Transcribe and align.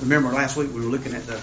remember 0.00 0.30
last 0.30 0.56
week 0.56 0.72
we 0.72 0.80
were 0.80 0.86
looking 0.86 1.14
at 1.14 1.26
the 1.26 1.40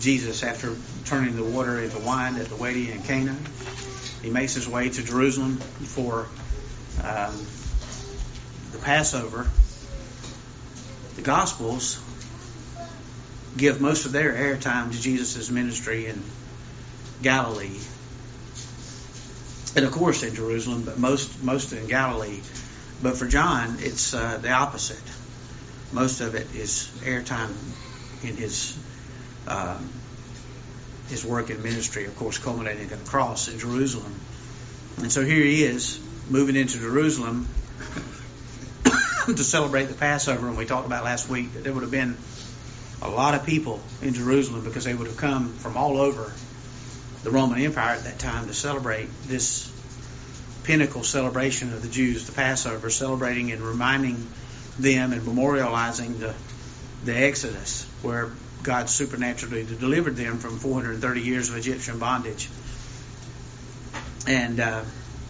Jesus 0.00 0.42
after 0.42 0.74
turning 1.04 1.36
the 1.36 1.44
water 1.44 1.80
into 1.80 1.98
wine 1.98 2.36
at 2.36 2.46
the 2.46 2.56
wedding 2.56 2.88
in 2.88 3.02
Cana. 3.02 3.36
He 4.22 4.30
makes 4.30 4.54
his 4.54 4.68
way 4.68 4.88
to 4.88 5.02
Jerusalem 5.02 5.56
for 5.56 6.28
um, 7.04 7.34
the 8.72 8.78
Passover. 8.78 9.48
The 11.16 11.22
Gospels 11.22 12.02
give 13.56 13.80
most 13.80 14.06
of 14.06 14.12
their 14.12 14.32
airtime 14.32 14.92
to 14.92 15.00
Jesus' 15.00 15.50
ministry 15.50 16.06
in 16.06 16.22
Galilee. 17.22 17.78
And 19.76 19.84
of 19.84 19.92
course 19.92 20.22
in 20.22 20.34
Jerusalem, 20.34 20.82
but 20.84 20.98
most 20.98 21.42
most 21.42 21.72
in 21.72 21.86
Galilee. 21.86 22.40
But 23.02 23.16
for 23.16 23.26
John, 23.26 23.76
it's 23.80 24.14
uh, 24.14 24.38
the 24.38 24.50
opposite. 24.50 25.02
Most 25.92 26.20
of 26.20 26.34
it 26.34 26.54
is 26.54 26.90
airtime 27.04 27.54
in 28.24 28.36
his 28.36 28.78
um, 29.46 29.90
his 31.08 31.24
work 31.24 31.50
in 31.50 31.62
ministry, 31.62 32.06
of 32.06 32.16
course, 32.16 32.38
culminating 32.38 32.90
at 32.90 32.98
the 33.04 33.10
cross 33.10 33.48
in 33.48 33.58
Jerusalem. 33.58 34.14
And 34.98 35.12
so 35.12 35.22
here 35.24 35.44
he 35.44 35.62
is 35.62 36.00
moving 36.30 36.56
into 36.56 36.78
Jerusalem 36.78 37.48
to 39.26 39.44
celebrate 39.44 39.86
the 39.86 39.94
Passover. 39.94 40.48
And 40.48 40.56
we 40.56 40.64
talked 40.64 40.86
about 40.86 41.04
last 41.04 41.28
week 41.28 41.52
that 41.54 41.64
there 41.64 41.72
would 41.72 41.82
have 41.82 41.90
been 41.90 42.16
a 43.02 43.10
lot 43.10 43.34
of 43.34 43.44
people 43.44 43.80
in 44.00 44.14
Jerusalem 44.14 44.64
because 44.64 44.84
they 44.84 44.94
would 44.94 45.06
have 45.06 45.16
come 45.16 45.52
from 45.54 45.76
all 45.76 45.98
over 45.98 46.32
the 47.24 47.30
Roman 47.30 47.60
Empire 47.60 47.96
at 47.96 48.04
that 48.04 48.18
time 48.18 48.46
to 48.46 48.54
celebrate 48.54 49.08
this 49.24 49.70
pinnacle 50.64 51.02
celebration 51.02 51.72
of 51.72 51.82
the 51.82 51.88
Jews, 51.88 52.26
the 52.26 52.32
Passover, 52.32 52.90
celebrating 52.90 53.50
and 53.52 53.60
reminding 53.60 54.26
them 54.82 55.12
and 55.12 55.22
memorializing 55.22 56.18
the 56.18 56.34
the 57.04 57.16
Exodus, 57.16 57.84
where 58.02 58.30
God 58.62 58.88
supernaturally 58.88 59.64
delivered 59.64 60.16
them 60.16 60.38
from 60.38 60.58
430 60.58 61.20
years 61.20 61.48
of 61.48 61.56
Egyptian 61.56 61.98
bondage. 61.98 62.48
And 64.26 64.60
uh, 64.60 64.84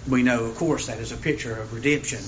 we 0.07 0.23
know, 0.23 0.45
of 0.45 0.57
course, 0.57 0.89
that 0.89 0.99
is 0.99 1.13
a 1.13 1.17
picture 1.17 1.57
of 1.57 1.73
redemption. 1.73 2.21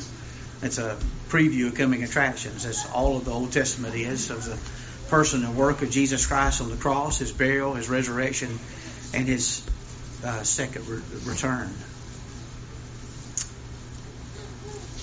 It's 0.63 0.79
a 0.79 0.99
preview 1.29 1.67
of 1.67 1.75
coming 1.75 2.03
attractions. 2.03 2.65
That's 2.65 2.91
all 2.91 3.19
of 3.19 3.27
the 3.27 3.33
Old 3.33 3.53
Testament 3.53 3.95
is 3.95 4.31
of 4.31 4.45
the 4.45 4.57
person 5.11 5.45
and 5.45 5.57
work 5.57 5.83
of 5.83 5.91
Jesus 5.91 6.27
Christ 6.27 6.63
on 6.63 6.71
the 6.71 6.77
cross, 6.77 7.19
his 7.19 7.33
burial, 7.33 7.75
his 7.75 7.91
resurrection, 7.91 8.59
and 9.13 9.29
his 9.29 9.63
uh, 10.25 10.43
second 10.43 10.89
re- 10.89 11.03
return. 11.25 11.69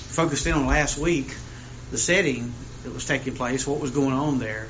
Focused 0.10 0.48
in 0.48 0.54
on 0.54 0.66
last 0.66 0.98
week, 0.98 1.32
the 1.92 1.98
setting 1.98 2.54
that 2.84 2.94
was 2.94 3.06
taking 3.06 3.36
place, 3.36 3.68
what 3.68 3.80
was 3.80 3.92
going 3.92 4.14
on 4.14 4.40
there, 4.40 4.70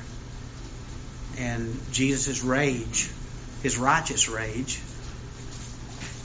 and 1.38 1.80
Jesus' 1.92 2.44
rage, 2.44 3.10
his 3.64 3.78
righteous 3.78 4.28
rage, 4.28 4.82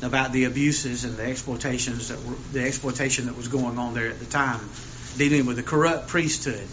about 0.03 0.33
the 0.33 0.45
abuses 0.45 1.05
and 1.05 1.17
the 1.17 1.25
exploitations 1.25 2.09
that 2.09 2.23
were, 2.25 2.35
the 2.53 2.65
exploitation 2.65 3.27
that 3.27 3.37
was 3.37 3.49
going 3.49 3.79
on 3.79 3.95
there 3.95 4.09
at 4.09 4.19
the 4.19 4.27
time, 4.27 4.61
dealing 5.17 5.47
with 5.47 5.57
the 5.57 5.63
corrupt 5.63 6.09
priesthood 6.09 6.67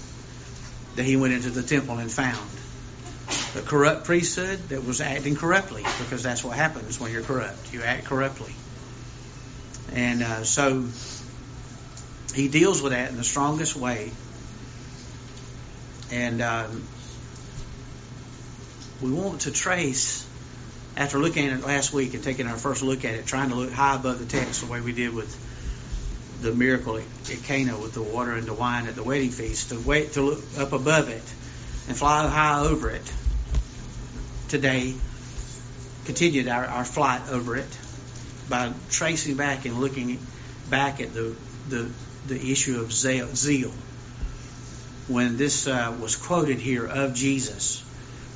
that 0.95 1.03
he 1.03 1.15
went 1.15 1.33
into 1.33 1.49
the 1.49 1.63
temple 1.63 1.97
and 1.97 2.11
found. 2.11 2.49
The 3.53 3.61
corrupt 3.61 4.05
priesthood 4.05 4.59
that 4.69 4.83
was 4.83 4.99
acting 4.99 5.35
corruptly, 5.35 5.83
because 5.99 6.23
that's 6.23 6.43
what 6.43 6.55
happens 6.57 6.99
when 6.99 7.11
you're 7.11 7.21
corrupt. 7.21 7.73
You 7.73 7.83
act 7.83 8.05
corruptly. 8.05 8.53
And 9.93 10.23
uh, 10.23 10.43
so 10.43 10.85
he 12.33 12.47
deals 12.47 12.81
with 12.81 12.91
that 12.91 13.09
in 13.09 13.17
the 13.17 13.23
strongest 13.23 13.75
way. 13.75 14.11
And 16.11 16.41
um, 16.41 16.83
we 19.01 19.11
want 19.11 19.41
to 19.41 19.51
trace, 19.51 20.27
after 20.97 21.19
looking 21.19 21.47
at 21.47 21.59
it 21.59 21.65
last 21.65 21.93
week 21.93 22.13
and 22.13 22.23
taking 22.23 22.47
our 22.47 22.57
first 22.57 22.83
look 22.83 23.05
at 23.05 23.15
it, 23.15 23.25
trying 23.25 23.49
to 23.49 23.55
look 23.55 23.71
high 23.71 23.95
above 23.95 24.19
the 24.19 24.25
text 24.25 24.65
the 24.65 24.71
way 24.71 24.81
we 24.81 24.93
did 24.93 25.13
with 25.13 25.39
the 26.41 26.51
miracle 26.51 26.97
at 26.97 27.43
Cana 27.43 27.77
with 27.77 27.93
the 27.93 28.03
water 28.03 28.33
and 28.33 28.45
the 28.45 28.53
wine 28.53 28.87
at 28.87 28.95
the 28.95 29.03
wedding 29.03 29.29
feast, 29.29 29.69
to 29.69 29.79
wait 29.79 30.13
to 30.13 30.21
look 30.21 30.43
up 30.57 30.73
above 30.73 31.09
it 31.09 31.33
and 31.87 31.97
fly 31.97 32.27
high 32.27 32.61
over 32.61 32.89
it. 32.89 33.13
Today, 34.49 34.93
continued 36.05 36.47
our, 36.47 36.65
our 36.65 36.85
flight 36.85 37.21
over 37.29 37.55
it 37.55 37.79
by 38.49 38.73
tracing 38.89 39.35
back 39.35 39.65
and 39.65 39.79
looking 39.79 40.19
back 40.69 40.99
at 40.99 41.13
the 41.13 41.35
the, 41.69 41.89
the 42.27 42.51
issue 42.51 42.79
of 42.79 42.91
zeal. 42.91 43.71
When 45.07 45.37
this 45.37 45.67
uh, 45.67 45.95
was 45.99 46.15
quoted 46.15 46.59
here 46.59 46.85
of 46.85 47.13
Jesus, 47.13 47.83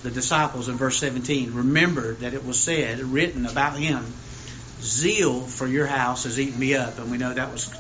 the 0.04 0.12
disciples 0.12 0.70
in 0.70 0.76
verse 0.76 0.98
17 0.98 1.54
remembered 1.54 2.20
that 2.20 2.34
it 2.34 2.46
was 2.46 2.60
said, 2.60 3.00
written 3.00 3.46
about 3.46 3.78
him, 3.78 4.06
Zeal 4.80 5.42
for 5.42 5.66
your 5.66 5.88
house 5.88 6.26
has 6.26 6.40
eaten 6.40 6.60
me 6.60 6.76
up. 6.76 7.00
And 7.00 7.10
we 7.10 7.18
know 7.18 7.34
that 7.34 7.52
was 7.52 7.74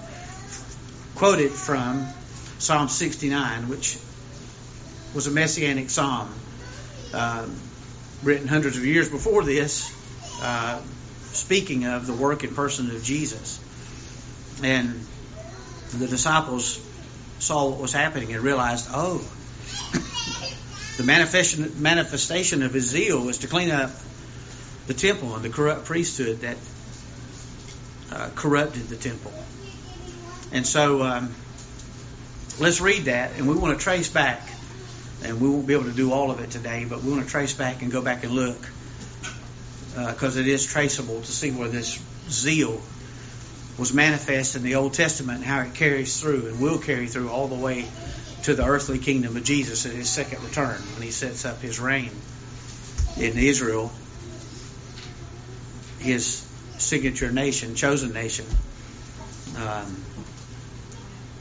quoted 1.16 1.52
from 1.52 2.08
Psalm 2.60 2.88
69, 2.90 3.70
which 3.70 4.00
was 5.14 5.28
a 5.28 5.32
messianic 5.32 5.90
psalm 5.90 6.34
uh, 7.14 7.48
written 8.24 8.48
hundreds 8.48 8.78
of 8.78 8.86
years 8.86 9.10
before 9.10 9.44
this, 9.44 9.94
uh, 10.42 10.82
speaking 11.32 11.86
of 11.86 12.08
the 12.08 12.14
work 12.14 12.44
and 12.44 12.56
person 12.56 12.90
of 12.90 13.04
Jesus. 13.04 13.60
And 14.64 15.06
the 15.92 16.08
disciples 16.08 16.80
saw 17.40 17.70
what 17.70 17.80
was 17.80 17.94
happening 17.94 18.34
and 18.34 18.44
realized, 18.44 18.88
oh, 18.92 19.18
the 20.98 21.04
manifestation, 21.04 22.64
of 22.64 22.74
his 22.74 22.86
zeal 22.86 23.24
was 23.24 23.40
to 23.40 23.48
clean 23.48 23.72
up 23.72 23.92
the 24.88 24.94
temple 24.94 25.36
and 25.36 25.44
the 25.44 25.50
corrupt 25.50 25.86
priesthood 25.86 26.42
that 26.42 26.58
uh, 28.12 28.30
corrupted 28.36 28.88
the 28.88 28.96
temple. 28.96 29.34
And 30.52 30.66
so 30.66 31.04
um, 31.04 31.34
let's 32.60 32.82
read 32.82 33.06
that, 33.06 33.34
and 33.38 33.48
we 33.48 33.56
want 33.56 33.78
to 33.78 33.84
trace 33.84 34.10
back, 34.10 34.48
and 35.24 35.40
we 35.40 35.50
won't 35.50 35.68
be 35.68 35.74
able 35.74 35.86
to 35.86 35.92
do 35.92 36.12
all 36.12 36.32
of 36.32 36.40
it 36.40 36.52
today, 36.52 36.86
but 36.90 37.04
we 37.04 37.12
want 37.12 37.24
to 37.24 37.30
trace 37.30 37.54
back 37.54 37.82
and 37.82 37.92
go 37.92 38.02
back 38.02 38.24
and 38.24 38.34
look 38.34 38.58
because 40.06 40.38
uh, 40.38 40.42
it 40.42 40.48
is 40.48 40.66
traceable 40.66 41.22
to 41.22 41.32
see 41.32 41.52
where 41.52 41.68
this 41.68 42.02
zeal 42.30 42.82
was 43.78 43.94
manifest 43.94 44.56
in 44.56 44.64
the 44.64 44.76
Old 44.76 44.94
Testament 44.94 45.40
and 45.40 45.46
how 45.46 45.62
it 45.62 45.74
carries 45.74 46.20
through 46.20 46.48
and 46.48 46.60
will 46.60 46.80
carry 46.80 47.08
through 47.08 47.30
all 47.30 47.48
the 47.48 47.56
way 47.56 47.86
to 48.44 48.56
the 48.56 48.66
earthly 48.66 49.00
kingdom 49.00 49.36
of 49.36 49.44
Jesus 49.44 49.86
at 49.86 49.92
his 49.92 50.10
second 50.10 50.44
return 50.44 50.82
when 50.94 51.04
he 51.04 51.12
sets 51.12 51.46
up 51.46 51.62
his 51.62 51.80
reign 51.80 52.12
in 53.18 53.38
Israel, 53.38 53.92
his 56.00 56.46
signature 56.78 57.32
nation, 57.32 57.76
chosen 57.76 58.14
nation. 58.14 58.46
Um, 59.58 60.04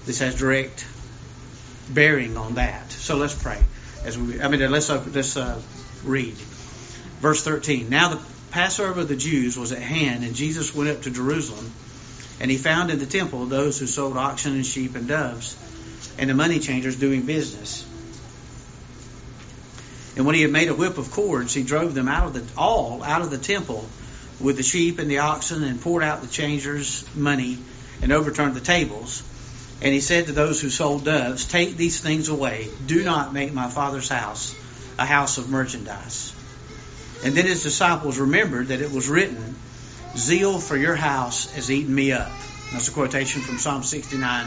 this 0.05 0.21
has 0.21 0.37
direct 0.37 0.87
bearing 1.89 2.37
on 2.37 2.55
that. 2.55 2.91
So 2.93 3.17
let's 3.17 3.35
pray. 3.35 3.63
As 4.05 4.17
we, 4.19 4.41
I 4.41 4.49
mean, 4.49 4.71
let's 4.71 4.89
let's 4.89 5.37
uh, 5.37 5.61
read 6.05 6.35
verse 7.21 7.43
13. 7.45 7.89
Now 7.91 8.09
the 8.09 8.23
Passover 8.51 9.01
of 9.01 9.09
the 9.09 9.17
Jews 9.17 9.59
was 9.59 9.73
at 9.73 9.83
hand, 9.83 10.25
and 10.25 10.35
Jesus 10.35 10.75
went 10.75 10.91
up 10.91 11.03
to 11.03 11.11
Jerusalem, 11.11 11.73
and 12.41 12.51
he 12.51 12.57
found 12.57 12.91
in 12.91 12.99
the 12.99 13.07
temple 13.07 13.47
those 13.47 13.79
who 13.79 13.87
sold 13.87 14.17
oxen 14.17 14.53
and 14.53 14.67
sheep 14.67 14.95
and 14.95 15.09
doves 15.09 15.57
and 16.19 16.31
the 16.31 16.35
money 16.35 16.59
changers 16.59 16.97
doing 16.97 17.23
business. 17.23 17.85
And 20.17 20.25
when 20.25 20.35
he 20.35 20.43
had 20.43 20.51
made 20.51 20.69
a 20.69 20.75
whip 20.75 20.97
of 20.97 21.11
cords, 21.11 21.53
he 21.53 21.63
drove 21.63 21.95
them 21.95 22.09
out 22.09 22.27
of 22.27 22.33
the 22.33 22.45
all 22.59 23.03
out 23.03 23.21
of 23.21 23.31
the 23.31 23.39
temple 23.39 23.87
with 24.41 24.57
the 24.57 24.63
sheep 24.63 24.99
and 24.99 25.11
the 25.11 25.19
oxen, 25.19 25.63
and 25.63 25.81
poured 25.81 26.03
out 26.03 26.21
the 26.21 26.27
changers' 26.27 27.05
money, 27.15 27.59
and 28.03 28.13
overturned 28.13 28.55
the 28.55 28.61
tables. 28.61 29.23
And 29.81 29.93
he 29.93 30.01
said 30.01 30.27
to 30.27 30.33
those 30.33 30.61
who 30.61 30.71
sold 30.71 31.05
doves, 31.05 31.47
Take 31.47 31.77
these 31.77 32.01
things 32.01 32.29
away. 32.29 32.69
Do 32.87 33.03
not 33.05 33.33
make 33.33 33.53
my 33.53 33.69
father's 33.69 34.09
house 34.09 34.55
a 34.99 35.05
house 35.05 35.39
of 35.39 35.51
merchandise. 35.51 36.35
And 37.25 37.35
then 37.35 37.47
his 37.47 37.63
disciples 37.63 38.19
remembered 38.19 38.69
that 38.69 38.81
it 38.81 38.91
was 38.91 39.09
written, 39.09 39.57
Zeal 40.17 40.59
for 40.59 40.77
your 40.77 40.97
house 40.97 41.53
has 41.55 41.71
eaten 41.71 41.95
me 41.95 42.13
up. 42.13 42.31
That's 42.73 42.89
a 42.89 42.93
quotation 42.93 43.43
from 43.43 43.59
Psalm 43.59 43.83
69, 43.83 44.47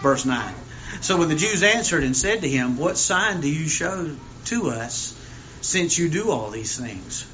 verse 0.00 0.24
9. 0.24 0.54
So 1.02 1.18
when 1.18 1.28
the 1.28 1.34
Jews 1.34 1.62
answered 1.62 2.04
and 2.04 2.16
said 2.16 2.40
to 2.40 2.48
him, 2.48 2.76
What 2.76 2.96
sign 2.96 3.40
do 3.40 3.48
you 3.48 3.68
show 3.68 4.16
to 4.46 4.70
us 4.70 5.14
since 5.60 5.98
you 5.98 6.08
do 6.08 6.30
all 6.30 6.50
these 6.50 6.76
things? 6.76 7.26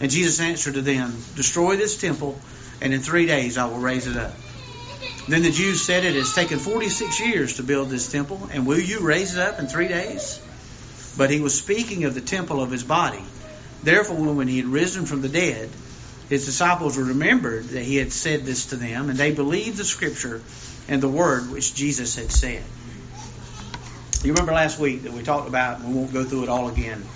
And 0.00 0.10
Jesus 0.10 0.40
answered 0.40 0.74
to 0.74 0.82
them, 0.82 1.16
Destroy 1.36 1.76
this 1.76 2.00
temple, 2.00 2.40
and 2.80 2.94
in 2.94 3.00
three 3.00 3.26
days 3.26 3.58
I 3.58 3.66
will 3.66 3.78
raise 3.78 4.06
it 4.06 4.16
up. 4.16 4.34
Then 5.28 5.42
the 5.42 5.50
Jews 5.50 5.82
said, 5.82 6.04
It 6.04 6.14
has 6.14 6.34
taken 6.34 6.58
46 6.58 7.20
years 7.20 7.56
to 7.56 7.62
build 7.62 7.90
this 7.90 8.10
temple, 8.10 8.48
and 8.52 8.66
will 8.66 8.80
you 8.80 9.00
raise 9.00 9.36
it 9.36 9.40
up 9.40 9.58
in 9.58 9.66
three 9.66 9.88
days? 9.88 10.40
But 11.16 11.30
he 11.30 11.40
was 11.40 11.58
speaking 11.58 12.04
of 12.04 12.14
the 12.14 12.20
temple 12.20 12.62
of 12.62 12.70
his 12.70 12.84
body. 12.84 13.22
Therefore, 13.82 14.34
when 14.34 14.48
he 14.48 14.56
had 14.56 14.66
risen 14.66 15.04
from 15.04 15.20
the 15.20 15.28
dead, 15.28 15.68
his 16.28 16.44
disciples 16.44 16.98
remembered 16.98 17.64
that 17.64 17.82
he 17.82 17.96
had 17.96 18.12
said 18.12 18.44
this 18.44 18.66
to 18.66 18.76
them, 18.76 19.08
and 19.08 19.18
they 19.18 19.32
believed 19.32 19.76
the 19.76 19.84
scripture 19.84 20.42
and 20.88 21.02
the 21.02 21.08
word 21.08 21.50
which 21.50 21.74
Jesus 21.74 22.16
had 22.16 22.30
said. 22.30 22.62
You 24.22 24.32
remember 24.32 24.52
last 24.52 24.78
week 24.78 25.02
that 25.02 25.12
we 25.12 25.22
talked 25.22 25.48
about, 25.48 25.82
we 25.82 25.94
won't 25.94 26.12
go 26.12 26.24
through 26.24 26.42
it 26.42 26.48
all 26.48 26.68
again, 26.68 27.06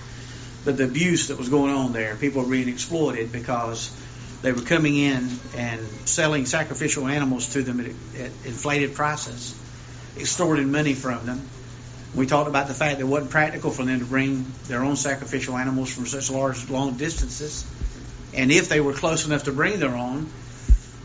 but 0.65 0.77
the 0.77 0.85
abuse 0.85 1.29
that 1.29 1.39
was 1.39 1.49
going 1.49 1.73
on 1.75 1.93
there. 1.93 2.15
People 2.17 2.43
were 2.43 2.51
being 2.51 2.69
exploited 2.69 3.33
because 3.33 3.95
they 4.43 4.53
were 4.53 4.63
coming 4.63 4.97
in 4.97 5.29
and 5.57 5.81
selling 6.05 6.47
sacrificial 6.47 7.07
animals 7.07 7.53
to 7.55 7.63
them 7.63 7.81
at, 7.81 7.87
at 7.87 8.31
inflated 8.45 8.95
prices, 8.95 9.55
extorting 10.19 10.71
money 10.71 10.95
from 10.95 11.27
them. 11.27 11.49
We 12.15 12.27
talked 12.27 12.49
about 12.49 12.69
the 12.69 12.75
fact 12.75 12.99
that 12.99 13.05
it 13.05 13.09
wasn't 13.09 13.31
practical 13.31 13.71
for 13.71 13.85
them 13.85 14.01
to 14.01 14.05
bring 14.05 14.47
their 14.65 14.83
own 14.85 14.97
sacrificial 14.97 15.57
animals 15.57 15.93
from 15.93 16.07
such 16.07 16.31
large, 16.31 16.69
long 16.69 16.97
distances. 16.97 17.65
And 18.35 18.51
if 18.51 18.69
they 18.69 18.81
were 18.81 18.93
close 18.93 19.27
enough 19.27 19.45
to 19.45 19.53
bring 19.53 19.79
their 19.79 19.95
own, 19.95 20.29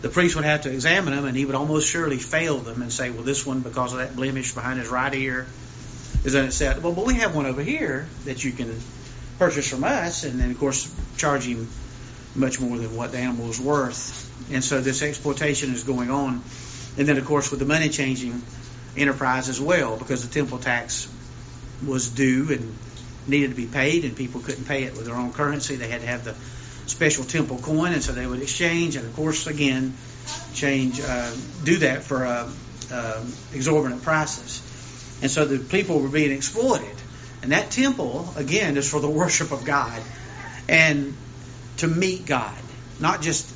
the 0.01 0.09
priest 0.09 0.35
would 0.35 0.45
have 0.45 0.62
to 0.62 0.71
examine 0.71 1.15
them 1.15 1.25
and 1.25 1.35
he 1.35 1.45
would 1.45 1.56
almost 1.56 1.88
surely 1.88 2.18
fail 2.18 2.57
them 2.59 2.81
and 2.81 2.91
say, 2.91 3.09
well, 3.09 3.24
this 3.24 3.45
one, 3.45 3.62
because 3.62 3.94
of 3.94 4.00
that 4.00 4.15
blemish 4.15 4.53
behind 4.53 4.79
his 4.79 4.89
right 4.89 5.13
ear, 5.13 5.47
is 6.24 6.35
unacceptable. 6.35 6.94
But 6.94 7.06
we 7.06 7.15
have 7.15 7.35
one 7.35 7.45
over 7.45 7.62
here 7.62 8.07
that 8.25 8.44
you 8.44 8.51
can 8.51 8.79
purchase 9.39 9.69
from 9.69 9.83
us 9.83 10.24
and 10.24 10.39
then, 10.39 10.51
of 10.51 10.59
course, 10.59 10.94
charge 11.18 11.45
him 11.45 11.68
much 12.35 12.59
more 12.59 12.77
than 12.77 12.95
what 12.95 13.12
the 13.12 13.18
animal 13.18 13.50
is 13.50 13.59
worth. 13.59 14.23
And 14.51 14.63
so 14.63 14.80
this 14.80 15.01
exploitation 15.01 15.73
is 15.73 15.83
going 15.83 16.12
on. 16.12 16.44
And 16.97 17.07
then, 17.07 17.18
of 17.18 17.25
course, 17.25 17.51
with 17.51 17.59
the 17.59 17.65
money 17.65 17.89
changing 17.89 18.41
enterprise 18.95 19.50
as 19.50 19.59
well, 19.59 19.97
because 19.97 20.27
the 20.27 20.33
temple 20.33 20.57
tax 20.59 21.12
was 21.85 22.09
due 22.09 22.51
and 22.51 22.75
needed 23.27 23.50
to 23.50 23.56
be 23.56 23.68
paid, 23.68 24.06
and 24.06 24.15
people 24.15 24.41
couldn't 24.41 24.65
pay 24.65 24.83
it 24.83 24.94
with 24.94 25.06
their 25.06 25.15
own 25.15 25.33
currency. 25.33 25.75
They 25.75 25.89
had 25.89 26.01
to 26.01 26.07
have 26.07 26.23
the 26.23 26.35
special 26.89 27.23
temple 27.23 27.57
coin, 27.57 27.93
and 27.93 28.03
so 28.03 28.11
they 28.11 28.25
would 28.25 28.41
exchange, 28.41 28.95
and 28.95 29.05
of 29.05 29.15
course, 29.15 29.47
again, 29.47 29.95
change, 30.53 30.99
uh, 31.01 31.31
do 31.63 31.77
that 31.77 32.03
for 32.03 32.25
uh, 32.25 32.49
uh, 32.91 33.23
exorbitant 33.53 34.03
prices. 34.03 34.61
And 35.21 35.31
so 35.31 35.45
the 35.45 35.59
people 35.59 35.99
were 35.99 36.09
being 36.09 36.31
exploited. 36.31 36.95
And 37.41 37.51
that 37.51 37.71
temple, 37.71 38.27
again, 38.35 38.77
is 38.77 38.89
for 38.89 38.99
the 38.99 39.09
worship 39.09 39.51
of 39.51 39.63
God 39.65 40.01
and 40.67 41.15
to 41.77 41.87
meet 41.87 42.25
God, 42.25 42.57
not 42.99 43.21
just 43.21 43.53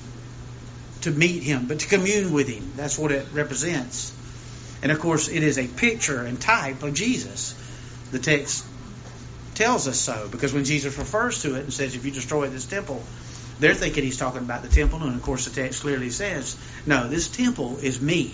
to 1.02 1.12
meet 1.12 1.44
Him, 1.44 1.68
but 1.68 1.80
to 1.80 1.88
commune 1.88 2.32
with 2.32 2.48
Him. 2.48 2.74
That's 2.76 2.98
what 2.98 3.12
it 3.12 3.26
represents. 3.34 4.14
And 4.84 4.92
of 4.92 5.00
course, 5.00 5.28
it 5.28 5.44
is 5.44 5.58
a 5.58 5.68
picture 5.68 6.22
and 6.22 6.40
type 6.40 6.84
of 6.84 6.94
Jesus. 6.94 7.56
The 8.12 8.20
text 8.20 8.66
tells 9.62 9.88
us 9.88 10.00
so 10.00 10.28
because 10.32 10.54
when 10.54 10.66
Jesus 10.66 10.98
refers 10.98 11.44
to 11.44 11.56
it 11.56 11.60
and 11.60 11.72
says, 11.72 11.94
if 11.94 12.04
you 12.04 12.10
destroy 12.10 12.48
this 12.48 12.66
temple, 12.66 13.04
they're 13.60 13.76
thinking 13.76 14.04
he's 14.04 14.18
talking 14.18 14.42
about 14.42 14.64
the 14.64 14.68
temple. 14.68 15.04
And 15.04 15.14
of 15.14 15.22
course, 15.22 15.46
the 15.46 15.52
text 15.52 15.82
clearly 15.82 16.10
says, 16.10 16.58
no, 16.88 17.08
this 17.08 17.28
temple 17.28 17.78
is 17.78 18.02
me. 18.02 18.34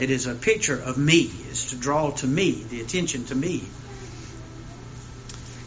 It 0.00 0.10
is 0.10 0.26
a 0.26 0.34
picture 0.34 0.76
of 0.76 0.98
me. 0.98 1.30
It's 1.50 1.70
to 1.70 1.76
draw 1.76 2.10
to 2.10 2.26
me, 2.26 2.64
the 2.68 2.80
attention 2.80 3.26
to 3.26 3.34
me. 3.36 3.62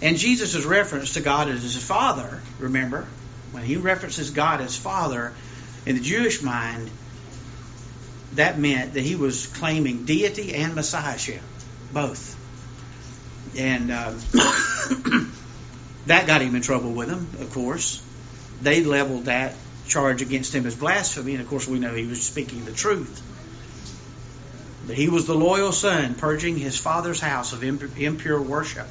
And 0.01 0.17
Jesus' 0.17 0.65
reference 0.65 1.13
to 1.13 1.21
God 1.21 1.47
as 1.47 1.63
his 1.63 1.81
Father, 1.81 2.41
remember, 2.59 3.07
when 3.53 3.63
he 3.63 3.77
references 3.77 4.31
God 4.31 4.59
as 4.59 4.75
Father, 4.75 5.33
in 5.85 5.95
the 5.95 6.01
Jewish 6.01 6.41
mind, 6.41 6.91
that 8.33 8.59
meant 8.59 8.95
that 8.95 9.01
he 9.01 9.15
was 9.15 9.47
claiming 9.47 10.03
deity 10.03 10.53
and 10.55 10.75
messiahship, 10.75 11.41
both. 11.93 12.34
And 13.57 13.91
uh, 13.91 14.11
that 16.07 16.27
got 16.27 16.41
him 16.41 16.55
in 16.55 16.61
trouble 16.61 16.91
with 16.91 17.07
them, 17.07 17.27
of 17.39 17.51
course. 17.53 18.03
They 18.61 18.83
leveled 18.83 19.25
that 19.25 19.55
charge 19.87 20.21
against 20.21 20.53
him 20.53 20.65
as 20.65 20.75
blasphemy, 20.75 21.33
and 21.33 21.41
of 21.41 21.47
course 21.47 21.67
we 21.67 21.79
know 21.79 21.93
he 21.93 22.05
was 22.05 22.21
speaking 22.25 22.65
the 22.65 22.71
truth. 22.71 23.21
But 24.87 24.95
he 24.95 25.09
was 25.09 25.25
the 25.25 25.35
loyal 25.35 25.71
son, 25.71 26.15
purging 26.15 26.57
his 26.57 26.77
father's 26.77 27.19
house 27.19 27.53
of 27.53 27.63
impure 27.63 28.41
worship, 28.41 28.87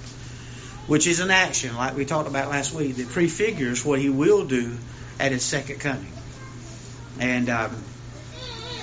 which 0.86 1.06
is 1.06 1.20
an 1.20 1.30
action, 1.30 1.76
like 1.76 1.96
we 1.96 2.04
talked 2.04 2.28
about 2.28 2.50
last 2.50 2.72
week, 2.74 2.96
that 2.96 3.08
prefigures 3.08 3.84
what 3.84 3.98
he 3.98 4.08
will 4.08 4.44
do 4.46 4.76
at 5.20 5.32
his 5.32 5.42
second 5.42 5.80
coming. 5.80 6.12
And 7.20 7.48
um, 7.48 7.70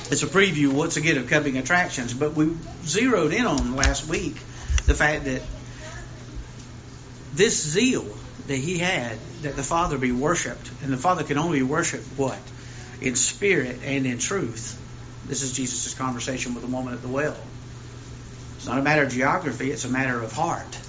it's 0.09 0.23
a 0.23 0.27
preview 0.27 0.71
once 0.71 0.95
again 0.95 1.17
of 1.17 1.27
coming 1.27 1.57
attractions. 1.57 2.13
But 2.13 2.33
we 2.33 2.55
zeroed 2.85 3.33
in 3.33 3.45
on 3.45 3.75
last 3.75 4.07
week 4.07 4.35
the 4.85 4.93
fact 4.93 5.25
that 5.25 5.41
this 7.33 7.63
zeal 7.63 8.05
that 8.47 8.57
he 8.57 8.77
had 8.77 9.17
that 9.43 9.55
the 9.55 9.63
Father 9.63 9.97
be 9.97 10.11
worshipped, 10.11 10.71
and 10.83 10.91
the 10.91 10.97
Father 10.97 11.23
can 11.23 11.37
only 11.37 11.59
be 11.59 11.63
worshipped 11.63 12.05
what? 12.17 12.39
In 13.01 13.15
spirit 13.15 13.79
and 13.83 14.05
in 14.05 14.19
truth. 14.19 14.77
This 15.27 15.41
is 15.41 15.53
Jesus' 15.53 15.93
conversation 15.93 16.53
with 16.53 16.63
the 16.63 16.69
woman 16.69 16.93
at 16.93 17.01
the 17.01 17.07
well. 17.07 17.37
It's 18.57 18.67
not 18.67 18.77
a 18.77 18.81
matter 18.81 19.03
of 19.03 19.11
geography, 19.11 19.71
it's 19.71 19.85
a 19.85 19.89
matter 19.89 20.21
of 20.21 20.31
heart. 20.31 20.79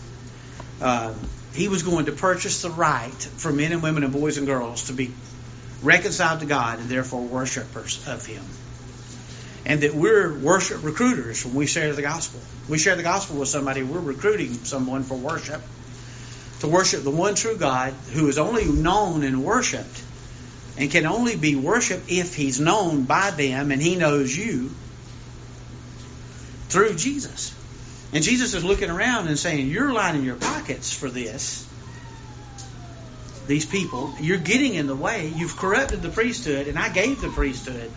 Uh, 0.80 1.14
he 1.54 1.68
was 1.68 1.82
going 1.82 2.06
to 2.06 2.12
purchase 2.12 2.62
the 2.62 2.70
right 2.70 3.10
for 3.10 3.52
men 3.52 3.72
and 3.72 3.82
women 3.82 4.04
and 4.04 4.12
boys 4.12 4.38
and 4.38 4.46
girls 4.46 4.84
to 4.84 4.92
be 4.92 5.12
reconciled 5.82 6.40
to 6.40 6.46
God 6.46 6.80
and 6.80 6.88
therefore 6.88 7.22
worshipers 7.22 8.06
of 8.08 8.24
Him 8.26 8.44
and 9.64 9.82
that 9.82 9.94
we're 9.94 10.38
worship 10.38 10.82
recruiters 10.82 11.44
when 11.44 11.54
we 11.54 11.66
share 11.66 11.92
the 11.92 12.02
gospel. 12.02 12.40
We 12.68 12.78
share 12.78 12.96
the 12.96 13.02
gospel 13.02 13.38
with 13.38 13.48
somebody, 13.48 13.82
we're 13.82 14.00
recruiting 14.00 14.52
someone 14.52 15.04
for 15.04 15.16
worship. 15.16 15.62
To 16.62 16.68
worship 16.68 17.02
the 17.02 17.10
one 17.10 17.34
true 17.34 17.56
God 17.56 17.92
who 18.12 18.28
is 18.28 18.38
only 18.38 18.64
known 18.64 19.24
and 19.24 19.44
worshiped 19.44 20.00
and 20.78 20.88
can 20.92 21.06
only 21.06 21.34
be 21.34 21.56
worshiped 21.56 22.08
if 22.08 22.36
he's 22.36 22.60
known 22.60 23.02
by 23.02 23.32
them 23.32 23.72
and 23.72 23.82
he 23.82 23.96
knows 23.96 24.36
you 24.36 24.70
through 26.68 26.94
Jesus. 26.94 27.52
And 28.12 28.22
Jesus 28.22 28.54
is 28.54 28.64
looking 28.64 28.90
around 28.90 29.26
and 29.26 29.36
saying, 29.36 29.66
You're 29.66 29.92
lining 29.92 30.22
your 30.22 30.36
pockets 30.36 30.92
for 30.92 31.10
this. 31.10 31.66
These 33.48 33.66
people, 33.66 34.14
you're 34.20 34.38
getting 34.38 34.74
in 34.74 34.86
the 34.86 34.94
way. 34.94 35.32
You've 35.34 35.56
corrupted 35.56 36.00
the 36.00 36.10
priesthood, 36.10 36.68
and 36.68 36.78
I 36.78 36.90
gave 36.90 37.20
the 37.20 37.28
priesthood 37.28 37.90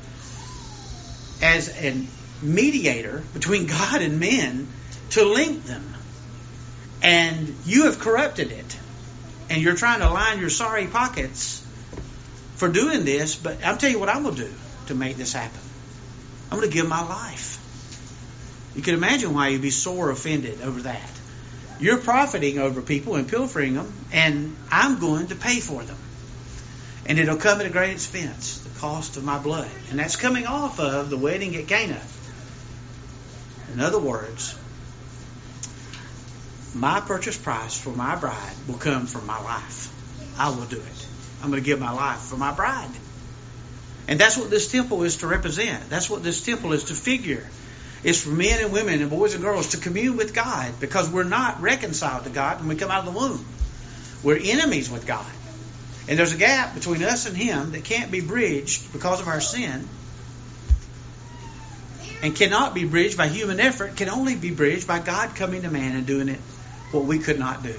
as 1.40 1.70
a 1.70 2.04
mediator 2.42 3.22
between 3.36 3.68
God 3.68 4.02
and 4.02 4.20
men 4.20 4.68
to 5.12 5.24
link 5.24 5.66
them. 5.66 5.95
And 7.06 7.56
you 7.66 7.86
have 7.86 8.00
corrupted 8.00 8.52
it. 8.52 8.80
And 9.52 9.62
you're 9.62 9.76
trying 9.76 10.00
to 10.00 10.10
line 10.10 10.40
your 10.40 10.50
sorry 10.50 10.88
pockets 10.88 11.64
for 12.56 12.68
doing 12.68 13.06
this, 13.06 13.36
but 13.36 13.64
I'll 13.64 13.78
tell 13.78 13.92
you 13.92 14.00
what 14.00 14.10
I'm 14.10 14.24
going 14.24 14.34
to 14.36 14.46
do 14.46 14.54
to 14.88 14.96
make 14.96 15.16
this 15.16 15.32
happen. 15.32 15.60
I'm 16.52 16.58
going 16.58 16.68
to 16.68 16.74
give 16.74 16.88
my 16.88 17.08
life. 17.08 17.62
You 18.76 18.82
can 18.82 18.96
imagine 18.96 19.36
why 19.36 19.50
you'd 19.50 19.62
be 19.62 19.70
sore 19.70 20.10
offended 20.10 20.64
over 20.64 20.82
that. 20.82 21.12
You're 21.80 22.00
profiting 22.00 22.58
over 22.58 22.82
people 22.82 23.16
and 23.16 23.28
pilfering 23.28 23.76
them, 23.76 23.94
and 24.12 24.56
I'm 24.72 25.00
going 25.00 25.28
to 25.28 25.36
pay 25.36 25.60
for 25.60 25.84
them. 25.84 25.98
And 27.06 27.20
it'll 27.20 27.38
come 27.38 27.60
at 27.60 27.68
a 27.68 27.70
great 27.70 27.92
expense 27.92 28.58
the 28.58 28.80
cost 28.80 29.16
of 29.18 29.24
my 29.24 29.38
blood. 29.38 29.70
And 29.92 30.00
that's 30.00 30.16
coming 30.16 30.48
off 30.48 30.80
of 30.80 31.12
the 31.12 31.18
wedding 31.18 31.56
at 31.56 31.68
Cana. 31.68 32.02
In 33.74 33.80
other 33.80 34.00
words, 34.00 34.58
my 36.76 37.00
purchase 37.00 37.38
price 37.38 37.80
for 37.80 37.92
my 37.92 38.16
bride 38.18 38.54
will 38.68 38.76
come 38.76 39.08
from 39.08 39.26
my 39.26 39.42
life. 39.42 39.92
I 40.38 40.50
will 40.50 40.66
do 40.66 40.76
it. 40.76 41.08
I'm 41.42 41.50
going 41.50 41.64
to 41.64 41.66
give 41.66 41.80
my 41.80 41.92
life 41.92 42.20
for 42.20 42.36
my 42.36 42.52
bride. 42.52 42.92
And 44.10 44.20
that's 44.20 44.38
what 44.38 44.50
this 44.50 44.70
temple 44.70 45.04
is 45.04 45.18
to 45.18 45.28
represent. 45.28 45.90
That's 45.90 46.10
what 46.10 46.22
this 46.22 46.44
temple 46.44 46.74
is 46.74 46.86
to 46.86 46.94
figure. 46.94 47.48
It's 48.04 48.22
for 48.22 48.30
men 48.30 48.62
and 48.62 48.74
women 48.74 49.02
and 49.02 49.10
boys 49.10 49.34
and 49.34 49.44
girls 49.44 49.70
to 49.70 49.78
commune 49.78 50.18
with 50.18 50.34
God 50.34 50.74
because 50.82 51.10
we're 51.10 51.24
not 51.24 51.62
reconciled 51.62 52.26
to 52.26 52.30
God 52.30 52.60
when 52.60 52.68
we 52.68 52.76
come 52.76 52.92
out 52.92 53.08
of 53.08 53.14
the 53.14 53.20
womb. 53.20 53.46
We're 54.22 54.40
enemies 54.44 54.92
with 54.92 55.08
God. 55.08 55.26
And 56.10 56.20
there's 56.20 56.34
a 56.34 56.38
gap 56.38 56.76
between 56.76 57.04
us 57.04 57.26
and 57.26 57.38
Him 57.38 57.72
that 57.72 57.86
can't 57.86 58.12
be 58.12 58.20
bridged 58.20 58.92
because 58.92 59.22
of 59.22 59.28
our 59.28 59.40
sin 59.40 59.88
and 62.22 62.36
cannot 62.36 62.76
be 62.76 62.84
bridged 62.84 63.18
by 63.18 63.28
human 63.28 63.60
effort, 63.62 63.96
can 63.96 64.10
only 64.10 64.36
be 64.36 64.52
bridged 64.52 64.88
by 64.88 65.00
God 65.00 65.36
coming 65.36 65.62
to 65.62 65.72
man 65.72 65.96
and 65.96 66.06
doing 66.06 66.28
it 66.28 66.40
what 66.96 67.06
we 67.06 67.20
could 67.20 67.38
not 67.38 67.62
do. 67.62 67.76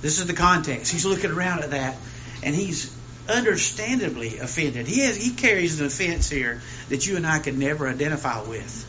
This 0.00 0.20
is 0.20 0.26
the 0.26 0.34
context. 0.34 0.92
He's 0.92 1.04
looking 1.04 1.30
around 1.30 1.60
at 1.60 1.70
that 1.70 1.96
and 2.42 2.54
he's 2.54 2.94
understandably 3.28 4.38
offended. 4.38 4.86
He 4.86 5.00
has, 5.00 5.16
he 5.16 5.34
carries 5.34 5.80
an 5.80 5.86
offense 5.86 6.30
here 6.30 6.60
that 6.88 7.06
you 7.06 7.16
and 7.16 7.26
I 7.26 7.38
could 7.40 7.58
never 7.58 7.88
identify 7.88 8.42
with, 8.42 8.86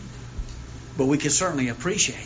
but 0.97 1.05
we 1.05 1.17
can 1.17 1.31
certainly 1.31 1.69
appreciate. 1.69 2.25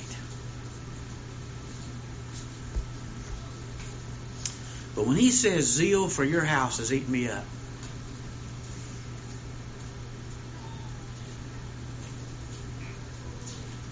But 4.96 5.08
when 5.08 5.18
he 5.18 5.32
says, 5.32 5.66
Zeal 5.66 6.08
for 6.08 6.24
your 6.24 6.44
house 6.44 6.78
has 6.78 6.94
eaten 6.94 7.12
me 7.12 7.28
up, 7.28 7.46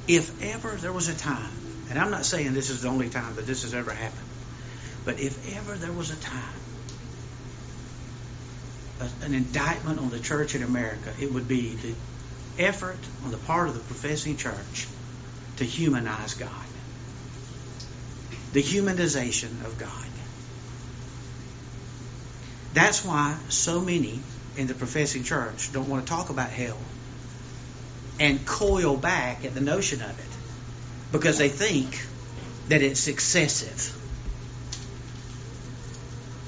if 0.07 0.43
ever 0.43 0.69
there 0.75 0.93
was 0.93 1.07
a 1.07 1.15
time, 1.15 1.60
and 1.91 1.99
I'm 1.99 2.09
not 2.09 2.25
saying 2.25 2.53
this 2.53 2.69
is 2.69 2.83
the 2.83 2.87
only 2.87 3.09
time 3.09 3.35
that 3.35 3.45
this 3.45 3.63
has 3.63 3.73
ever 3.73 3.91
happened, 3.91 4.27
but 5.03 5.19
if 5.19 5.57
ever 5.57 5.75
there 5.75 5.91
was 5.91 6.09
a 6.09 6.15
time, 6.15 6.55
an 9.21 9.33
indictment 9.33 9.99
on 9.99 10.09
the 10.09 10.19
church 10.19 10.55
in 10.55 10.63
America, 10.63 11.11
it 11.19 11.33
would 11.33 11.49
be 11.49 11.75
the 11.75 11.93
effort 12.63 12.97
on 13.25 13.31
the 13.31 13.37
part 13.37 13.67
of 13.67 13.73
the 13.73 13.81
professing 13.81 14.37
church 14.37 14.87
to 15.57 15.65
humanize 15.65 16.35
God. 16.35 16.49
The 18.53 18.63
humanization 18.63 19.65
of 19.65 19.77
God. 19.77 20.07
That's 22.73 23.03
why 23.03 23.37
so 23.49 23.81
many 23.81 24.21
in 24.55 24.67
the 24.67 24.75
professing 24.75 25.23
church 25.23 25.73
don't 25.73 25.89
want 25.89 26.05
to 26.05 26.09
talk 26.09 26.29
about 26.29 26.51
hell 26.51 26.77
and 28.17 28.45
coil 28.45 28.95
back 28.95 29.43
at 29.43 29.53
the 29.53 29.61
notion 29.61 30.01
of 30.01 30.17
it 30.17 30.30
because 31.11 31.37
they 31.37 31.49
think 31.49 32.05
that 32.69 32.81
it's 32.81 33.07
excessive. 33.07 33.97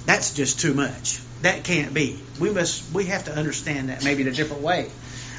That's 0.05 0.33
just 0.33 0.59
too 0.59 0.73
much. 0.73 1.19
That 1.41 1.63
can't 1.63 1.93
be. 1.93 2.19
We 2.39 2.49
must 2.49 2.93
we 2.93 3.05
have 3.05 3.25
to 3.25 3.35
understand 3.35 3.89
that 3.89 4.03
maybe 4.03 4.21
in 4.21 4.27
a 4.27 4.31
different 4.31 4.61
way. 4.61 4.89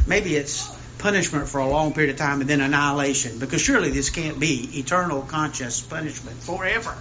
Maybe 0.07 0.37
it's 0.37 0.69
punishment 0.99 1.49
for 1.49 1.59
a 1.59 1.69
long 1.69 1.93
period 1.93 2.11
of 2.11 2.17
time 2.17 2.41
and 2.41 2.49
then 2.49 2.61
annihilation 2.61 3.39
because 3.39 3.61
surely 3.61 3.91
this 3.91 4.11
can't 4.11 4.39
be 4.39 4.79
eternal 4.79 5.23
conscious 5.23 5.81
punishment 5.81 6.37
forever. 6.39 6.97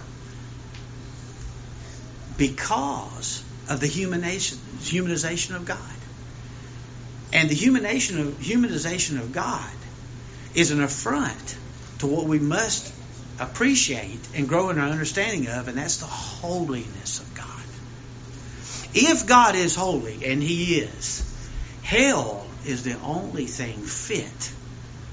Because 2.36 3.44
of 3.68 3.80
the 3.80 3.86
humanization, 3.86 4.56
humanization 4.80 5.56
of 5.56 5.64
God. 5.64 5.78
And 7.32 7.48
the 7.48 7.54
humanization 7.54 8.20
of, 8.20 8.34
humanization 8.38 9.18
of 9.18 9.32
God 9.32 9.70
is 10.54 10.70
an 10.70 10.82
affront 10.82 11.56
to 12.04 12.14
what 12.14 12.26
we 12.26 12.38
must 12.38 12.92
appreciate 13.40 14.20
and 14.34 14.46
grow 14.48 14.68
in 14.70 14.78
our 14.78 14.88
understanding 14.88 15.48
of, 15.48 15.68
and 15.68 15.78
that's 15.78 15.96
the 15.96 16.06
holiness 16.06 17.20
of 17.20 17.34
God. 17.34 17.48
If 18.94 19.26
God 19.26 19.56
is 19.56 19.74
holy, 19.74 20.24
and 20.24 20.42
He 20.42 20.76
is, 20.76 21.22
hell 21.82 22.46
is 22.66 22.84
the 22.84 22.98
only 23.00 23.46
thing 23.46 23.80
fit 23.80 24.52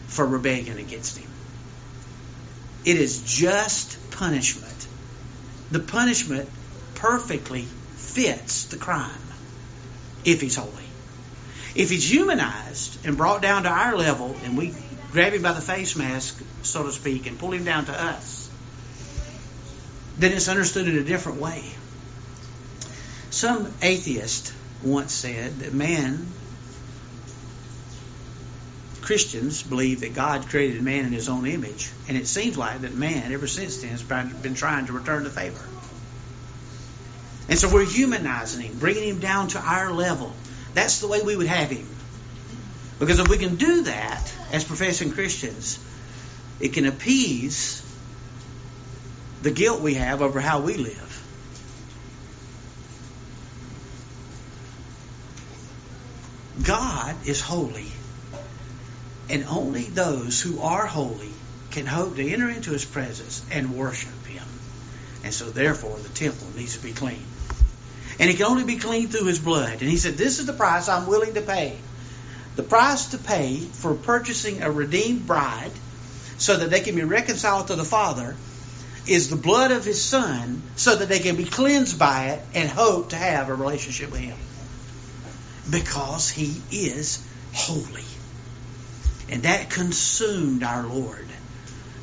for 0.08 0.26
rebellion 0.26 0.78
against 0.78 1.18
Him. 1.18 1.30
It 2.84 2.98
is 2.98 3.22
just 3.22 4.12
punishment. 4.12 4.88
The 5.72 5.80
punishment 5.80 6.50
perfectly 6.96 7.62
fits 7.96 8.66
the 8.66 8.78
crime 8.78 9.10
if 10.26 10.42
He's 10.42 10.58
holy. 10.58 10.70
If 11.74 11.90
He's 11.90 12.12
humanized 12.12 13.06
and 13.06 13.16
brought 13.16 13.42
down 13.42 13.64
to 13.64 13.70
our 13.70 13.96
level, 13.96 14.36
and 14.44 14.58
we 14.58 14.74
grab 15.12 15.34
Him 15.34 15.42
by 15.42 15.54
the 15.54 15.62
face 15.62 15.96
mask, 15.96 16.42
so 16.64 16.84
to 16.84 16.92
speak, 16.92 17.28
and 17.28 17.38
pull 17.38 17.52
Him 17.52 17.64
down 17.64 17.86
to 17.86 17.94
us, 17.94 18.50
then 20.18 20.32
it's 20.34 20.48
understood 20.48 20.88
in 20.88 20.98
a 20.98 21.04
different 21.04 21.40
way. 21.40 21.64
Some 23.30 23.74
atheist 23.82 24.54
once 24.84 25.14
said 25.14 25.60
that 25.60 25.74
man, 25.74 26.28
Christians 29.02 29.64
believe 29.64 30.02
that 30.02 30.14
God 30.14 30.48
created 30.48 30.82
man 30.82 31.06
in 31.06 31.12
his 31.12 31.28
own 31.28 31.46
image, 31.46 31.92
and 32.08 32.18
it 32.18 32.28
seems 32.28 32.58
like 32.58 32.82
that 32.82 32.94
man, 32.94 33.32
ever 33.32 33.48
since 33.48 33.78
then, 33.78 33.92
has 33.92 34.04
been 34.04 34.54
trying 34.54 34.86
to 34.88 34.94
return 34.94 35.24
the 35.24 35.30
favor. 35.30 35.66
And 37.50 37.58
so 37.58 37.74
we're 37.74 37.86
humanizing 37.86 38.62
him, 38.62 38.78
bringing 38.78 39.10
him 39.10 39.20
down 39.20 39.50
to 39.50 39.60
our 39.60 39.92
level. 39.92 40.34
That's 40.74 41.02
the 41.02 41.08
way 41.08 41.22
we 41.22 41.36
would 41.36 41.48
have 41.48 41.70
him. 41.70 41.88
Because 43.02 43.18
if 43.18 43.30
we 43.30 43.40
can 43.40 43.56
do 43.56 43.82
that 43.86 44.32
as 44.52 44.64
professing 44.64 45.12
Christians, 45.12 45.80
it 46.60 46.74
can 46.74 46.86
appease 46.86 47.84
the 49.42 49.50
guilt 49.50 49.82
we 49.82 49.96
have 49.96 50.22
over 50.22 50.40
how 50.40 50.62
we 50.62 50.78
live. 50.78 51.24
God 56.64 57.16
is 57.26 57.42
holy. 57.42 57.88
And 59.32 59.46
only 59.46 59.86
those 59.86 60.40
who 60.40 60.62
are 60.62 60.86
holy 60.86 61.32
can 61.72 61.88
hope 61.88 62.18
to 62.18 62.30
enter 62.30 62.52
into 62.52 62.70
his 62.70 62.86
presence 62.86 63.44
and 63.50 63.76
worship 63.76 64.28
him. 64.28 64.46
And 65.24 65.34
so, 65.34 65.50
therefore, 65.50 65.98
the 65.98 66.10
temple 66.10 66.50
needs 66.56 66.78
to 66.78 66.84
be 66.84 66.94
clean. 66.94 67.24
And 68.20 68.30
it 68.30 68.38
can 68.38 68.46
only 68.46 68.66
be 68.66 68.78
clean 68.78 69.08
through 69.08 69.26
his 69.26 69.40
blood. 69.40 69.82
And 69.82 69.90
he 69.90 69.98
said, 69.98 70.18
This 70.18 70.38
is 70.38 70.46
the 70.46 70.54
price 70.54 70.88
I'm 70.88 71.08
willing 71.08 71.34
to 71.34 71.42
pay. 71.42 71.80
The 72.62 72.68
price 72.68 73.08
to 73.08 73.18
pay 73.18 73.58
for 73.58 73.96
purchasing 73.96 74.62
a 74.62 74.70
redeemed 74.70 75.26
bride 75.26 75.72
so 76.38 76.58
that 76.58 76.70
they 76.70 76.82
can 76.82 76.94
be 76.94 77.04
reconciled 77.04 77.68
to 77.68 77.76
the 77.76 77.84
Father 77.84 78.36
is 79.08 79.32
the 79.32 79.36
blood 79.36 79.72
of 79.72 79.84
his 79.84 80.00
Son 80.00 80.62
so 80.76 80.96
that 80.96 81.10
they 81.10 81.18
can 81.18 81.36
be 81.36 81.44
cleansed 81.44 81.98
by 81.98 82.26
it 82.26 82.44
and 82.54 82.70
hope 82.70 83.10
to 83.10 83.16
have 83.16 83.50
a 83.50 83.56
relationship 83.56 84.12
with 84.12 84.22
him 84.22 84.38
because 85.72 86.30
he 86.30 86.62
is 86.70 87.26
holy. 87.52 88.06
And 89.28 89.42
that 89.42 89.72
consumed 89.72 90.62
our 90.62 90.86
Lord. 90.86 91.30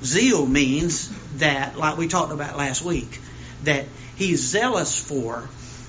Zeal 0.02 0.44
means 0.44 1.08
that, 1.36 1.78
like 1.78 1.96
we 1.96 2.08
talked 2.08 2.32
about 2.32 2.58
last 2.58 2.82
week, 2.82 3.20
that 3.62 3.84
he's 4.16 4.40
zealous 4.40 4.98
for 4.98 5.48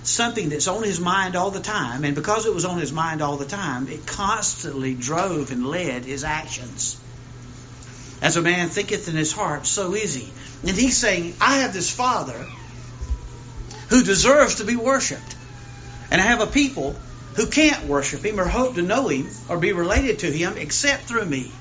something 0.09 0.49
that's 0.49 0.67
on 0.67 0.83
his 0.83 0.99
mind 0.99 1.35
all 1.35 1.51
the 1.51 1.59
time. 1.59 2.03
And 2.03 2.15
because 2.15 2.45
it 2.45 2.53
was 2.53 2.65
on 2.65 2.79
his 2.79 2.91
mind 2.91 3.21
all 3.21 3.37
the 3.37 3.45
time, 3.45 3.87
it 3.87 4.05
constantly 4.05 4.93
drove 4.93 5.51
and 5.51 5.65
led 5.65 6.05
his 6.05 6.23
actions. 6.23 6.99
As 8.21 8.35
a 8.35 8.41
man 8.41 8.69
thinketh 8.69 9.07
in 9.07 9.15
his 9.15 9.31
heart, 9.31 9.65
so 9.65 9.93
is 9.93 10.13
he. 10.13 10.29
And 10.67 10.77
he's 10.77 10.97
saying, 10.97 11.35
I 11.39 11.59
have 11.59 11.73
this 11.73 11.89
Father 11.89 12.45
who 13.89 14.03
deserves 14.03 14.55
to 14.55 14.65
be 14.65 14.75
worshiped. 14.75 15.35
And 16.11 16.19
I 16.19 16.25
have 16.25 16.41
a 16.41 16.47
people 16.47 16.95
who 17.35 17.47
can't 17.47 17.85
worship 17.85 18.25
him 18.25 18.39
or 18.39 18.45
hope 18.45 18.75
to 18.75 18.81
know 18.81 19.07
him 19.07 19.29
or 19.47 19.57
be 19.57 19.71
related 19.71 20.19
to 20.19 20.31
him 20.31 20.57
except 20.57 21.03
through 21.03 21.25
me. 21.25 21.51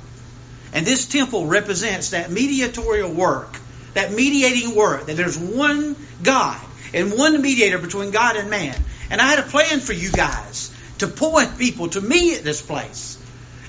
And 0.72 0.86
this 0.86 1.06
temple 1.06 1.46
represents 1.46 2.10
that 2.10 2.30
mediatorial 2.30 3.10
work, 3.10 3.58
that 3.94 4.12
mediating 4.12 4.74
work, 4.74 5.06
that 5.06 5.16
there's 5.16 5.38
one 5.38 5.96
God 6.22 6.60
and 6.94 7.12
one 7.12 7.40
mediator 7.40 7.78
between 7.78 8.10
God 8.10 8.36
and 8.36 8.50
man. 8.50 8.76
And 9.10 9.20
I 9.20 9.26
had 9.26 9.38
a 9.38 9.42
plan 9.42 9.80
for 9.80 9.92
you 9.92 10.10
guys 10.10 10.72
to 10.98 11.06
point 11.06 11.58
people 11.58 11.88
to 11.90 12.00
me 12.00 12.34
at 12.34 12.44
this 12.44 12.62
place. 12.62 13.18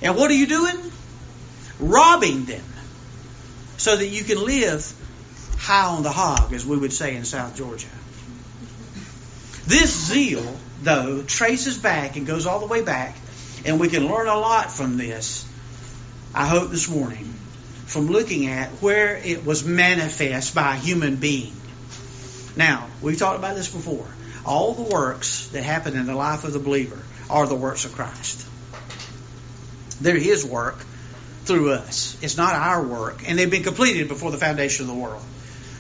And 0.02 0.16
what 0.16 0.32
are 0.32 0.36
you 0.36 0.48
doing? 0.48 0.78
Robbing 1.80 2.46
them 2.46 2.64
so 3.78 3.96
that 3.96 4.08
you 4.08 4.24
can 4.24 4.44
live 4.44 4.94
high 5.58 5.86
on 5.86 6.04
the 6.04 6.12
hog, 6.12 6.54
as 6.54 6.66
we 6.66 6.78
would 6.78 6.94
say 6.94 7.16
in 7.16 7.26
South 7.26 7.56
Georgia. 7.56 7.88
This 9.68 10.08
zeal 10.08 10.58
though, 10.82 11.24
traces 11.24 11.78
back 11.78 12.16
and 12.16 12.26
goes 12.26 12.46
all 12.46 12.60
the 12.60 12.66
way 12.66 12.82
back, 12.82 13.16
and 13.66 13.80
we 13.80 13.90
can 13.90 14.08
learn 14.08 14.28
a 14.28 14.38
lot 14.38 14.72
from 14.72 14.98
this, 14.98 15.46
I 16.34 16.46
hope 16.48 16.70
this 16.70 16.90
morning, 16.90 17.34
from 17.86 18.08
looking 18.08 18.48
at 18.48 18.70
where 18.82 19.18
it 19.18 19.46
was 19.46 19.66
manifest 19.66 20.56
by 20.56 20.76
a 20.76 20.78
human 20.78 21.18
being. 21.18 21.54
Now, 22.60 22.90
we've 23.02 23.18
talked 23.18 23.40
about 23.40 23.56
this 23.56 23.74
before. 23.74 24.06
All 24.46 24.74
the 24.74 24.94
works 24.94 25.48
that 25.54 25.64
happen 25.64 25.96
in 25.96 26.06
the 26.08 26.14
life 26.14 26.44
of 26.44 26.52
the 26.52 26.60
believer 26.60 27.00
are 27.30 27.48
the 27.48 27.56
works 27.56 27.86
of 27.86 27.94
Christ. 27.94 28.46
They're 30.02 30.20
His 30.20 30.46
work 30.46 30.78
through 31.46 31.72
us. 31.72 32.18
It's 32.22 32.36
not 32.36 32.54
our 32.56 32.84
work, 32.86 33.24
and 33.26 33.40
they've 33.40 33.50
been 33.50 33.64
completed 33.64 34.10
before 34.10 34.32
the 34.32 34.38
foundation 34.38 34.90
of 34.90 34.94
the 34.94 35.02
world. 35.02 35.24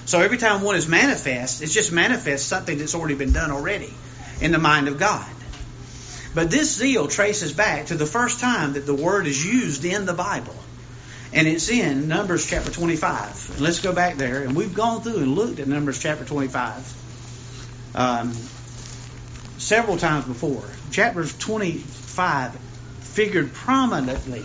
So 0.05 0.21
every 0.21 0.37
time 0.37 0.61
one 0.61 0.77
is 0.77 0.87
manifest, 0.87 1.61
it's 1.61 1.73
just 1.73 1.91
manifest 1.91 2.47
something 2.47 2.77
that's 2.77 2.95
already 2.95 3.15
been 3.15 3.33
done 3.33 3.51
already 3.51 3.93
in 4.39 4.53
the 4.53 4.57
mind 4.57 4.87
of 4.87 4.97
God. 4.97 5.29
But 6.33 6.49
this 6.49 6.77
zeal 6.77 7.07
traces 7.09 7.51
back 7.51 7.87
to 7.87 7.95
the 7.95 8.05
first 8.05 8.39
time 8.39 8.73
that 8.73 8.85
the 8.85 8.95
word 8.95 9.27
is 9.27 9.45
used 9.45 9.83
in 9.83 10.05
the 10.05 10.13
Bible. 10.13 10.55
And 11.31 11.47
it's 11.47 11.69
in 11.69 12.07
Numbers 12.07 12.47
chapter 12.47 12.71
25. 12.71 13.51
And 13.51 13.61
let's 13.61 13.81
go 13.81 13.93
back 13.93 14.15
there. 14.15 14.43
And 14.43 14.55
we've 14.55 14.73
gone 14.73 15.01
through 15.01 15.17
and 15.17 15.35
looked 15.35 15.59
at 15.59 15.67
Numbers 15.67 15.99
chapter 15.99 16.25
25 16.25 17.93
um, 17.95 18.33
several 19.57 19.97
times 19.97 20.25
before. 20.25 20.63
Chapter 20.91 21.25
25 21.25 22.55
figured 23.01 23.53
prominently 23.53 24.43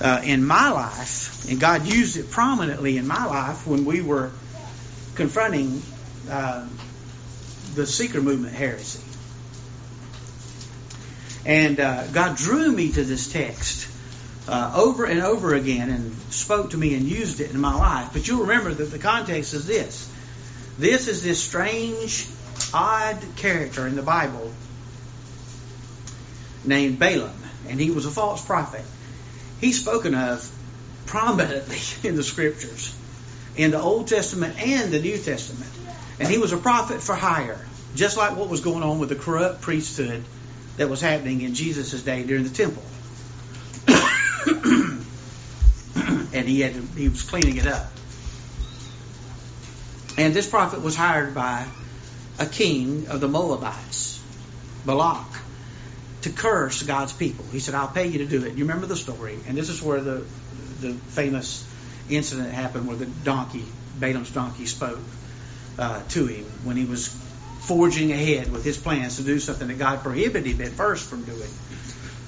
uh, 0.00 0.22
in 0.24 0.44
my 0.44 0.70
life, 0.70 1.48
and 1.50 1.60
God 1.60 1.86
used 1.86 2.16
it 2.16 2.30
prominently 2.30 2.96
in 2.96 3.06
my 3.06 3.26
life 3.26 3.66
when 3.66 3.84
we 3.84 4.00
were 4.00 4.30
confronting 5.14 5.82
uh, 6.28 6.66
the 7.74 7.86
seeker 7.86 8.20
movement 8.20 8.54
heresy. 8.54 9.02
And 11.46 11.78
uh, 11.78 12.06
God 12.08 12.36
drew 12.36 12.72
me 12.72 12.92
to 12.92 13.04
this 13.04 13.32
text 13.32 13.93
uh, 14.46 14.72
over 14.76 15.04
and 15.04 15.22
over 15.22 15.54
again 15.54 15.90
and 15.90 16.14
spoke 16.30 16.70
to 16.70 16.76
me 16.76 16.94
and 16.94 17.04
used 17.04 17.40
it 17.40 17.50
in 17.50 17.60
my 17.60 17.74
life. 17.74 18.10
But 18.12 18.28
you'll 18.28 18.42
remember 18.42 18.72
that 18.72 18.90
the 18.90 18.98
context 18.98 19.54
is 19.54 19.66
this. 19.66 20.10
This 20.78 21.08
is 21.08 21.22
this 21.22 21.42
strange, 21.42 22.26
odd 22.72 23.22
character 23.36 23.86
in 23.86 23.96
the 23.96 24.02
Bible 24.02 24.52
named 26.64 26.98
Balaam, 26.98 27.36
and 27.68 27.80
he 27.80 27.90
was 27.90 28.06
a 28.06 28.10
false 28.10 28.44
prophet. 28.44 28.84
He's 29.60 29.80
spoken 29.80 30.14
of 30.14 30.50
prominently 31.06 31.78
in 32.08 32.16
the 32.16 32.22
scriptures, 32.22 32.94
in 33.56 33.70
the 33.70 33.80
Old 33.80 34.08
Testament 34.08 34.60
and 34.60 34.92
the 34.92 35.00
New 35.00 35.16
Testament. 35.16 35.70
And 36.18 36.28
he 36.28 36.38
was 36.38 36.52
a 36.52 36.56
prophet 36.56 37.02
for 37.02 37.14
hire, 37.14 37.64
just 37.94 38.16
like 38.16 38.36
what 38.36 38.48
was 38.48 38.60
going 38.60 38.82
on 38.82 38.98
with 38.98 39.08
the 39.08 39.16
corrupt 39.16 39.62
priesthood 39.62 40.22
that 40.76 40.88
was 40.88 41.00
happening 41.00 41.40
in 41.40 41.54
Jesus' 41.54 42.02
day 42.02 42.24
during 42.24 42.44
the 42.44 42.50
temple. 42.50 42.82
And 46.34 46.48
he 46.48 46.60
had 46.60 46.72
he 46.96 47.08
was 47.08 47.22
cleaning 47.22 47.56
it 47.56 47.66
up. 47.66 47.90
And 50.18 50.34
this 50.34 50.48
prophet 50.48 50.82
was 50.82 50.94
hired 50.94 51.34
by 51.34 51.64
a 52.38 52.46
king 52.46 53.08
of 53.08 53.20
the 53.20 53.28
Moabites, 53.28 54.22
Balak, 54.84 55.26
to 56.22 56.30
curse 56.30 56.82
God's 56.82 57.12
people. 57.12 57.44
He 57.52 57.60
said, 57.60 57.74
"I'll 57.74 57.88
pay 57.88 58.08
you 58.08 58.18
to 58.18 58.26
do 58.26 58.44
it." 58.44 58.54
You 58.54 58.64
remember 58.64 58.86
the 58.86 58.96
story, 58.96 59.38
and 59.46 59.56
this 59.56 59.68
is 59.70 59.80
where 59.80 60.00
the 60.00 60.26
the 60.80 60.92
famous 60.92 61.66
incident 62.10 62.50
happened, 62.50 62.86
where 62.86 62.96
the 62.96 63.06
donkey, 63.06 63.64
Balaam's 63.98 64.30
donkey, 64.30 64.66
spoke 64.66 65.00
uh, 65.78 66.02
to 66.08 66.26
him 66.26 66.44
when 66.64 66.76
he 66.76 66.84
was 66.84 67.08
forging 67.08 68.12
ahead 68.12 68.52
with 68.52 68.62
his 68.62 68.76
plans 68.76 69.16
to 69.16 69.22
do 69.22 69.38
something 69.38 69.68
that 69.68 69.78
God 69.78 70.02
prohibited 70.02 70.56
him 70.56 70.60
at 70.60 70.72
first 70.72 71.08
from 71.08 71.22
doing, 71.22 71.48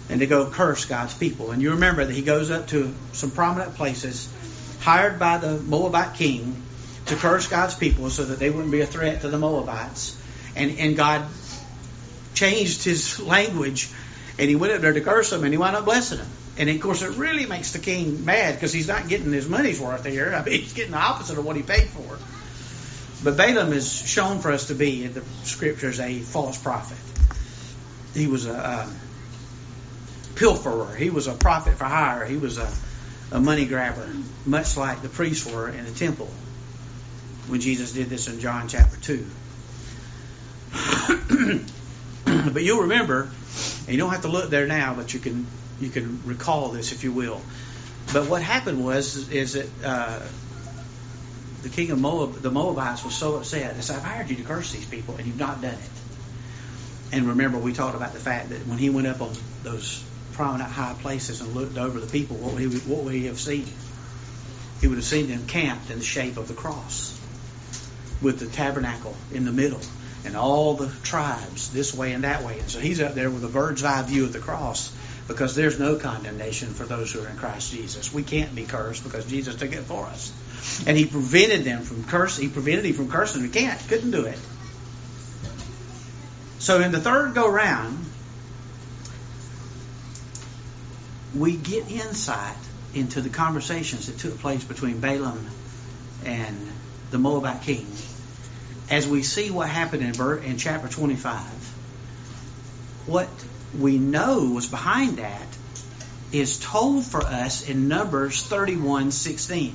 and 0.09 0.21
to 0.21 0.27
go 0.27 0.51
curse 0.51 0.85
God's 0.85 1.15
people. 1.15 1.51
And 1.51 1.61
you 1.61 1.73
remember 1.73 2.05
that 2.05 2.13
he 2.15 2.23
goes 2.23 2.51
up 2.51 2.69
to 2.69 2.95
some 3.13 3.31
prominent 3.31 3.75
places, 3.75 4.33
hired 4.81 5.19
by 5.19 5.39
the 5.39 5.59
Moabite 5.59 6.15
king 6.15 6.63
to 7.07 7.17
curse 7.17 7.49
God's 7.49 7.75
people 7.75 8.11
so 8.11 8.25
that 8.25 8.39
they 8.39 8.51
wouldn't 8.51 8.73
be 8.73 8.81
a 8.81 8.87
threat 8.87 9.23
to 9.23 9.29
the 9.29 9.39
Moabites. 9.39 10.21
And, 10.55 10.79
and 10.79 10.97
God 10.97 11.27
changed 12.35 12.85
his 12.85 13.21
language 13.21 13.91
and 14.39 14.49
he 14.49 14.57
went 14.57 14.73
up 14.73 14.81
there 14.81 14.93
to 14.93 15.01
curse 15.01 15.31
them 15.31 15.45
and 15.45 15.53
he 15.53 15.59
wound 15.59 15.77
up 15.77 15.85
blessing 15.85 16.19
them. 16.19 16.29
And 16.59 16.71
of 16.71 16.81
course, 16.81 17.03
it 17.03 17.17
really 17.17 17.47
makes 17.47 17.73
the 17.73 17.79
king 17.79 18.25
mad 18.25 18.55
because 18.55 18.73
he's 18.73 18.89
not 18.89 19.09
getting 19.09 19.33
his 19.33 19.49
money's 19.49 19.81
worth 19.81 20.05
here. 20.05 20.35
I 20.37 20.45
mean, 20.45 20.61
he's 20.61 20.73
getting 20.73 20.93
the 20.93 20.99
opposite 20.99 21.39
of 21.39 21.45
what 21.45 21.57
he 21.57 21.63
paid 21.63 21.89
for. 21.89 22.19
But 23.25 23.37
Balaam 23.37 23.73
is 23.73 23.91
shown 23.91 24.41
for 24.41 24.53
us 24.53 24.69
to 24.69 24.75
be 24.75 25.05
in 25.05 25.15
the 25.15 25.23
scriptures 25.43 26.01
a 26.01 26.19
false 26.21 26.59
prophet. 26.59 26.99
He 28.15 28.27
was 28.27 28.47
a, 28.47 28.53
a 28.53 28.93
pilferer. 30.37 30.95
He 30.97 31.11
was 31.11 31.27
a 31.27 31.35
prophet 31.35 31.75
for 31.75 31.85
hire. 31.85 32.25
He 32.25 32.37
was 32.37 32.59
a, 32.59 32.73
a 33.33 33.41
money 33.41 33.67
grabber, 33.67 34.09
much 34.45 34.77
like 34.77 35.03
the 35.03 35.09
priests 35.09 35.51
were 35.51 35.69
in 35.69 35.85
the 35.85 35.91
temple 35.91 36.31
when 37.49 37.61
Jesus 37.61 37.93
did 37.93 38.09
this 38.09 38.29
in 38.29 38.41
John 38.41 38.69
chapter 38.69 38.97
2. 39.01 39.27
but 42.53 42.63
you'll 42.63 42.83
remember, 42.83 43.23
and 43.23 43.89
you 43.89 43.97
don't 43.99 44.11
have 44.11 44.23
to 44.23 44.29
look 44.29 44.51
there 44.51 44.67
now, 44.67 44.95
but 44.95 45.15
you 45.15 45.21
can 45.21 45.47
you 45.81 45.91
can 45.91 46.23
recall 46.25 46.71
this 46.71 46.93
if 46.93 47.05
you 47.05 47.13
will. 47.13 47.41
But 48.13 48.29
what 48.29 48.43
happened 48.43 48.85
was 48.85 49.29
is 49.31 49.55
that 49.55 49.69
uh, 49.85 50.21
the 51.63 51.69
king 51.69 51.91
of 51.91 52.01
Moab, 52.01 52.35
the 52.35 52.51
Moabites, 52.51 53.05
was 53.05 53.15
so 53.15 53.37
upset. 53.37 53.75
They 53.75 53.83
said, 53.83 53.97
"I've 53.97 54.05
hired 54.05 54.31
you 54.31 54.37
to 54.37 54.43
curse 54.43 54.73
these 54.73 54.87
people, 54.87 55.17
and 55.17 55.27
you've 55.27 55.39
not 55.39 55.61
done 55.61 55.75
it." 55.75 55.91
And 57.13 57.29
remember, 57.29 57.59
we 57.59 57.73
talked 57.73 57.95
about 57.95 58.13
the 58.13 58.19
fact 58.19 58.51
that 58.51 58.67
when 58.67 58.79
he 58.79 58.91
went 58.91 59.07
up 59.07 59.21
on 59.21 59.33
those 59.63 60.05
prominent 60.37 60.71
high 60.71 60.95
places 61.01 61.41
and 61.41 61.55
looked 61.55 61.79
over 61.79 61.99
the 61.99 62.07
people, 62.07 62.37
what 62.37 62.53
would 62.53 62.63
he, 62.63 62.79
what 62.81 63.05
would 63.05 63.15
he 63.15 63.27
have 63.27 63.41
seen? 63.41 63.67
He 64.81 64.89
would 64.89 64.99
have 64.99 65.05
seen 65.05 65.29
them 65.29 65.47
camped 65.47 65.91
in 65.91 65.99
the 65.99 66.05
shape 66.05 66.37
of 66.37 66.49
the 66.49 66.55
cross 66.55 67.19
with 68.21 68.39
the 68.39 68.47
tabernacle 68.47 69.17
in 69.33 69.45
the 69.45 69.53
middle 69.53 69.81
and 70.25 70.37
all 70.37 70.75
the 70.75 70.93
tribes 71.03 71.71
this 71.71 71.95
way 71.95 72.13
and 72.13 72.25
that 72.25 72.43
way. 72.43 72.59
And 72.59 72.69
so 72.69 72.81
he's 72.81 73.01
up 73.01 73.15
there 73.15 73.31
with 73.31 73.45
a 73.45 73.49
bird's 73.49 73.85
eye 73.85 74.03
view 74.03 74.25
of 74.25 74.33
the 74.33 74.39
cross 74.39 74.95
because 75.29 75.55
there's 75.55 75.79
no 75.79 75.97
condemnation 75.97 76.69
for 76.69 76.85
those 76.85 77.13
who 77.13 77.23
are 77.23 77.29
in 77.29 77.37
Christ 77.37 77.73
Jesus. 77.73 78.13
We 78.13 78.23
can't 78.23 78.55
be 78.55 78.65
cursed 78.65 79.05
because 79.05 79.27
Jesus 79.27 79.57
took 79.57 79.73
it 79.73 79.83
for 79.83 80.05
us. 80.07 80.33
And 80.87 80.97
he 80.97 81.07
prevented 81.07 81.65
them 81.65 81.83
from 81.83 82.05
cursing. 82.05 82.45
He 82.45 82.51
prevented 82.51 82.85
him 82.85 82.95
from 82.95 83.11
cursing. 83.11 83.43
We 83.43 83.49
can't, 83.49 83.81
couldn't 83.89 84.11
do 84.11 84.27
it. 84.27 84.39
So 86.59 86.81
in 86.81 86.93
the 86.93 87.01
third 87.01 87.35
go 87.35 87.49
round, 87.51 88.05
we 91.39 91.57
get 91.57 91.91
insight 91.91 92.57
into 92.95 93.21
the 93.21 93.29
conversations 93.29 94.07
that 94.07 94.19
took 94.19 94.39
place 94.39 94.65
between 94.65 95.01
Balaam 95.01 95.47
and 96.25 96.57
the 97.11 97.19
Moabite 97.19 97.63
king 97.63 97.87
as 98.91 99.07
we 99.07 99.23
see 99.23 99.51
what 99.51 99.69
happened 99.69 100.03
in, 100.03 100.39
in 100.45 100.59
chapter 100.59 100.89
25, 100.89 101.41
what 103.07 103.29
we 103.79 103.99
know 103.99 104.53
was 104.55 104.67
behind 104.67 105.19
that 105.19 105.47
is 106.33 106.59
told 106.59 107.05
for 107.05 107.23
us 107.23 107.69
in 107.69 107.89
Numbers 107.89 108.43
31:16. 108.45 109.73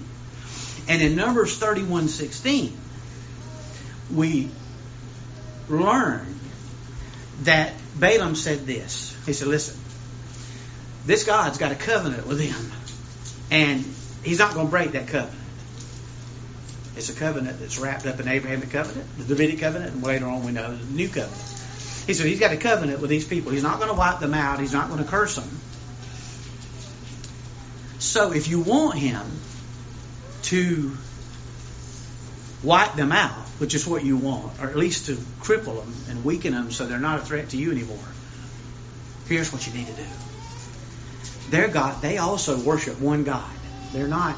And 0.87 1.01
in 1.01 1.15
Numbers 1.15 1.57
31:16, 1.59 2.71
we 4.13 4.49
learn 5.69 6.39
that 7.43 7.73
Balaam 7.99 8.35
said 8.35 8.65
this. 8.65 9.15
He 9.25 9.33
said, 9.33 9.47
"Listen, 9.47 9.77
this 11.05 11.23
God's 11.23 11.57
got 11.57 11.71
a 11.71 11.75
covenant 11.75 12.27
with 12.27 12.39
him, 12.39 12.71
and 13.49 13.85
he's 14.23 14.39
not 14.39 14.53
going 14.53 14.67
to 14.67 14.71
break 14.71 14.91
that 14.91 15.07
covenant. 15.07 15.37
It's 16.95 17.09
a 17.09 17.13
covenant 17.13 17.59
that's 17.59 17.79
wrapped 17.79 18.05
up 18.05 18.19
in 18.19 18.27
Abrahamic 18.27 18.69
covenant, 18.69 19.07
the 19.17 19.23
Davidic 19.23 19.59
covenant, 19.59 19.93
and 19.93 20.03
later 20.03 20.25
on 20.27 20.45
we 20.45 20.51
know 20.51 20.75
the 20.75 20.93
new 20.93 21.07
covenant. 21.07 21.41
He 22.05 22.13
said 22.13 22.25
he's 22.25 22.39
got 22.39 22.51
a 22.51 22.57
covenant 22.57 22.99
with 22.99 23.09
these 23.09 23.25
people. 23.25 23.51
He's 23.51 23.63
not 23.63 23.77
going 23.77 23.89
to 23.89 23.97
wipe 23.97 24.19
them 24.19 24.33
out. 24.33 24.59
He's 24.59 24.73
not 24.73 24.89
going 24.89 25.03
to 25.03 25.09
curse 25.09 25.35
them. 25.35 25.49
So 27.99 28.33
if 28.33 28.47
you 28.49 28.59
want 28.59 28.97
him 28.97 29.21
to 30.43 30.91
wipe 32.63 32.95
them 32.95 33.11
out, 33.11 33.47
which 33.59 33.73
is 33.73 33.87
what 33.87 34.03
you 34.03 34.17
want, 34.17 34.59
or 34.59 34.67
at 34.67 34.75
least 34.75 35.05
to 35.05 35.13
cripple 35.13 35.83
them 35.83 35.93
and 36.09 36.25
weaken 36.25 36.53
them 36.53 36.71
so 36.71 36.85
they're 36.85 36.99
not 36.99 37.19
a 37.19 37.21
threat 37.23 37.49
to 37.49 37.57
you 37.57 37.71
anymore, 37.71 37.97
here's 39.27 39.53
what 39.53 39.65
you 39.65 39.73
need 39.73 39.87
to 39.87 39.93
do. 39.93 40.05
Their 41.51 41.67
God, 41.67 42.01
they 42.01 42.17
also 42.17 42.59
worship 42.59 42.99
one 42.99 43.23
God. 43.23 43.51
They're 43.93 44.07
not 44.07 44.37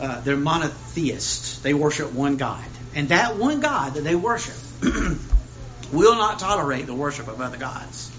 uh, 0.00 0.20
they're 0.20 0.36
monotheists. 0.36 1.60
They 1.60 1.74
worship 1.74 2.12
one 2.12 2.36
God. 2.36 2.64
And 2.94 3.08
that 3.08 3.36
one 3.36 3.60
God 3.60 3.94
that 3.94 4.02
they 4.02 4.14
worship 4.14 4.56
will 5.92 6.14
not 6.14 6.38
tolerate 6.38 6.86
the 6.86 6.94
worship 6.94 7.28
of 7.28 7.40
other 7.40 7.56
gods. 7.56 8.10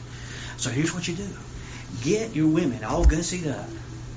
So 0.57 0.69
here's 0.69 0.93
what 0.93 1.07
you 1.07 1.15
do 1.15 1.27
get 2.03 2.35
your 2.35 2.47
women 2.47 2.83
all 2.83 3.05
gussied 3.05 3.49
up, 3.49 3.69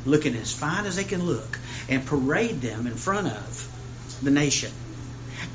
looking 0.04 0.34
as 0.34 0.52
fine 0.52 0.86
as 0.86 0.96
they 0.96 1.04
can 1.04 1.24
look, 1.24 1.58
and 1.88 2.04
parade 2.04 2.60
them 2.60 2.86
in 2.86 2.94
front 2.94 3.28
of 3.28 4.18
the 4.22 4.30
nation. 4.30 4.72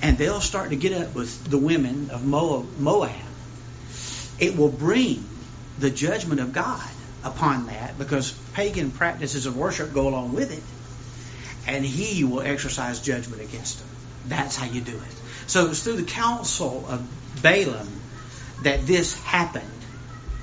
And 0.02 0.18
they'll 0.18 0.42
start 0.42 0.70
to 0.70 0.76
get 0.76 0.94
up 0.94 1.16
with 1.16 1.50
the 1.50 1.58
women 1.58 2.10
of 2.10 2.26
Moab. 2.26 3.12
It 4.40 4.58
will 4.58 4.70
bring 4.70 5.28
the 5.80 5.90
judgment 5.90 6.40
of 6.40 6.54
God 6.54 6.90
upon 7.24 7.68
that 7.68 7.98
because 7.98 8.32
pagan 8.54 8.92
practices 8.92 9.46
of 9.46 9.56
worship 9.58 9.94
go 9.94 10.08
along 10.08 10.34
with 10.34 10.52
it 10.52 10.64
and 11.68 11.86
he 11.86 12.24
will 12.24 12.42
exercise 12.42 13.02
judgment 13.02 13.42
against 13.42 13.80
them. 13.80 13.88
That's 14.28 14.56
how 14.56 14.66
you 14.66 14.82
do 14.82 14.96
it. 14.96 15.16
So 15.48 15.70
it's 15.70 15.84
through 15.84 15.98
the 15.98 16.04
counsel 16.04 16.86
of 16.88 17.42
Balaam 17.42 17.88
that 18.64 18.86
this 18.86 19.20
happened 19.24 19.70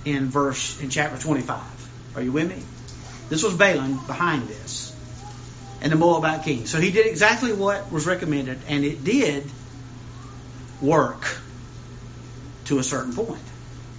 in 0.04 0.28
verse 0.28 0.80
in 0.80 0.90
chapter 0.90 1.18
25. 1.18 1.60
Are 2.16 2.22
you 2.22 2.32
with 2.32 2.48
me? 2.48 2.62
This 3.28 3.42
was 3.42 3.54
Balaam 3.54 4.04
behind 4.06 4.48
this. 4.48 4.94
And 5.82 5.90
the 5.90 5.96
Moabite 5.96 6.44
king. 6.44 6.66
So 6.66 6.78
he 6.78 6.90
did 6.90 7.06
exactly 7.06 7.54
what 7.54 7.90
was 7.90 8.06
recommended, 8.06 8.58
and 8.68 8.84
it 8.84 9.02
did 9.02 9.50
work 10.82 11.38
to 12.66 12.78
a 12.78 12.82
certain 12.82 13.14
point. 13.14 13.40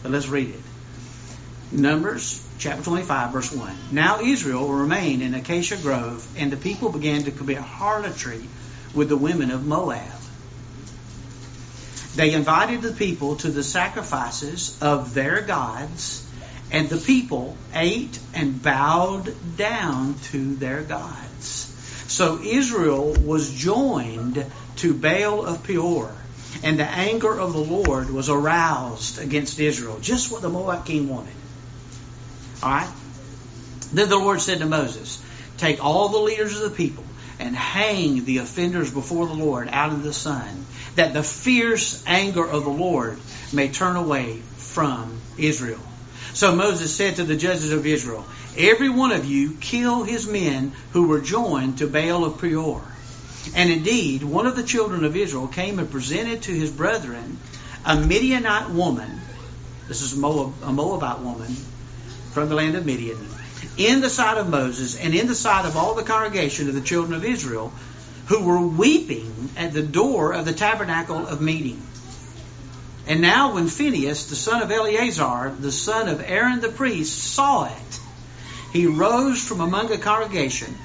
But 0.03 0.11
let's 0.11 0.27
read 0.27 0.49
it. 0.49 0.59
Numbers 1.71 2.47
chapter 2.61 2.83
25, 2.83 3.31
verse 3.31 3.51
1. 3.51 3.75
Now 3.91 4.21
Israel 4.21 4.71
remained 4.71 5.23
in 5.23 5.33
Acacia 5.33 5.77
Grove, 5.77 6.25
and 6.37 6.51
the 6.51 6.57
people 6.57 6.91
began 6.91 7.23
to 7.23 7.31
commit 7.31 7.57
harlotry 7.57 8.45
with 8.93 9.09
the 9.09 9.17
women 9.17 9.49
of 9.49 9.65
Moab. 9.65 10.13
They 12.15 12.33
invited 12.33 12.83
the 12.83 12.91
people 12.91 13.37
to 13.37 13.49
the 13.49 13.63
sacrifices 13.63 14.77
of 14.79 15.15
their 15.15 15.41
gods, 15.41 16.27
and 16.71 16.87
the 16.87 16.97
people 16.97 17.57
ate 17.73 18.19
and 18.35 18.61
bowed 18.61 19.57
down 19.57 20.13
to 20.25 20.53
their 20.55 20.83
gods. 20.83 21.73
So 22.09 22.39
Israel 22.43 23.13
was 23.13 23.51
joined 23.51 24.45
to 24.77 24.93
Baal 24.93 25.47
of 25.47 25.63
Peor, 25.63 26.13
and 26.63 26.77
the 26.77 26.85
anger 26.85 27.39
of 27.39 27.53
the 27.53 27.59
Lord 27.59 28.11
was 28.11 28.29
aroused 28.29 29.17
against 29.17 29.59
Israel, 29.59 29.97
just 29.99 30.31
what 30.31 30.43
the 30.43 30.49
Moab 30.49 30.85
king 30.85 31.09
wanted. 31.09 31.40
All 32.63 32.71
right? 32.71 32.89
Then 33.93 34.09
the 34.09 34.17
Lord 34.17 34.41
said 34.41 34.59
to 34.59 34.65
Moses, 34.65 35.23
Take 35.57 35.83
all 35.83 36.09
the 36.09 36.19
leaders 36.19 36.55
of 36.55 36.69
the 36.69 36.75
people 36.75 37.03
and 37.39 37.55
hang 37.55 38.23
the 38.23 38.37
offenders 38.37 38.91
before 38.91 39.25
the 39.25 39.33
Lord 39.33 39.67
out 39.71 39.91
of 39.91 40.03
the 40.03 40.13
sun, 40.13 40.65
that 40.95 41.13
the 41.13 41.23
fierce 41.23 42.03
anger 42.05 42.45
of 42.45 42.63
the 42.63 42.69
Lord 42.69 43.19
may 43.51 43.67
turn 43.67 43.95
away 43.95 44.37
from 44.57 45.19
Israel. 45.37 45.79
So 46.33 46.55
Moses 46.55 46.95
said 46.95 47.15
to 47.15 47.23
the 47.23 47.35
judges 47.35 47.71
of 47.71 47.85
Israel, 47.85 48.25
Every 48.57 48.89
one 48.89 49.11
of 49.11 49.25
you 49.25 49.57
kill 49.59 50.03
his 50.03 50.27
men 50.27 50.71
who 50.91 51.07
were 51.07 51.19
joined 51.19 51.79
to 51.79 51.87
Baal 51.87 52.25
of 52.25 52.39
Peor. 52.39 52.81
And 53.55 53.71
indeed, 53.71 54.23
one 54.23 54.45
of 54.45 54.55
the 54.55 54.63
children 54.63 55.03
of 55.03 55.17
Israel 55.17 55.47
came 55.47 55.79
and 55.79 55.89
presented 55.89 56.43
to 56.43 56.51
his 56.51 56.71
brethren 56.71 57.37
a 57.85 57.97
Midianite 57.97 58.69
woman. 58.69 59.19
This 59.87 60.01
is 60.01 60.13
a, 60.13 60.25
a 60.25 60.71
Moabite 60.71 61.19
woman 61.19 61.55
from 62.31 62.49
the 62.49 62.55
land 62.55 62.75
of 62.75 62.85
Midian. 62.85 63.17
in 63.77 64.01
the 64.01 64.09
sight 64.09 64.37
of 64.37 64.49
Moses 64.49 64.95
and 64.95 65.13
in 65.13 65.27
the 65.27 65.35
sight 65.35 65.65
of 65.65 65.77
all 65.77 65.95
the 65.95 66.03
congregation 66.03 66.67
of 66.67 66.75
the 66.75 66.81
children 66.81 67.13
of 67.13 67.23
Israel, 67.23 67.71
who 68.27 68.43
were 68.43 68.61
weeping 68.61 69.49
at 69.57 69.73
the 69.73 69.81
door 69.81 70.33
of 70.33 70.45
the 70.45 70.53
tabernacle 70.53 71.27
of 71.27 71.41
meeting. 71.41 71.81
And 73.07 73.21
now, 73.21 73.55
when 73.55 73.67
Phinehas, 73.67 74.27
the 74.27 74.35
son 74.35 74.61
of 74.61 74.71
Eleazar, 74.71 75.55
the 75.59 75.71
son 75.71 76.07
of 76.07 76.23
Aaron 76.25 76.61
the 76.61 76.69
priest, 76.69 77.17
saw 77.17 77.65
it, 77.65 77.99
he 78.71 78.87
rose 78.87 79.43
from 79.43 79.59
among 79.59 79.87
the 79.87 79.97
congregation 79.97 80.77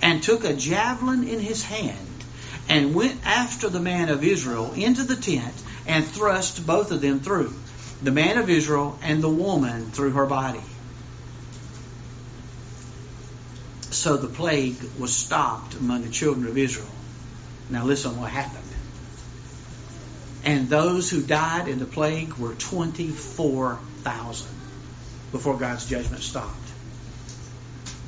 and 0.00 0.22
took 0.22 0.44
a 0.44 0.54
javelin 0.54 1.26
in 1.26 1.40
his 1.40 1.62
hand 1.62 1.98
and 2.68 2.94
went 2.94 3.20
after 3.26 3.68
the 3.68 3.80
man 3.80 4.08
of 4.08 4.24
Israel 4.24 4.72
into 4.74 5.02
the 5.02 5.16
tent 5.16 5.54
and 5.86 6.06
thrust 6.06 6.66
both 6.66 6.92
of 6.92 7.00
them 7.00 7.20
through, 7.20 7.52
the 8.02 8.12
man 8.12 8.38
of 8.38 8.48
Israel 8.48 8.98
and 9.02 9.22
the 9.22 9.28
woman 9.28 9.90
through 9.90 10.12
her 10.12 10.26
body. 10.26 10.62
So 13.90 14.16
the 14.16 14.28
plague 14.28 14.76
was 14.98 15.14
stopped 15.14 15.74
among 15.74 16.02
the 16.02 16.10
children 16.10 16.46
of 16.46 16.56
Israel. 16.56 16.90
Now 17.70 17.84
listen 17.84 18.18
what 18.20 18.30
happened. 18.30 18.64
And 20.44 20.68
those 20.68 21.10
who 21.10 21.22
died 21.22 21.68
in 21.68 21.78
the 21.78 21.84
plague 21.84 22.34
were 22.34 22.54
24,000 22.54 24.48
before 25.32 25.58
God's 25.58 25.86
judgment 25.86 26.22
stopped 26.22 26.56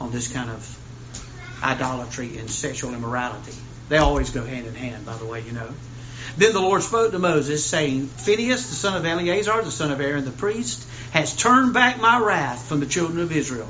on 0.00 0.10
this 0.12 0.32
kind 0.32 0.48
of 0.50 1.60
idolatry 1.62 2.38
and 2.38 2.48
sexual 2.48 2.94
immorality. 2.94 3.52
They 3.88 3.98
always 3.98 4.30
go 4.30 4.44
hand 4.44 4.66
in 4.66 4.74
hand, 4.74 5.04
by 5.04 5.16
the 5.16 5.26
way, 5.26 5.42
you 5.42 5.52
know. 5.52 5.68
Then 6.36 6.52
the 6.52 6.60
Lord 6.60 6.82
spoke 6.82 7.12
to 7.12 7.18
Moses, 7.18 7.64
saying, 7.64 8.06
Phinehas, 8.06 8.68
the 8.68 8.74
son 8.74 8.96
of 8.96 9.04
Eleazar, 9.04 9.62
the 9.62 9.70
son 9.70 9.90
of 9.90 10.00
Aaron 10.00 10.24
the 10.24 10.30
priest, 10.30 10.86
has 11.12 11.36
turned 11.36 11.74
back 11.74 12.00
my 12.00 12.18
wrath 12.18 12.66
from 12.66 12.80
the 12.80 12.86
children 12.86 13.20
of 13.20 13.32
Israel, 13.32 13.68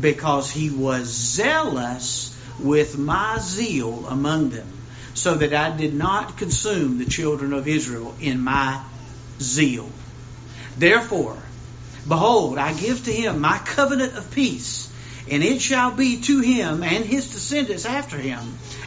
because 0.00 0.50
he 0.50 0.70
was 0.70 1.06
zealous 1.06 2.36
with 2.58 2.98
my 2.98 3.38
zeal 3.38 4.06
among 4.08 4.50
them, 4.50 4.68
so 5.14 5.34
that 5.34 5.54
I 5.54 5.76
did 5.76 5.94
not 5.94 6.38
consume 6.38 6.98
the 6.98 7.04
children 7.04 7.52
of 7.52 7.68
Israel 7.68 8.14
in 8.20 8.40
my 8.40 8.80
zeal. 9.40 9.90
Therefore, 10.78 11.36
behold, 12.08 12.58
I 12.58 12.72
give 12.72 13.04
to 13.04 13.12
him 13.12 13.40
my 13.40 13.58
covenant 13.58 14.16
of 14.16 14.30
peace 14.30 14.86
and 15.28 15.42
it 15.42 15.60
shall 15.60 15.90
be 15.90 16.20
to 16.22 16.40
him 16.40 16.82
and 16.82 17.04
his 17.04 17.32
descendants 17.32 17.84
after 17.84 18.16
him 18.16 18.40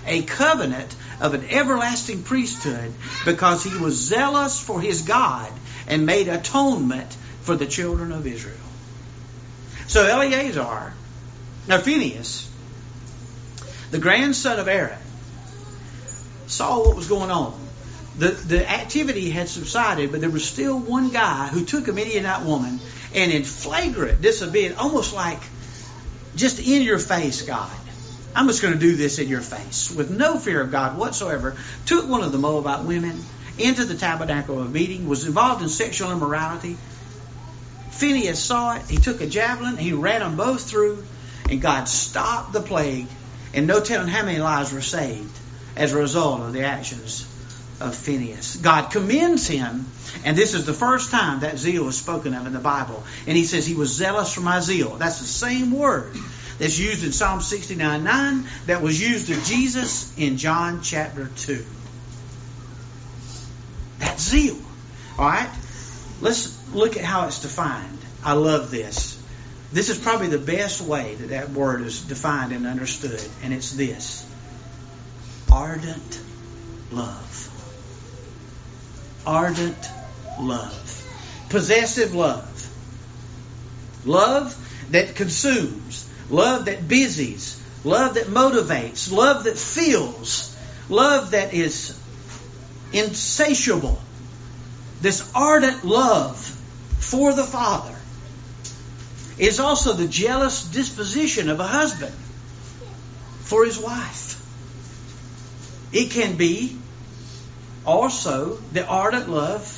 a 0.10 0.24
covenant 0.24 0.94
of 1.22 1.34
an 1.34 1.46
everlasting 1.50 2.24
priesthood 2.24 2.94
because 3.26 3.64
he 3.64 3.78
was 3.78 3.96
zealous 3.96 4.60
for 4.60 4.82
his 4.82 5.04
God 5.04 5.52
and 5.88 6.06
made 6.06 6.28
atonement 6.28 7.12
for 7.42 7.56
the 7.56 7.66
children 7.66 8.12
of 8.12 8.28
Israel. 8.28 8.56
So 9.88 10.06
Eleazar, 10.06 10.94
now 11.68 11.80
Phineas, 11.80 12.50
the 13.92 14.00
grandson 14.00 14.60
of 14.60 14.68
Aaron, 14.68 15.00
saw 16.48 16.80
what 16.86 16.96
was 16.96 17.08
going 17.08 17.32
on. 17.32 17.60
The, 18.18 18.30
the 18.30 18.70
activity 18.70 19.30
had 19.30 19.48
subsided, 19.48 20.12
but 20.12 20.20
there 20.20 20.30
was 20.30 20.44
still 20.44 20.78
one 20.78 21.10
guy 21.10 21.48
who 21.48 21.64
took 21.64 21.88
a 21.88 21.94
Midianite 21.94 22.46
woman 22.46 22.80
and 23.16 23.32
in 23.32 23.44
flagrant 23.44 24.22
disobedience, 24.22 24.78
almost 24.78 25.14
like 25.14 25.40
just 26.36 26.60
in 26.60 26.82
your 26.82 27.00
face, 27.00 27.44
God. 27.44 27.72
I'm 28.40 28.48
just 28.48 28.62
going 28.62 28.74
to 28.74 28.80
do 28.80 28.96
this 28.96 29.20
in 29.20 29.28
your 29.28 29.42
face 29.42 29.92
with 29.92 30.10
no 30.10 30.40
fear 30.40 30.62
of 30.62 30.72
God 30.72 30.98
whatsoever. 30.98 31.58
Took 31.86 32.08
one 32.08 32.24
of 32.24 32.32
the 32.32 32.38
Moabite 32.38 32.86
women 32.86 33.22
into 33.58 33.84
the 33.84 33.96
tabernacle 33.96 34.62
of 34.62 34.72
meeting, 34.72 35.10
was 35.10 35.28
involved 35.28 35.62
in 35.62 35.68
sexual 35.68 36.14
immorality. 36.14 36.78
Phineas 37.90 38.42
saw 38.42 38.78
it. 38.78 38.84
He 38.90 38.96
took 38.96 39.20
a 39.20 39.28
javelin. 39.28 39.76
He 39.76 39.92
ran 39.92 40.22
them 40.22 40.38
both 40.38 40.70
through, 40.70 41.04
and 41.50 41.62
God 41.62 41.90
stopped 41.90 42.54
the 42.54 42.62
plague. 42.62 43.08
And 43.54 43.68
no 43.68 43.82
telling 43.82 44.08
how 44.08 44.24
many 44.24 44.40
lives 44.40 44.72
were 44.72 44.80
saved 44.80 45.38
as 45.76 45.92
a 45.92 45.98
result 45.98 46.40
of 46.40 46.54
the 46.54 46.64
actions 46.64 47.24
of 47.82 47.94
Phineas. 47.94 48.56
God 48.56 48.90
commends 48.90 49.48
him, 49.48 49.86
and 50.24 50.38
this 50.38 50.54
is 50.54 50.66
the 50.66 50.74
first 50.74 51.12
time 51.12 51.42
that 51.42 51.58
zeal 51.58 51.90
is 51.90 51.98
spoken 51.98 52.34
of 52.34 52.48
in 52.48 52.54
the 52.54 52.60
Bible. 52.60 53.04
And 53.28 53.36
he 53.36 53.44
says, 53.44 53.66
He 53.66 53.76
was 53.76 53.94
zealous 53.94 54.32
for 54.32 54.40
my 54.40 54.62
zeal. 54.62 54.92
That's 54.96 55.20
the 55.20 55.26
same 55.26 55.74
word 55.74 56.16
that's 56.60 56.78
used 56.78 57.04
in 57.04 57.12
Psalm 57.12 57.42
69 57.42 58.04
9 58.04 58.48
that 58.68 58.82
was 58.82 59.02
used 59.02 59.30
of 59.32 59.44
Jesus 59.44 60.16
in 60.18 60.38
John 60.38 60.82
chapter 60.82 61.28
2. 61.28 61.66
That 64.00 64.20
zeal. 64.20 64.58
All 65.18 65.26
right? 65.26 65.50
Let's 66.22 66.74
look 66.74 66.98
at 66.98 67.04
how 67.04 67.28
it's 67.28 67.42
defined. 67.42 67.98
I 68.24 68.34
love 68.34 68.72
this. 68.72 69.18
This 69.72 69.90
is 69.90 69.98
probably 69.98 70.28
the 70.28 70.38
best 70.38 70.82
way 70.82 71.16
that 71.16 71.30
that 71.30 71.50
word 71.52 71.82
is 71.82 72.02
defined 72.02 72.52
and 72.52 72.68
understood, 72.68 73.24
and 73.44 73.54
it's 73.54 73.72
this 73.72 74.26
ardent 75.52 76.22
love 76.92 77.50
ardent 79.26 79.90
love, 80.40 81.04
possessive 81.50 82.16
love, 82.16 82.70
love 84.06 84.56
that 84.92 85.16
consumes, 85.16 85.89
love 86.30 86.66
that 86.66 86.88
busies, 86.88 87.62
love 87.84 88.16
that 88.16 88.28
motivates, 88.28 89.12
love 89.12 89.46
that 89.46 89.58
fills, 89.58 90.56
love 90.90 91.32
that 91.32 91.54
is 91.54 92.00
insatiable. 92.94 94.00
This 95.02 95.30
ardent 95.34 95.86
love 95.86 96.38
for 97.00 97.34
the 97.34 97.44
Father 97.44 97.96
is 99.38 99.60
also 99.60 99.94
the 99.94 100.08
jealous 100.08 100.68
disposition 100.70 101.50
of 101.50 101.60
a 101.60 101.68
husband 101.68 102.14
for 103.42 103.66
his 103.66 103.80
wife. 103.80 104.36
It 105.92 106.12
can 106.12 106.36
be 106.36 106.78
also 107.86 108.56
the 108.74 108.86
ardent 108.86 109.30
love 109.30 109.76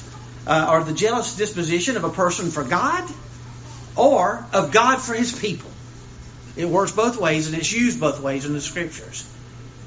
uh, 0.47 0.67
or 0.71 0.83
the 0.83 0.93
jealous 0.93 1.37
disposition 1.37 1.95
of 1.95 2.03
a 2.03 2.09
person 2.09 2.49
for 2.49 2.63
God 2.63 3.09
or 3.95 4.45
of 4.51 4.71
God 4.71 4.97
for 4.97 5.13
his 5.13 5.37
people. 5.37 5.70
It 6.55 6.65
works 6.65 6.91
both 6.91 7.19
ways 7.19 7.47
and 7.47 7.55
it's 7.55 7.71
used 7.71 7.99
both 7.99 8.19
ways 8.19 8.45
in 8.45 8.53
the 8.53 8.61
scriptures. 8.61 9.27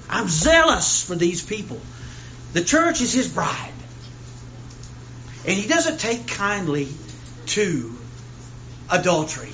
I'm 0.08 0.28
zealous 0.28 1.02
for 1.04 1.14
these 1.14 1.44
people. 1.44 1.80
The 2.52 2.64
church 2.64 3.00
is 3.00 3.12
his 3.12 3.28
bride. 3.28 3.72
And 5.46 5.54
he 5.54 5.68
doesn't 5.68 6.00
take 6.00 6.26
kindly 6.26 6.88
to 7.46 7.94
adultery. 8.90 9.52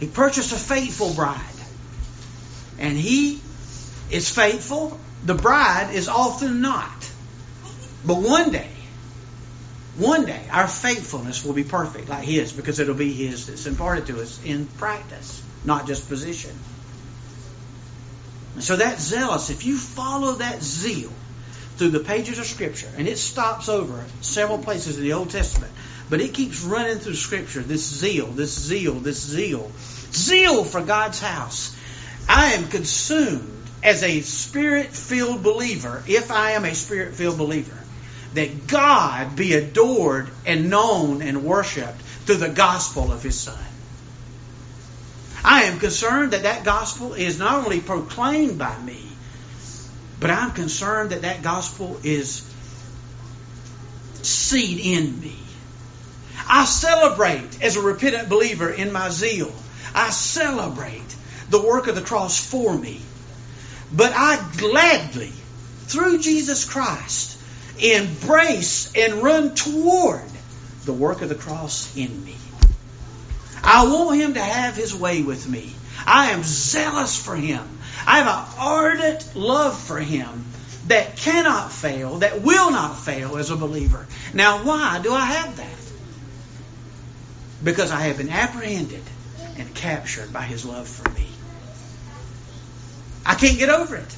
He 0.00 0.06
purchased 0.06 0.52
a 0.52 0.56
faithful 0.56 1.12
bride. 1.14 1.40
And 2.78 2.96
he 2.96 3.40
is 4.10 4.28
faithful, 4.28 4.98
the 5.24 5.34
bride 5.34 5.94
is 5.94 6.08
often 6.08 6.60
not. 6.60 7.10
But 8.04 8.16
one 8.16 8.50
day, 8.50 8.71
one 9.96 10.24
day, 10.24 10.42
our 10.50 10.66
faithfulness 10.66 11.44
will 11.44 11.52
be 11.52 11.64
perfect 11.64 12.08
like 12.08 12.24
His 12.24 12.52
because 12.52 12.80
it'll 12.80 12.94
be 12.94 13.12
His 13.12 13.46
that's 13.46 13.66
imparted 13.66 14.06
to 14.06 14.20
us 14.20 14.42
in 14.44 14.66
practice, 14.66 15.42
not 15.64 15.86
just 15.86 16.08
position. 16.08 16.52
So 18.60 18.76
that 18.76 19.00
zealous, 19.00 19.50
if 19.50 19.66
you 19.66 19.76
follow 19.76 20.32
that 20.36 20.62
zeal 20.62 21.10
through 21.76 21.90
the 21.90 22.00
pages 22.00 22.38
of 22.38 22.46
Scripture, 22.46 22.88
and 22.96 23.06
it 23.08 23.18
stops 23.18 23.68
over 23.68 24.04
several 24.20 24.58
places 24.58 24.98
in 24.98 25.04
the 25.04 25.12
Old 25.14 25.30
Testament, 25.30 25.72
but 26.08 26.20
it 26.20 26.34
keeps 26.34 26.62
running 26.62 26.98
through 26.98 27.14
Scripture, 27.14 27.60
this 27.60 27.86
zeal, 27.86 28.26
this 28.26 28.58
zeal, 28.58 28.94
this 28.94 29.20
zeal, 29.20 29.70
zeal 30.12 30.64
for 30.64 30.82
God's 30.82 31.20
house. 31.20 31.76
I 32.28 32.52
am 32.52 32.68
consumed 32.68 33.62
as 33.82 34.02
a 34.02 34.20
spirit 34.20 34.88
filled 34.88 35.42
believer, 35.42 36.02
if 36.06 36.30
I 36.30 36.52
am 36.52 36.64
a 36.64 36.74
spirit 36.74 37.14
filled 37.14 37.38
believer, 37.38 37.81
that 38.34 38.66
God 38.66 39.36
be 39.36 39.54
adored 39.54 40.30
and 40.46 40.70
known 40.70 41.22
and 41.22 41.44
worshiped 41.44 42.00
through 42.00 42.36
the 42.36 42.48
gospel 42.48 43.12
of 43.12 43.22
His 43.22 43.38
Son. 43.38 43.58
I 45.44 45.64
am 45.64 45.78
concerned 45.78 46.32
that 46.32 46.44
that 46.44 46.64
gospel 46.64 47.14
is 47.14 47.38
not 47.38 47.64
only 47.64 47.80
proclaimed 47.80 48.58
by 48.58 48.78
me, 48.82 49.00
but 50.20 50.30
I'm 50.30 50.52
concerned 50.52 51.10
that 51.10 51.22
that 51.22 51.42
gospel 51.42 51.98
is 52.04 52.48
seed 54.22 54.78
in 54.78 55.20
me. 55.20 55.36
I 56.48 56.64
celebrate 56.64 57.62
as 57.62 57.76
a 57.76 57.80
repentant 57.80 58.28
believer 58.28 58.70
in 58.70 58.92
my 58.92 59.08
zeal. 59.08 59.52
I 59.94 60.10
celebrate 60.10 61.16
the 61.50 61.60
work 61.60 61.88
of 61.88 61.96
the 61.96 62.02
cross 62.02 62.38
for 62.38 62.76
me. 62.76 63.00
But 63.92 64.12
I 64.14 64.48
gladly, 64.56 65.32
through 65.86 66.20
Jesus 66.20 66.64
Christ, 66.64 67.38
embrace 67.78 68.92
and 68.96 69.22
run 69.22 69.54
toward 69.54 70.22
the 70.84 70.92
work 70.92 71.22
of 71.22 71.28
the 71.28 71.34
cross 71.34 71.96
in 71.96 72.24
me. 72.24 72.36
I 73.62 73.84
want 73.84 74.20
Him 74.20 74.34
to 74.34 74.40
have 74.40 74.76
His 74.76 74.94
way 74.94 75.22
with 75.22 75.48
me. 75.48 75.72
I 76.06 76.30
am 76.32 76.42
zealous 76.42 77.16
for 77.16 77.36
Him. 77.36 77.66
I 78.06 78.18
have 78.18 78.26
an 78.26 78.58
ardent 78.58 79.36
love 79.36 79.78
for 79.78 79.98
Him 79.98 80.44
that 80.88 81.16
cannot 81.16 81.70
fail, 81.70 82.18
that 82.18 82.42
will 82.42 82.70
not 82.70 82.98
fail 82.98 83.36
as 83.36 83.50
a 83.50 83.56
believer. 83.56 84.06
Now, 84.34 84.64
why 84.64 85.00
do 85.02 85.12
I 85.12 85.24
have 85.24 85.56
that? 85.56 85.82
because 87.62 87.90
I 87.90 88.00
have 88.02 88.18
been 88.18 88.30
apprehended 88.30 89.02
and 89.56 89.72
captured 89.74 90.32
by 90.32 90.42
his 90.42 90.64
love 90.64 90.88
for 90.88 91.08
me. 91.10 91.26
I 93.24 93.34
can't 93.34 93.58
get 93.58 93.68
over 93.68 93.96
it. 93.96 94.16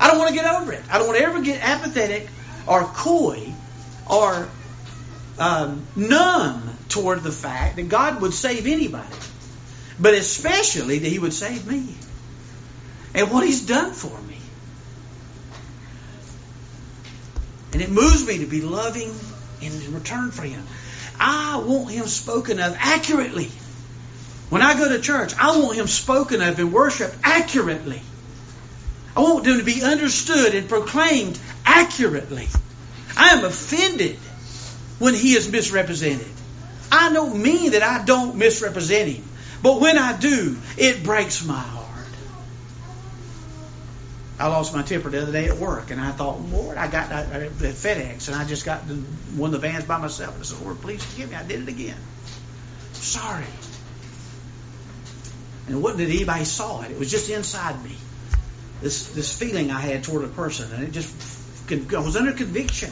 I 0.00 0.08
don't 0.08 0.18
want 0.18 0.30
to 0.30 0.34
get 0.34 0.46
over 0.46 0.72
it. 0.72 0.82
I 0.90 0.98
don't 0.98 1.06
want 1.06 1.18
to 1.18 1.24
ever 1.24 1.42
get 1.42 1.62
apathetic 1.62 2.28
or 2.66 2.84
coy 2.84 3.52
or 4.08 4.48
um, 5.38 5.84
numb 5.96 6.70
toward 6.88 7.22
the 7.22 7.32
fact 7.32 7.76
that 7.76 7.88
God 7.88 8.20
would 8.22 8.34
save 8.34 8.66
anybody, 8.66 9.16
but 9.98 10.14
especially 10.14 11.00
that 11.00 11.08
He 11.08 11.18
would 11.18 11.32
save 11.32 11.66
me 11.66 11.94
and 13.14 13.30
what 13.30 13.44
He's 13.44 13.66
done 13.66 13.92
for 13.92 14.20
me. 14.22 14.38
And 17.72 17.82
it 17.82 17.90
moves 17.90 18.24
me 18.26 18.38
to 18.38 18.46
be 18.46 18.60
loving 18.60 19.12
in 19.60 19.94
return 19.94 20.30
for 20.30 20.42
Him. 20.42 20.64
I 21.18 21.62
want 21.66 21.90
Him 21.90 22.06
spoken 22.06 22.60
of 22.60 22.76
accurately. 22.78 23.50
When 24.50 24.62
I 24.62 24.74
go 24.74 24.88
to 24.88 25.00
church, 25.00 25.34
I 25.38 25.58
want 25.58 25.76
Him 25.76 25.88
spoken 25.88 26.40
of 26.40 26.58
in 26.60 26.70
worship 26.70 27.12
accurately. 27.24 28.00
I 29.16 29.20
want 29.20 29.46
Him 29.46 29.58
to 29.58 29.64
be 29.64 29.82
understood 29.82 30.54
and 30.54 30.68
proclaimed 30.68 31.38
accurately. 31.64 32.48
I 33.16 33.30
am 33.30 33.44
offended 33.44 34.16
when 34.98 35.14
he 35.14 35.34
is 35.34 35.50
misrepresented. 35.50 36.26
I 36.90 37.12
don't 37.12 37.42
mean 37.42 37.72
that 37.72 37.82
I 37.82 38.04
don't 38.04 38.36
misrepresent 38.36 39.10
him, 39.10 39.24
but 39.62 39.80
when 39.80 39.98
I 39.98 40.16
do, 40.16 40.56
it 40.76 41.02
breaks 41.02 41.44
my 41.44 41.58
heart. 41.58 41.84
I 44.38 44.48
lost 44.48 44.74
my 44.74 44.82
temper 44.82 45.10
the 45.10 45.22
other 45.22 45.32
day 45.32 45.48
at 45.48 45.58
work, 45.58 45.90
and 45.90 46.00
I 46.00 46.10
thought, 46.10 46.40
Lord, 46.40 46.76
I 46.76 46.88
got 46.88 47.10
at 47.12 47.50
FedEx, 47.52 48.28
and 48.28 48.36
I 48.36 48.44
just 48.44 48.64
got 48.64 48.86
the, 48.86 48.94
one 48.94 49.54
of 49.54 49.60
the 49.60 49.66
vans 49.66 49.84
by 49.84 49.98
myself. 49.98 50.34
And 50.34 50.42
I 50.42 50.44
said, 50.44 50.60
Lord, 50.64 50.80
please 50.80 51.04
forgive 51.04 51.30
me. 51.30 51.36
I 51.36 51.44
did 51.44 51.62
it 51.62 51.68
again. 51.68 51.96
Sorry. 52.92 53.44
And 55.66 55.76
it 55.76 55.78
wasn't 55.78 56.08
that 56.08 56.14
anybody 56.14 56.44
saw 56.44 56.82
it; 56.82 56.90
it 56.90 56.98
was 56.98 57.10
just 57.10 57.30
inside 57.30 57.82
me. 57.84 57.96
This 58.82 59.08
this 59.08 59.36
feeling 59.36 59.70
I 59.70 59.80
had 59.80 60.04
toward 60.04 60.24
a 60.24 60.28
person, 60.28 60.70
and 60.72 60.84
it 60.84 60.90
just 60.90 61.08
I 61.70 61.98
was 61.98 62.16
under 62.16 62.32
conviction. 62.32 62.90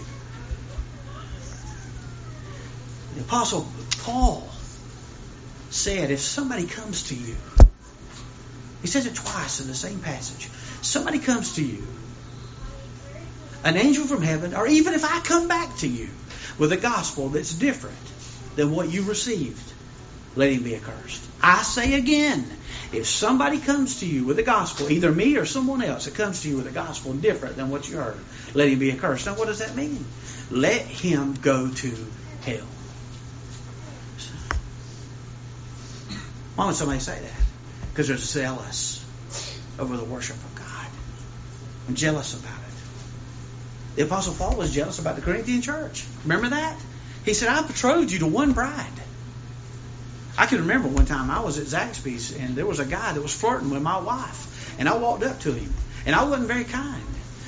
The 3.15 3.21
Apostle 3.21 3.67
Paul 3.99 4.49
said, 5.71 6.11
if 6.11 6.21
somebody 6.21 6.67
comes 6.67 7.09
to 7.09 7.15
you, 7.15 7.37
he 8.81 8.89
says 8.89 9.07
it 9.07 9.15
twice 9.15 9.61
in 9.61 9.67
the 9.67 9.75
same 9.75 10.01
passage. 10.01 10.49
Somebody 10.81 11.19
comes 11.19 11.55
to 11.57 11.65
you, 11.65 11.87
an 13.65 13.77
angel 13.77 14.07
from 14.07 14.23
heaven, 14.23 14.55
or 14.55 14.67
even 14.67 14.95
if 14.95 15.05
I 15.05 15.21
come 15.21 15.49
back 15.49 15.77
to 15.79 15.89
you 15.89 16.09
with 16.59 16.73
a 16.73 16.77
gospel 16.77 17.29
that's 17.29 17.55
different 17.55 17.97
than 18.57 18.71
what 18.71 18.91
you 18.91 19.03
received, 19.03 19.73
let 20.35 20.51
him 20.51 20.63
be 20.63 20.75
accursed. 20.75 21.23
I 21.43 21.63
say 21.63 21.95
again, 21.95 22.45
if 22.93 23.07
somebody 23.07 23.59
comes 23.59 24.01
to 24.01 24.07
you 24.07 24.25
with 24.25 24.39
a 24.39 24.43
gospel, 24.43 24.91
either 24.91 25.11
me 25.11 25.37
or 25.37 25.47
someone 25.47 25.83
else 25.83 26.05
that 26.05 26.15
comes 26.15 26.43
to 26.43 26.49
you 26.49 26.57
with 26.57 26.67
a 26.67 26.73
gospel 26.73 27.15
different 27.15 27.57
than 27.57 27.71
what 27.71 27.89
you 27.89 27.97
heard, 27.97 28.19
let 28.55 28.69
him 28.69 28.79
be 28.79 28.93
accursed. 28.93 29.27
Now, 29.27 29.35
what 29.35 29.47
does 29.47 29.61
that 29.61 29.75
mean? 29.75 30.05
Let 30.51 30.83
him 30.83 31.35
go 31.35 31.71
to 31.71 32.07
hell. 32.43 32.67
Why 36.55 36.67
would 36.67 36.75
somebody 36.75 37.01
say 37.01 37.19
that? 37.19 37.41
Because 37.91 38.09
they're 38.09 38.19
zealous 38.19 39.05
over 39.79 39.97
the 39.97 40.05
worship 40.05 40.37
of 40.37 40.55
God 40.55 40.87
and 41.89 41.97
jealous 41.97 42.39
about 42.39 42.53
it. 42.53 43.97
The 43.97 44.03
Apostle 44.05 44.35
Paul 44.35 44.57
was 44.57 44.73
jealous 44.73 44.99
about 44.99 45.17
the 45.17 45.23
Corinthian 45.23 45.63
church. 45.63 46.07
Remember 46.25 46.51
that? 46.51 46.79
He 47.25 47.35
said, 47.35 47.49
I 47.49 47.67
betrothed 47.67 48.11
you 48.11 48.21
to 48.21 48.27
one 48.27 48.53
bride. 48.53 49.02
I 50.43 50.47
can 50.47 50.59
remember 50.59 50.89
one 50.89 51.07
time 51.07 51.31
I 51.31 51.39
was 51.39 51.61
at 51.61 51.67
Zaxby's 51.67 52.37
and 52.37 52.57
there 52.57 52.67
was 52.67 52.81
a 52.81 52.85
guy 52.85 53.13
that 53.13 53.23
was 53.23 53.33
flirting 53.33 53.71
with 53.71 53.81
my 53.81 54.01
wife, 54.01 54.77
and 54.77 54.89
I 54.89 54.97
walked 54.97 55.23
up 55.23 55.39
to 55.43 55.53
him, 55.53 55.73
and 56.05 56.17
I 56.17 56.25
wasn't 56.25 56.49
very 56.49 56.65
kind 56.65 57.05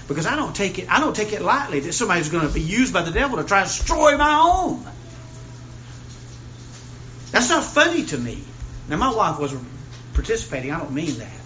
because 0.06 0.26
I 0.26 0.36
don't 0.36 0.54
take 0.54 0.78
it 0.78 0.88
I 0.88 1.00
don't 1.00 1.16
take 1.16 1.32
it 1.32 1.42
lightly 1.42 1.80
that 1.80 1.92
somebody's 1.92 2.28
going 2.28 2.46
to 2.46 2.54
be 2.54 2.60
used 2.60 2.94
by 2.94 3.02
the 3.02 3.10
devil 3.10 3.38
to 3.38 3.42
try 3.42 3.62
to 3.62 3.66
destroy 3.66 4.16
my 4.16 4.34
home. 4.34 4.86
That's 7.32 7.50
not 7.50 7.64
funny 7.64 8.04
to 8.04 8.16
me. 8.16 8.44
Now, 8.88 8.98
my 8.98 9.12
wife 9.12 9.40
was 9.40 9.52
participating. 10.12 10.70
I 10.70 10.78
don't 10.78 10.92
mean 10.92 11.18
that. 11.18 11.40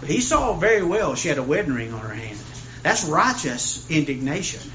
But 0.00 0.08
he 0.08 0.20
saw 0.20 0.54
very 0.54 0.82
well 0.82 1.14
she 1.14 1.28
had 1.28 1.38
a 1.38 1.42
wedding 1.44 1.72
ring 1.72 1.94
on 1.94 2.00
her 2.00 2.12
hand. 2.12 2.38
That's 2.82 3.04
righteous 3.04 3.88
indignation 3.88 4.72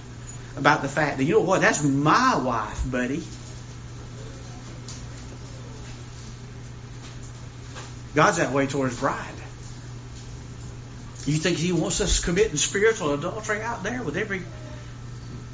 about 0.55 0.81
the 0.81 0.87
fact 0.87 1.17
that, 1.17 1.25
you 1.25 1.33
know 1.33 1.41
what, 1.41 1.59
that's 1.59 1.83
my 1.83 2.37
wife, 2.37 2.89
buddy. 2.89 3.21
God's 8.15 8.37
that 8.37 8.51
way 8.51 8.67
towards 8.67 8.99
bride. 8.99 9.25
You 11.25 11.37
think 11.37 11.57
he 11.57 11.71
wants 11.71 12.01
us 12.01 12.19
committing 12.19 12.57
spiritual 12.57 13.13
adultery 13.13 13.61
out 13.61 13.83
there 13.83 14.01
with 14.01 14.17
every 14.17 14.41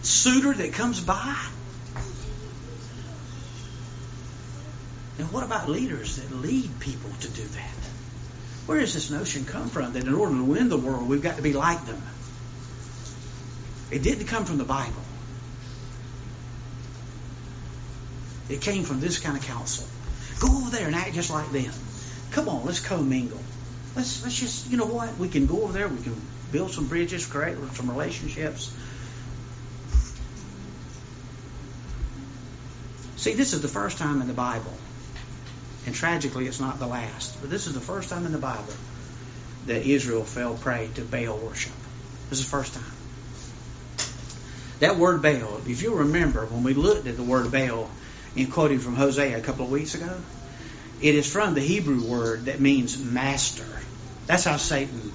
suitor 0.03 0.53
that 0.53 0.73
comes 0.73 1.01
by? 1.01 1.35
And 5.17 5.31
what 5.31 5.43
about 5.43 5.69
leaders 5.69 6.17
that 6.17 6.33
lead 6.35 6.79
people 6.79 7.09
to 7.21 7.29
do 7.29 7.43
that? 7.43 7.75
Where 8.65 8.79
does 8.79 8.93
this 8.93 9.11
notion 9.11 9.45
come 9.45 9.69
from 9.69 9.93
that 9.93 10.03
in 10.03 10.13
order 10.13 10.35
to 10.35 10.43
win 10.43 10.69
the 10.69 10.77
world, 10.77 11.07
we've 11.07 11.21
got 11.21 11.37
to 11.37 11.41
be 11.41 11.53
like 11.53 11.85
them? 11.85 12.01
It 13.91 14.01
didn't 14.01 14.25
come 14.25 14.45
from 14.45 14.57
the 14.57 14.63
Bible. 14.63 14.93
It 18.49 18.61
came 18.61 18.83
from 18.83 18.99
this 18.99 19.19
kind 19.19 19.37
of 19.37 19.43
counsel. 19.43 19.85
Go 20.39 20.47
over 20.57 20.69
there 20.69 20.87
and 20.87 20.95
act 20.95 21.13
just 21.13 21.29
like 21.29 21.51
them. 21.51 21.71
Come 22.35 22.49
on, 22.49 22.65
let's 22.65 22.79
commingle. 22.79 23.39
Let's 23.95 24.23
let's 24.23 24.37
just 24.37 24.69
you 24.69 24.77
know 24.77 24.85
what? 24.85 25.17
We 25.17 25.29
can 25.29 25.47
go 25.47 25.63
over 25.63 25.73
there, 25.73 25.87
we 25.87 26.03
can 26.03 26.15
build 26.51 26.71
some 26.71 26.87
bridges, 26.87 27.25
create 27.25 27.57
some 27.73 27.89
relationships. 27.89 28.71
See, 33.15 33.33
this 33.33 33.53
is 33.53 33.61
the 33.61 33.67
first 33.67 33.97
time 33.97 34.21
in 34.21 34.27
the 34.27 34.33
Bible 34.33 34.73
and 35.85 35.93
tragically, 35.93 36.47
it's 36.47 36.59
not 36.59 36.79
the 36.79 36.87
last. 36.87 37.39
But 37.41 37.49
this 37.49 37.67
is 37.67 37.73
the 37.73 37.79
first 37.79 38.09
time 38.09 38.25
in 38.25 38.31
the 38.31 38.37
Bible 38.37 38.73
that 39.67 39.85
Israel 39.85 40.23
fell 40.23 40.55
prey 40.55 40.89
to 40.95 41.01
Baal 41.01 41.37
worship. 41.37 41.73
This 42.29 42.39
is 42.39 42.45
the 42.45 42.51
first 42.51 42.73
time. 42.73 42.83
That 44.79 44.97
word 44.97 45.21
Baal, 45.21 45.61
if 45.67 45.81
you 45.81 45.95
remember 45.95 46.45
when 46.47 46.63
we 46.63 46.73
looked 46.73 47.07
at 47.07 47.15
the 47.15 47.23
word 47.23 47.51
Baal 47.51 47.89
in 48.35 48.47
quoting 48.47 48.79
from 48.79 48.95
Hosea 48.95 49.37
a 49.37 49.41
couple 49.41 49.65
of 49.65 49.71
weeks 49.71 49.95
ago, 49.95 50.17
it 51.01 51.15
is 51.15 51.31
from 51.31 51.53
the 51.53 51.61
Hebrew 51.61 52.03
word 52.03 52.45
that 52.45 52.59
means 52.59 52.97
master. 53.03 53.65
That's 54.27 54.43
how 54.43 54.57
Satan 54.57 55.11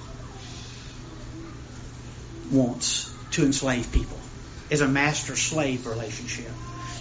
wants 2.51 3.13
to 3.31 3.43
enslave 3.43 3.91
people, 3.91 4.17
is 4.69 4.81
a 4.81 4.87
master 4.87 5.35
slave 5.35 5.87
relationship. 5.87 6.51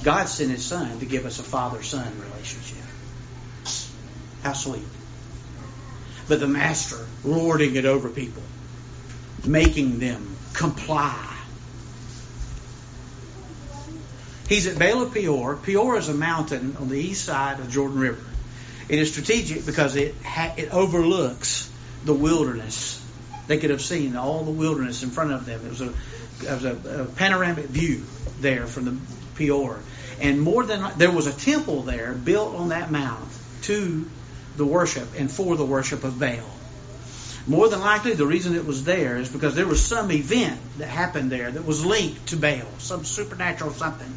God 0.02 0.24
sent 0.24 0.50
his 0.50 0.64
son 0.64 1.00
to 1.00 1.06
give 1.06 1.26
us 1.26 1.38
a 1.38 1.42
father 1.42 1.82
son 1.82 2.12
relationship. 2.20 2.84
How 4.42 4.54
sweet. 4.54 4.84
But 6.28 6.40
the 6.40 6.48
master 6.48 7.04
lording 7.24 7.76
it 7.76 7.84
over 7.84 8.08
people, 8.08 8.42
making 9.44 9.98
them 9.98 10.36
comply. 10.54 11.26
He's 14.48 14.66
at 14.66 14.78
Baal 14.78 15.02
of 15.02 15.12
Peor. 15.12 15.56
Peor 15.56 15.96
is 15.96 16.08
a 16.08 16.14
mountain 16.14 16.76
on 16.78 16.88
the 16.88 16.98
east 16.98 17.24
side 17.24 17.60
of 17.60 17.70
Jordan 17.70 17.98
River. 18.00 18.29
It 18.90 18.98
is 18.98 19.12
strategic 19.12 19.64
because 19.64 19.94
it 19.94 20.16
ha- 20.24 20.52
it 20.56 20.74
overlooks 20.74 21.70
the 22.04 22.12
wilderness. 22.12 23.00
They 23.46 23.58
could 23.58 23.70
have 23.70 23.80
seen 23.80 24.16
all 24.16 24.42
the 24.42 24.50
wilderness 24.50 25.04
in 25.04 25.10
front 25.10 25.30
of 25.30 25.46
them. 25.46 25.64
It 25.64 25.68
was 25.68 25.80
a, 25.80 25.90
it 25.90 26.50
was 26.50 26.64
a, 26.64 27.02
a 27.02 27.04
panoramic 27.04 27.66
view 27.66 28.02
there 28.40 28.66
from 28.66 28.86
the 28.86 28.96
Peor. 29.36 29.78
And 30.20 30.40
more 30.40 30.66
than 30.66 30.84
there 30.98 31.12
was 31.12 31.28
a 31.28 31.32
temple 31.32 31.82
there 31.82 32.12
built 32.14 32.56
on 32.56 32.70
that 32.70 32.90
mount 32.90 33.30
to 33.62 34.10
the 34.56 34.66
worship 34.66 35.08
and 35.16 35.30
for 35.30 35.54
the 35.54 35.64
worship 35.64 36.02
of 36.02 36.18
Baal. 36.18 36.50
More 37.46 37.68
than 37.68 37.78
likely, 37.78 38.14
the 38.14 38.26
reason 38.26 38.56
it 38.56 38.66
was 38.66 38.82
there 38.82 39.18
is 39.18 39.30
because 39.30 39.54
there 39.54 39.68
was 39.68 39.86
some 39.86 40.10
event 40.10 40.60
that 40.78 40.88
happened 40.88 41.30
there 41.30 41.48
that 41.48 41.64
was 41.64 41.86
linked 41.86 42.26
to 42.30 42.36
Baal, 42.36 42.66
some 42.78 43.04
supernatural 43.04 43.70
something. 43.70 44.12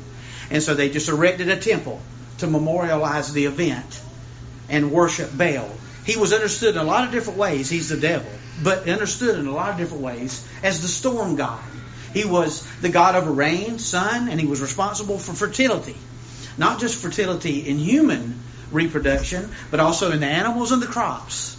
And 0.49 0.63
so 0.63 0.73
they 0.73 0.89
just 0.89 1.09
erected 1.09 1.49
a 1.49 1.57
temple 1.57 2.01
to 2.39 2.47
memorialize 2.47 3.31
the 3.33 3.45
event 3.45 4.01
and 4.69 4.91
worship 4.91 5.35
Baal. 5.35 5.69
He 6.05 6.17
was 6.17 6.33
understood 6.33 6.75
in 6.75 6.81
a 6.81 6.83
lot 6.83 7.05
of 7.05 7.11
different 7.11 7.39
ways. 7.39 7.69
He's 7.69 7.89
the 7.89 7.97
devil, 7.97 8.31
but 8.61 8.87
understood 8.89 9.39
in 9.39 9.47
a 9.47 9.51
lot 9.51 9.69
of 9.69 9.77
different 9.77 10.03
ways 10.03 10.45
as 10.63 10.81
the 10.81 10.87
storm 10.87 11.35
god. 11.35 11.63
He 12.13 12.25
was 12.25 12.65
the 12.81 12.89
god 12.89 13.15
of 13.15 13.27
rain, 13.27 13.79
sun, 13.79 14.29
and 14.29 14.39
he 14.39 14.45
was 14.45 14.61
responsible 14.61 15.17
for 15.17 15.33
fertility. 15.33 15.95
Not 16.57 16.79
just 16.79 17.01
fertility 17.01 17.67
in 17.67 17.77
human 17.77 18.39
reproduction, 18.71 19.49
but 19.71 19.79
also 19.79 20.11
in 20.11 20.19
the 20.19 20.27
animals 20.27 20.71
and 20.71 20.81
the 20.81 20.87
crops. 20.87 21.57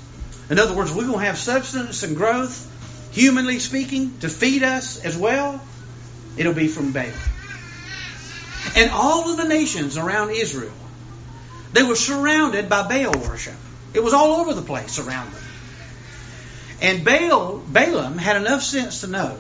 In 0.51 0.59
other 0.59 0.75
words, 0.75 0.93
we're 0.93 1.07
going 1.07 1.21
to 1.21 1.25
have 1.25 1.38
substance 1.38 2.03
and 2.03 2.17
growth, 2.17 2.71
humanly 3.12 3.59
speaking, 3.59 4.19
to 4.21 4.29
feed 4.29 4.62
us 4.62 5.03
as 5.03 5.17
well. 5.17 5.61
It'll 6.37 6.53
be 6.53 6.69
from 6.69 6.93
Baal. 6.93 7.07
And 8.77 8.90
all 8.90 9.31
of 9.31 9.37
the 9.37 9.49
nations 9.49 9.97
around 9.97 10.31
Israel 10.31 10.73
They 11.75 11.83
were 11.83 11.97
surrounded 11.97 12.69
by 12.69 12.87
Baal 12.87 13.19
worship. 13.29 13.57
It 13.95 14.03
was 14.03 14.15
all 14.15 14.41
over 14.41 14.55
the 14.55 14.63
place 14.63 15.01
around 15.01 15.33
them. 15.33 15.43
And 16.81 17.05
Baal, 17.05 17.59
Balaam 17.59 18.17
had 18.17 18.37
enough 18.37 18.63
sense 18.63 19.01
to 19.01 19.09
know 19.09 19.37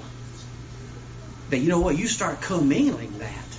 that, 1.50 1.58
you 1.58 1.68
know 1.68 1.78
what, 1.78 1.96
you 1.96 2.08
start 2.08 2.40
commingling 2.40 3.20
that, 3.20 3.58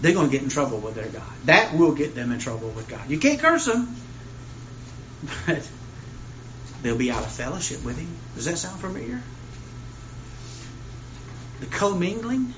they're 0.00 0.12
going 0.12 0.26
to 0.26 0.32
get 0.32 0.42
in 0.42 0.48
trouble 0.48 0.78
with 0.78 0.96
their 0.96 1.06
God. 1.06 1.22
That 1.44 1.72
will 1.72 1.92
get 1.92 2.16
them 2.16 2.32
in 2.32 2.40
trouble 2.40 2.68
with 2.70 2.88
God. 2.88 3.08
You 3.08 3.18
can't 3.20 3.38
curse 3.38 3.66
them, 3.66 3.94
but 5.46 5.70
they'll 6.82 6.98
be 6.98 7.12
out 7.12 7.22
of 7.22 7.30
fellowship 7.30 7.84
with 7.84 7.96
Him. 7.96 8.08
Does 8.34 8.46
that 8.46 8.58
sound 8.58 8.80
familiar? 8.80 9.22
The 11.60 11.66
commingling? 11.66 12.52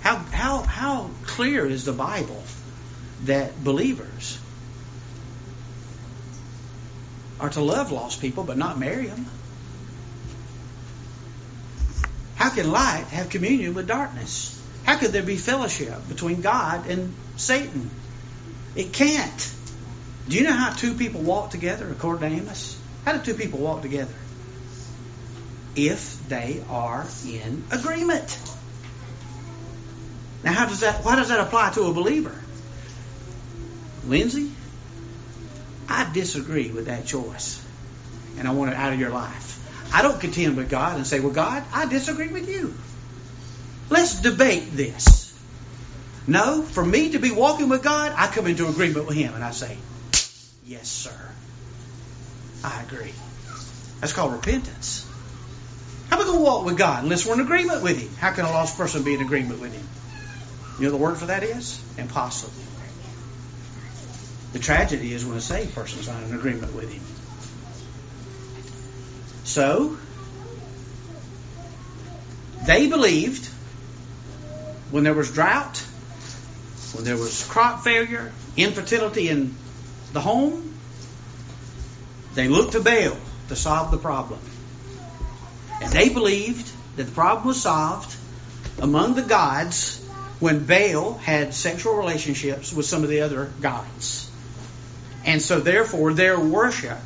How, 0.00 0.16
how, 0.16 0.62
how 0.62 1.10
clear 1.24 1.66
is 1.66 1.84
the 1.84 1.92
Bible 1.92 2.42
that 3.24 3.62
believers 3.62 4.38
are 7.40 7.50
to 7.50 7.60
love 7.60 7.92
lost 7.92 8.20
people 8.20 8.44
but 8.44 8.56
not 8.56 8.78
marry 8.78 9.06
them? 9.06 9.26
How 12.36 12.50
can 12.50 12.70
light 12.70 13.06
have 13.10 13.30
communion 13.30 13.74
with 13.74 13.86
darkness? 13.86 14.54
How 14.84 14.96
could 14.96 15.10
there 15.10 15.22
be 15.22 15.36
fellowship 15.36 16.08
between 16.08 16.40
God 16.40 16.86
and 16.86 17.12
Satan? 17.36 17.90
It 18.74 18.92
can't. 18.92 19.54
Do 20.28 20.36
you 20.36 20.44
know 20.44 20.52
how 20.52 20.72
two 20.72 20.94
people 20.94 21.20
walk 21.20 21.50
together 21.50 21.90
according 21.90 22.30
to 22.30 22.36
Amos? 22.36 22.78
How 23.04 23.16
do 23.16 23.24
two 23.24 23.34
people 23.34 23.58
walk 23.58 23.82
together? 23.82 24.14
If 25.74 26.28
they 26.28 26.62
are 26.70 27.06
in 27.26 27.64
agreement. 27.70 28.38
Now, 30.44 30.52
how 30.52 30.66
does 30.66 30.80
that? 30.80 31.04
Why 31.04 31.16
does 31.16 31.28
that 31.28 31.40
apply 31.40 31.70
to 31.72 31.82
a 31.84 31.92
believer? 31.92 32.34
Lindsay, 34.08 34.50
I 35.88 36.10
disagree 36.12 36.70
with 36.70 36.86
that 36.86 37.06
choice, 37.06 37.62
and 38.38 38.48
I 38.48 38.52
want 38.52 38.70
it 38.70 38.76
out 38.76 38.92
of 38.92 39.00
your 39.00 39.10
life. 39.10 39.90
I 39.92 40.02
don't 40.02 40.20
contend 40.20 40.56
with 40.56 40.70
God 40.70 40.96
and 40.96 41.06
say, 41.06 41.20
"Well, 41.20 41.32
God, 41.32 41.62
I 41.72 41.86
disagree 41.86 42.28
with 42.28 42.48
you." 42.48 42.74
Let's 43.90 44.20
debate 44.20 44.76
this. 44.76 45.32
No, 46.26 46.62
for 46.62 46.84
me 46.84 47.12
to 47.12 47.18
be 47.18 47.30
walking 47.30 47.70
with 47.70 47.82
God, 47.82 48.12
I 48.16 48.26
come 48.26 48.46
into 48.46 48.68
agreement 48.68 49.06
with 49.06 49.16
Him, 49.16 49.34
and 49.34 49.42
I 49.42 49.50
say, 49.50 49.76
"Yes, 50.66 50.88
sir, 50.88 51.18
I 52.62 52.82
agree." 52.82 53.14
That's 54.00 54.12
called 54.12 54.32
repentance. 54.32 55.06
How 56.10 56.16
are 56.16 56.20
we 56.20 56.24
going 56.26 56.38
to 56.38 56.44
walk 56.44 56.64
with 56.64 56.78
God 56.78 57.04
unless 57.04 57.26
we're 57.26 57.34
in 57.34 57.40
agreement 57.40 57.82
with 57.82 57.98
Him? 57.98 58.10
How 58.16 58.32
can 58.32 58.44
a 58.44 58.50
lost 58.50 58.76
person 58.76 59.02
be 59.02 59.14
in 59.14 59.20
agreement 59.20 59.60
with 59.60 59.72
Him? 59.72 59.88
You 60.78 60.84
know 60.86 60.90
the 60.90 60.96
word 60.96 61.16
for 61.16 61.26
that 61.26 61.42
is? 61.42 61.82
Impossible. 61.96 62.67
The 64.52 64.58
tragedy 64.58 65.12
is 65.12 65.24
when 65.26 65.36
a 65.36 65.40
saved 65.40 65.74
person 65.74 66.00
is 66.00 66.08
not 66.08 66.22
in 66.22 66.34
agreement 66.34 66.74
with 66.74 66.90
him. 66.90 67.02
So, 69.44 69.96
they 72.66 72.88
believed 72.88 73.46
when 74.90 75.04
there 75.04 75.14
was 75.14 75.30
drought, 75.30 75.78
when 76.94 77.04
there 77.04 77.16
was 77.16 77.46
crop 77.46 77.84
failure, 77.84 78.32
infertility 78.56 79.28
in 79.28 79.54
the 80.12 80.20
home, 80.20 80.74
they 82.34 82.48
looked 82.48 82.72
to 82.72 82.80
Baal 82.80 83.16
to 83.48 83.56
solve 83.56 83.90
the 83.90 83.98
problem. 83.98 84.40
And 85.80 85.92
they 85.92 86.08
believed 86.08 86.70
that 86.96 87.04
the 87.04 87.12
problem 87.12 87.46
was 87.46 87.60
solved 87.60 88.16
among 88.80 89.14
the 89.14 89.22
gods 89.22 90.04
when 90.40 90.64
Baal 90.64 91.14
had 91.14 91.54
sexual 91.54 91.94
relationships 91.94 92.72
with 92.72 92.86
some 92.86 93.02
of 93.02 93.08
the 93.08 93.20
other 93.22 93.50
gods. 93.60 94.27
And 95.28 95.42
so, 95.42 95.60
therefore, 95.60 96.14
their 96.14 96.40
worship 96.40 96.96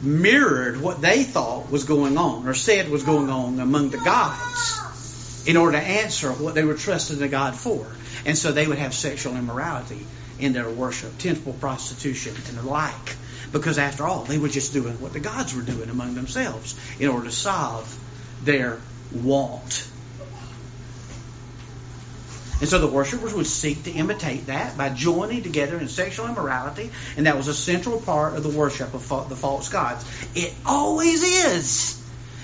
mirrored 0.00 0.80
what 0.80 1.00
they 1.00 1.24
thought 1.24 1.68
was 1.68 1.82
going 1.82 2.16
on 2.16 2.46
or 2.46 2.54
said 2.54 2.88
was 2.88 3.02
going 3.02 3.28
on 3.28 3.58
among 3.58 3.90
the 3.90 3.98
gods 3.98 5.42
in 5.48 5.56
order 5.56 5.76
to 5.76 5.84
answer 5.84 6.30
what 6.30 6.54
they 6.54 6.62
were 6.62 6.74
trusting 6.74 7.18
the 7.18 7.26
God 7.26 7.56
for. 7.56 7.88
And 8.24 8.38
so 8.38 8.52
they 8.52 8.68
would 8.68 8.78
have 8.78 8.94
sexual 8.94 9.34
immorality 9.34 10.06
in 10.38 10.52
their 10.52 10.70
worship, 10.70 11.18
temple 11.18 11.52
prostitution, 11.54 12.36
and 12.36 12.56
the 12.56 12.62
like. 12.62 13.16
Because 13.50 13.78
after 13.78 14.04
all, 14.04 14.22
they 14.22 14.38
were 14.38 14.48
just 14.48 14.72
doing 14.72 15.00
what 15.00 15.12
the 15.12 15.18
gods 15.18 15.52
were 15.52 15.62
doing 15.62 15.90
among 15.90 16.14
themselves 16.14 16.76
in 17.00 17.08
order 17.08 17.24
to 17.24 17.32
solve 17.32 17.92
their 18.44 18.78
want 19.12 19.88
and 22.60 22.68
so 22.68 22.78
the 22.78 22.86
worshippers 22.86 23.32
would 23.32 23.46
seek 23.46 23.84
to 23.84 23.90
imitate 23.90 24.46
that 24.46 24.76
by 24.76 24.90
joining 24.90 25.42
together 25.42 25.78
in 25.78 25.88
sexual 25.88 26.26
immorality, 26.26 26.90
and 27.16 27.26
that 27.26 27.36
was 27.36 27.48
a 27.48 27.54
central 27.54 28.00
part 28.00 28.36
of 28.36 28.42
the 28.42 28.50
worship 28.50 28.92
of 28.92 29.08
the 29.28 29.36
false 29.36 29.70
gods. 29.70 30.04
It 30.34 30.54
always 30.66 31.22
is. 31.22 31.96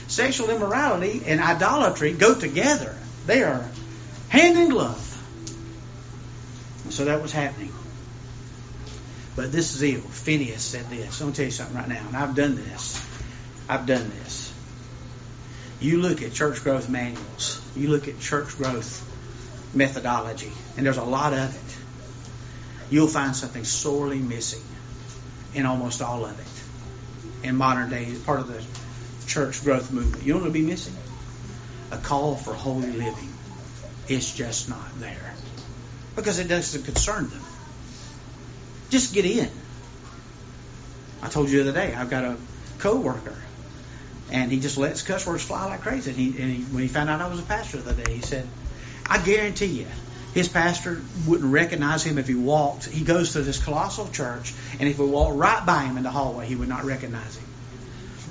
Sexual 0.09 0.51
immorality 0.51 1.23
and 1.27 1.41
idolatry 1.41 2.13
go 2.13 2.35
together. 2.35 2.97
They 3.27 3.43
are 3.43 3.69
hand 4.29 4.59
in 4.59 4.71
glove. 4.71 5.03
And 6.85 6.93
so 6.95 7.05
that 7.07 7.21
was 7.21 7.33
happening. 7.33 7.73
But 9.35 9.53
this 9.53 9.75
is 9.75 9.85
evil. 9.85 10.09
Phineas 10.09 10.63
said 10.63 10.89
this. 10.89 11.21
I'm 11.21 11.27
going 11.27 11.33
to 11.33 11.37
tell 11.37 11.45
you 11.45 11.51
something 11.51 11.77
right 11.77 11.89
now, 11.89 12.07
and 12.07 12.17
I've 12.17 12.35
done 12.35 12.57
this. 12.57 13.05
I've 13.69 13.85
done 13.85 14.11
this. 14.23 14.55
You 15.79 16.01
look 16.01 16.23
at 16.23 16.33
church 16.33 16.63
growth 16.63 16.89
manuals. 16.89 17.61
You 17.77 17.89
look 17.89 18.09
at 18.09 18.19
church 18.19 18.57
growth 18.57 19.03
methodology, 19.77 20.53
and 20.77 20.87
there's 20.87 20.97
a 20.97 21.05
lot 21.05 21.33
of 21.33 21.55
it, 21.55 21.77
you'll 22.91 23.09
find 23.09 23.37
something 23.37 23.65
sorely 23.65 24.19
missing 24.19 24.63
in 25.55 25.67
almost 25.67 26.03
all 26.03 26.25
of 26.25 26.39
it 26.39 27.47
in 27.47 27.57
modern 27.57 27.91
day, 27.91 28.13
part 28.25 28.41
of 28.41 28.49
the 28.49 28.63
church 29.27 29.63
growth 29.63 29.93
movement. 29.93 30.25
You 30.25 30.33
know 30.35 30.39
what 30.39 30.47
will 30.47 30.53
be 30.53 30.63
missing? 30.63 30.95
A 31.93 31.99
call 31.99 32.37
for 32.37 32.55
holy 32.55 32.91
living. 32.91 33.33
It's 34.09 34.35
just 34.35 34.69
not 34.69 35.01
there 35.01 35.35
because 36.15 36.39
it 36.39 36.49
doesn't 36.49 36.85
concern 36.85 37.29
them. 37.29 37.43
Just 38.89 39.13
get 39.13 39.25
in. 39.25 39.51
I 41.23 41.29
told 41.29 41.51
you 41.51 41.63
the 41.63 41.71
other 41.71 41.79
day, 41.79 41.95
I've 41.95 42.11
got 42.11 42.25
a 42.25 42.37
coworker, 42.79 43.37
and 44.31 44.51
he 44.51 44.61
just 44.61 44.79
lets 44.79 45.03
cuss 45.03 45.27
words 45.27 45.43
fly 45.43 45.67
like 45.67 45.83
crazy. 45.83 46.11
And, 46.11 46.19
he, 46.19 46.43
and 46.43 46.53
he, 46.53 46.63
when 46.65 46.83
he 46.83 46.89
found 46.89 47.11
out 47.11 47.21
I 47.21 47.29
was 47.29 47.41
a 47.41 47.43
pastor 47.43 47.79
the 47.79 47.91
other 47.91 48.05
day, 48.05 48.15
he 48.15 48.23
said, 48.23 48.47
I 49.09 49.19
guarantee 49.25 49.67
you, 49.67 49.87
his 50.35 50.49
pastor 50.49 51.01
wouldn't 51.27 51.51
recognize 51.51 52.03
him 52.03 52.19
if 52.19 52.29
he 52.29 52.35
walked. 52.35 52.87
He 52.87 53.05
goes 53.05 53.33
to 53.33 53.43
this 53.43 53.63
colossal 53.63 54.09
church, 54.09 54.53
and 54.79 54.89
if 54.89 54.99
we 54.99 55.07
walked 55.07 55.37
right 55.37 55.65
by 55.65 55.85
him 55.85 55.97
in 55.97 56.03
the 56.03 56.11
hallway, 56.11 56.47
he 56.47 56.55
would 56.55 56.69
not 56.69 56.85
recognize 56.85 57.37
him. 57.37 57.45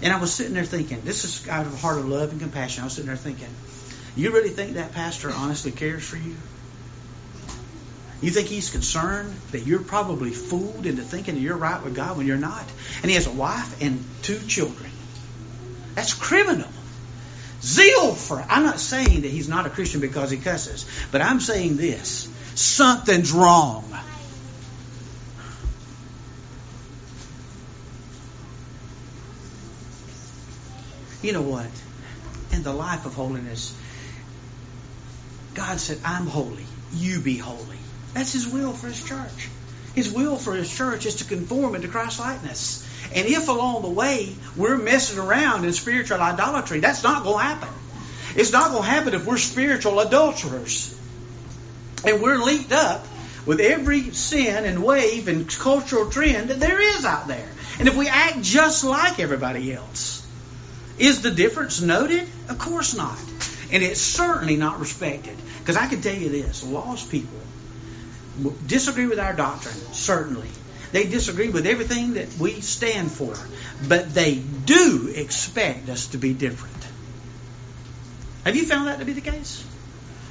And 0.03 0.13
I 0.13 0.19
was 0.19 0.33
sitting 0.33 0.53
there 0.53 0.65
thinking, 0.65 1.01
this 1.03 1.23
is 1.23 1.47
out 1.47 1.65
of 1.65 1.73
a 1.73 1.77
heart 1.77 1.97
of 1.97 2.07
love 2.07 2.31
and 2.31 2.39
compassion. 2.39 2.81
I 2.81 2.85
was 2.85 2.93
sitting 2.93 3.07
there 3.07 3.15
thinking, 3.15 3.47
you 4.15 4.31
really 4.31 4.49
think 4.49 4.73
that 4.73 4.91
pastor 4.91 5.31
honestly 5.31 5.71
cares 5.71 6.07
for 6.07 6.17
you? 6.17 6.35
You 8.21 8.31
think 8.31 8.47
he's 8.47 8.69
concerned 8.69 9.33
that 9.51 9.65
you're 9.65 9.81
probably 9.81 10.31
fooled 10.31 10.85
into 10.85 11.01
thinking 11.01 11.35
that 11.35 11.41
you're 11.41 11.57
right 11.57 11.83
with 11.83 11.95
God 11.95 12.17
when 12.17 12.25
you're 12.25 12.37
not? 12.37 12.65
And 13.01 13.09
he 13.09 13.15
has 13.15 13.27
a 13.27 13.31
wife 13.31 13.81
and 13.81 14.03
two 14.21 14.39
children. 14.47 14.89
That's 15.95 16.13
criminal. 16.13 16.69
Zeal 17.65 18.13
for 18.13 18.45
I'm 18.47 18.63
not 18.63 18.79
saying 18.79 19.21
that 19.21 19.31
he's 19.31 19.49
not 19.49 19.65
a 19.65 19.69
Christian 19.69 19.99
because 19.99 20.29
he 20.29 20.37
cusses, 20.37 20.85
but 21.11 21.21
I'm 21.21 21.39
saying 21.39 21.77
this. 21.77 22.29
Something's 22.53 23.31
wrong. 23.31 23.91
You 31.23 31.33
know 31.33 31.41
what? 31.41 31.71
In 32.51 32.61
the 32.61 32.71
life 32.71 33.07
of 33.07 33.15
holiness, 33.15 33.75
God 35.55 35.79
said, 35.79 35.99
I'm 36.05 36.27
holy. 36.27 36.65
You 36.93 37.19
be 37.19 37.37
holy. 37.37 37.79
That's 38.13 38.33
His 38.33 38.47
will 38.47 38.73
for 38.73 38.87
His 38.87 39.03
church. 39.03 39.49
His 39.95 40.11
will 40.11 40.35
for 40.35 40.53
His 40.53 40.69
church 40.69 41.05
is 41.05 41.15
to 41.15 41.25
conform 41.25 41.73
into 41.73 41.87
Christ 41.87 42.19
likeness. 42.19 42.85
And 43.15 43.27
if 43.27 43.47
along 43.47 43.81
the 43.81 43.89
way 43.89 44.35
we're 44.57 44.77
messing 44.77 45.19
around 45.19 45.63
in 45.63 45.71
spiritual 45.71 46.19
idolatry, 46.19 46.81
that's 46.81 47.01
not 47.01 47.23
going 47.23 47.39
to 47.39 47.43
happen. 47.43 47.69
It's 48.35 48.51
not 48.51 48.71
going 48.71 48.83
to 48.83 48.89
happen 48.89 49.13
if 49.13 49.25
we're 49.25 49.37
spiritual 49.37 50.01
adulterers. 50.01 50.93
And 52.05 52.21
we're 52.21 52.37
linked 52.37 52.73
up 52.73 53.07
with 53.45 53.61
every 53.61 54.11
sin 54.11 54.65
and 54.65 54.83
wave 54.83 55.29
and 55.29 55.49
cultural 55.49 56.09
trend 56.09 56.49
that 56.49 56.59
there 56.59 56.81
is 56.81 57.05
out 57.05 57.27
there. 57.27 57.49
And 57.79 57.87
if 57.87 57.95
we 57.95 58.09
act 58.09 58.41
just 58.41 58.83
like 58.83 59.19
everybody 59.19 59.71
else, 59.73 60.27
is 60.97 61.21
the 61.21 61.31
difference 61.31 61.81
noted? 61.81 62.27
Of 62.49 62.59
course 62.59 62.95
not. 62.95 63.17
And 63.71 63.81
it's 63.81 64.01
certainly 64.01 64.57
not 64.57 64.79
respected. 64.79 65.37
Because 65.59 65.77
I 65.77 65.87
can 65.87 66.01
tell 66.01 66.15
you 66.15 66.29
this 66.29 66.63
lost 66.63 67.09
people 67.09 67.39
disagree 68.67 69.07
with 69.07 69.19
our 69.19 69.33
doctrine, 69.33 69.75
certainly. 69.93 70.49
They 70.91 71.05
disagree 71.05 71.49
with 71.49 71.65
everything 71.65 72.13
that 72.13 72.37
we 72.37 72.61
stand 72.61 73.11
for. 73.11 73.35
But 73.87 74.13
they 74.13 74.35
do 74.35 75.11
expect 75.13 75.89
us 75.89 76.07
to 76.07 76.17
be 76.17 76.33
different. 76.33 76.75
Have 78.45 78.55
you 78.55 78.65
found 78.65 78.87
that 78.87 78.99
to 78.99 79.05
be 79.05 79.13
the 79.13 79.21
case? 79.21 79.65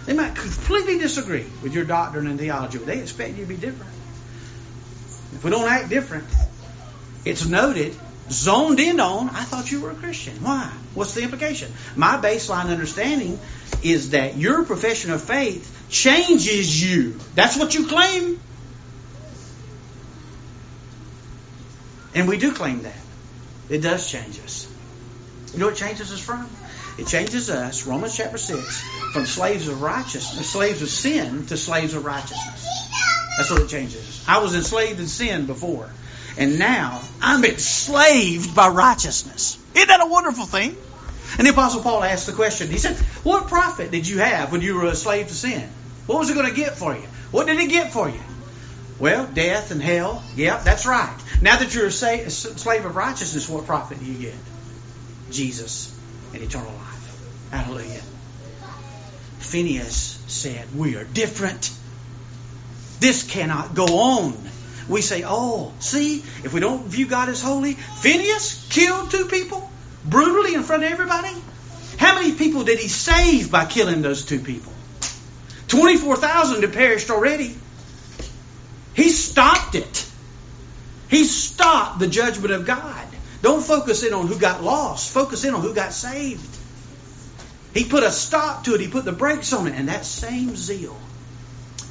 They 0.07 0.12
might 0.12 0.34
completely 0.34 0.98
disagree 0.98 1.46
with 1.62 1.74
your 1.74 1.84
doctrine 1.84 2.26
and 2.26 2.38
theology, 2.38 2.78
but 2.78 2.86
they 2.86 3.00
expect 3.00 3.36
you 3.36 3.44
to 3.44 3.48
be 3.48 3.57
different. 3.57 3.92
if 5.34 5.42
we 5.42 5.50
don't 5.50 5.68
act 5.68 5.88
different, 5.88 6.24
it's 7.24 7.46
noted, 7.46 7.94
zoned 8.30 8.80
in 8.80 9.00
on, 9.00 9.30
I 9.30 9.44
thought 9.44 9.70
you 9.72 9.80
were 9.80 9.90
a 9.90 9.94
Christian. 9.94 10.42
Why? 10.42 10.70
What's 10.94 11.14
the 11.14 11.22
implication? 11.22 11.72
My 11.96 12.18
baseline 12.18 12.66
understanding 12.66 13.38
is 13.82 14.11
that 14.11 14.36
your 14.36 14.64
profession 14.64 15.11
of 15.11 15.22
faith 15.22 15.74
changes 15.89 16.82
you. 16.82 17.18
That's 17.35 17.57
what 17.57 17.74
you 17.74 17.87
claim. 17.87 18.39
And 22.14 22.28
we 22.28 22.39
do 22.39 22.53
claim 22.53 22.82
that. 22.82 22.97
It 23.68 23.78
does 23.78 24.11
change 24.11 24.39
us. 24.41 24.70
You 25.53 25.61
know 25.61 25.66
what 25.66 25.76
changes 25.76 26.12
us 26.12 26.20
from? 26.20 26.49
It 26.99 27.07
changes 27.09 27.51
us, 27.51 27.87
Romans 27.87 28.16
chapter 28.16 28.39
6, 28.39 29.12
from 29.12 29.26
slaves 29.26 29.66
of 29.68 29.82
righteousness, 29.82 30.51
slaves 30.51 30.82
of 30.82 30.89
sin 30.89 31.47
to 31.47 31.57
slaves 31.57 31.95
of 31.95 32.05
righteousness. 32.05 32.89
That's 33.37 33.51
what 33.51 33.62
it 33.62 33.68
changes. 33.68 34.24
I 34.28 34.39
was 34.39 34.55
enslaved 34.55 35.01
in 35.01 35.09
sin 35.09 35.47
before, 35.47 35.89
and 36.39 36.59
now 36.59 37.01
I'm 37.20 37.45
enslaved 37.45 38.55
by 38.55 38.68
righteousness. 38.68 39.59
Isn't 39.74 39.89
that 39.89 40.01
a 40.01 40.07
wonderful 40.07 40.47
thing? 40.47 40.76
And 41.39 41.47
the 41.47 41.53
Apostle 41.53 41.83
Paul 41.83 42.05
asked 42.05 42.27
the 42.27 42.33
question. 42.33 42.68
He 42.68 42.79
said, 42.79 42.97
What 43.25 43.49
profit 43.49 43.91
did 43.91 44.07
you 44.07 44.18
have 44.18 44.53
when 44.53 44.61
you 44.61 44.77
were 44.77 44.87
a 44.87 44.95
slave 44.95 45.29
to 45.29 45.35
sin? 45.35 45.68
What 46.07 46.18
was 46.18 46.31
it 46.31 46.35
going 46.35 46.49
to 46.49 46.55
get 46.55 46.77
for 46.77 46.95
you? 46.95 47.07
What 47.31 47.47
did 47.47 47.59
it 47.59 47.70
get 47.70 47.93
for 47.93 48.09
you? 48.09 48.20
Well, 48.99 49.27
death 49.27 49.70
and 49.70 49.83
hell. 49.83 50.22
Yeah, 50.37 50.59
that's 50.59 50.87
right. 50.87 51.16
Now 51.41 51.57
that 51.57 51.75
you're 51.75 51.87
a 51.87 51.91
slave 51.91 52.85
of 52.85 52.95
righteousness, 52.95 53.49
what 53.49 53.66
profit 53.66 53.99
do 53.99 54.05
you 54.05 54.18
get? 54.18 54.35
Jesus 55.31 55.99
and 56.33 56.43
eternal 56.43 56.72
life. 56.72 57.51
Hallelujah. 57.51 58.03
Phineas 59.39 60.22
said, 60.27 60.75
We 60.75 60.97
are 60.97 61.05
different. 61.05 61.72
This 63.01 63.22
cannot 63.25 63.75
go 63.75 63.87
on. 63.87 64.37
We 64.89 65.01
say, 65.01 65.22
Oh, 65.27 65.72
see, 65.81 66.18
if 66.18 66.53
we 66.53 66.61
don't 66.61 66.87
view 66.87 67.07
God 67.07 67.29
as 67.29 67.43
holy, 67.43 67.75
Phineas 67.75 68.68
killed 68.70 69.11
two 69.11 69.27
people 69.27 69.70
brutally 70.05 70.55
in 70.55 70.62
front 70.62 70.84
of 70.84 70.90
everybody. 70.90 71.34
How 71.98 72.14
many 72.16 72.32
people 72.32 72.64
did 72.64 72.78
he 72.78 72.88
save 72.88 73.50
by 73.50 73.64
killing 73.64 74.02
those 74.02 74.24
two 74.24 74.40
people? 74.40 74.72
24,000 75.68 76.62
had 76.62 76.72
perished 76.72 77.11
already. 77.11 77.57
He 78.94 79.09
stopped 79.09 79.74
it. 79.74 80.07
He 81.09 81.24
stopped 81.24 81.98
the 81.98 82.07
judgment 82.07 82.52
of 82.52 82.66
God. 82.66 83.07
Don't 83.42 83.62
focus 83.62 84.02
in 84.05 84.14
on 84.14 84.26
who 84.26 84.38
got 84.38 84.62
lost. 84.62 85.12
Focus 85.12 85.44
in 85.44 85.55
on 85.55 85.61
who 85.61 85.74
got 85.74 85.92
saved. 85.92 86.59
He 87.72 87.84
put 87.84 88.02
a 88.02 88.11
stop 88.11 88.64
to 88.64 88.74
it. 88.74 88.80
He 88.80 88.88
put 88.88 89.05
the 89.05 89.12
brakes 89.12 89.52
on 89.52 89.66
it. 89.66 89.74
And 89.74 89.88
that 89.88 90.05
same 90.05 90.55
zeal 90.57 90.96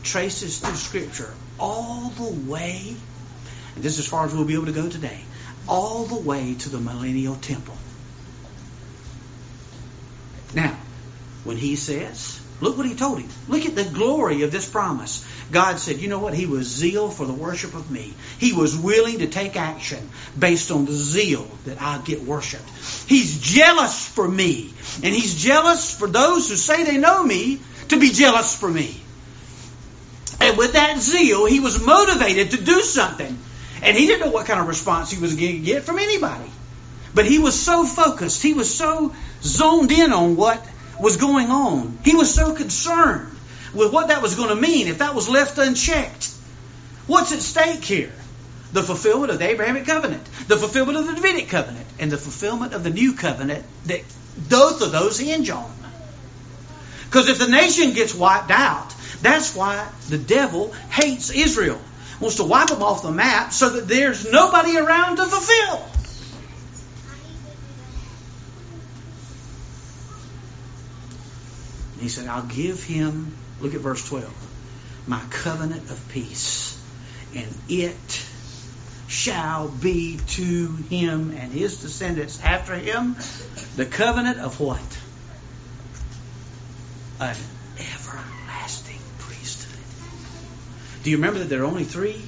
traces 0.04 0.60
through 0.60 0.76
Scripture 0.76 1.34
all 1.60 2.10
the 2.10 2.50
way, 2.50 2.96
and 3.76 3.84
this 3.84 3.94
is 3.94 4.00
as 4.00 4.08
far 4.08 4.26
as 4.26 4.34
we'll 4.34 4.46
be 4.46 4.54
able 4.54 4.66
to 4.66 4.72
go 4.72 4.90
today, 4.90 5.24
all 5.68 6.04
the 6.06 6.20
way 6.20 6.56
to 6.56 6.70
the 6.70 6.80
millennial 6.80 7.36
temple. 7.36 7.78
Now, 10.56 10.78
when 11.44 11.58
he 11.58 11.76
says, 11.76 12.40
look 12.62 12.78
what 12.78 12.86
he 12.86 12.96
told 12.96 13.20
him. 13.20 13.30
Look 13.48 13.66
at 13.66 13.76
the 13.76 13.84
glory 13.84 14.44
of 14.44 14.52
this 14.52 14.70
promise. 14.70 15.26
God 15.52 15.80
said, 15.80 15.98
you 15.98 16.08
know 16.08 16.20
what? 16.20 16.34
He 16.34 16.46
was 16.46 16.68
zeal 16.68 17.10
for 17.10 17.26
the 17.26 17.34
worship 17.34 17.76
of 17.76 17.92
me. 17.92 18.14
He 18.40 18.54
was 18.54 18.78
willing 18.78 19.20
to 19.20 19.28
take 19.28 19.56
action 19.56 20.10
based 20.38 20.72
on 20.72 20.86
the 20.86 20.94
zeal 20.94 21.48
that 21.66 21.82
I 21.82 22.00
get 22.00 22.22
worshiped. 22.22 22.70
He's 23.08 23.40
jealous 23.40 24.08
for 24.08 24.28
me. 24.28 24.74
And 25.04 25.14
he's 25.14 25.36
jealous 25.36 25.96
for 25.98 26.08
those 26.08 26.50
who 26.50 26.56
say 26.56 26.84
they 26.84 26.98
know 26.98 27.24
me 27.24 27.60
to 27.90 28.00
be 28.00 28.10
jealous 28.10 28.56
for 28.56 28.70
me. 28.70 29.00
And 30.40 30.58
with 30.58 30.74
that 30.74 31.00
zeal, 31.00 31.46
he 31.46 31.60
was 31.60 31.84
motivated 31.86 32.52
to 32.52 32.64
do 32.64 32.82
something. 32.82 33.38
And 33.82 33.98
he 33.98 34.08
didn't 34.08 34.26
know 34.26 34.32
what 34.32 34.46
kind 34.46 34.60
of 34.60 34.68
response 34.68 35.12
he 35.12 35.22
was 35.22 35.36
going 35.36 35.54
to 35.54 35.60
get 35.60 35.84
from 35.84 36.00
anybody. 36.00 36.50
But 37.14 37.26
he 37.26 37.40
was 37.40 37.60
so 37.60 37.86
focused. 37.86 38.42
He 38.42 38.54
was 38.54 38.74
so 38.74 39.14
zoned 39.42 39.92
in 39.92 40.14
on 40.14 40.36
what 40.36 40.66
was 41.00 41.18
going 41.18 41.50
on. 41.50 41.98
He 42.04 42.16
was 42.16 42.34
so 42.34 42.54
concerned 42.54 43.36
with 43.74 43.92
what 43.92 44.08
that 44.08 44.22
was 44.22 44.36
going 44.36 44.50
to 44.50 44.56
mean 44.56 44.88
if 44.88 45.00
that 45.00 45.16
was 45.16 45.30
left 45.30 45.58
unchecked. 45.58 46.30
What's 47.08 47.32
at 47.32 47.40
stake 47.40 47.84
here? 47.84 48.12
The 48.72 48.82
fulfillment 48.82 49.32
of 49.32 49.40
the 49.40 49.50
Abrahamic 49.50 49.86
covenant, 49.86 50.26
the 50.48 50.58
fulfillment 50.58 50.98
of 50.98 51.06
the 51.06 51.14
Davidic 51.14 51.50
covenant, 51.50 51.86
and 52.00 52.12
the 52.12 52.18
fulfillment 52.18 52.74
of 52.74 52.84
the 52.84 52.90
new 52.90 53.14
covenant 53.14 53.66
that 53.86 54.02
both 54.50 54.82
of 54.82 54.92
those 54.92 55.20
hinge 55.20 55.50
on. 55.50 55.72
Because 57.06 57.30
if 57.30 57.38
the 57.38 57.48
nation 57.48 57.94
gets 57.94 58.16
wiped 58.16 58.50
out, 58.50 58.96
that's 59.22 59.56
why 59.56 59.88
the 60.10 60.18
devil 60.18 60.74
hates 60.90 61.30
Israel. 61.30 61.80
Wants 62.20 62.38
to 62.38 62.44
wipe 62.44 62.70
them 62.70 62.82
off 62.82 63.04
the 63.04 63.12
map 63.12 63.54
so 63.54 63.70
that 63.70 63.88
there's 63.88 64.32
nobody 64.32 64.78
around 64.78 65.18
to 65.18 65.26
fulfill. 65.26 65.88
He 72.04 72.10
said, 72.10 72.28
I'll 72.28 72.44
give 72.44 72.84
him 72.84 73.34
Look 73.64 73.76
at 73.76 73.80
verse 73.80 74.06
12. 74.08 75.06
My 75.08 75.22
covenant 75.30 75.90
of 75.90 76.10
peace, 76.10 76.78
and 77.34 77.48
it 77.70 78.28
shall 79.08 79.70
be 79.70 80.20
to 80.28 80.76
him 80.90 81.32
and 81.32 81.52
his 81.52 81.82
descendants 81.82 82.42
after 82.44 82.76
him 82.76 83.16
the 83.78 83.86
covenant 83.86 84.40
of 84.40 84.60
what? 84.60 84.82
An 87.22 87.38
everlasting 87.80 89.00
priesthood. 89.20 91.04
Do 91.04 91.10
you 91.10 91.18
remember 91.18 91.40
that 91.40 91.50
there 91.50 91.62
are 91.62 91.66
only 91.66 91.86
three 91.86 92.22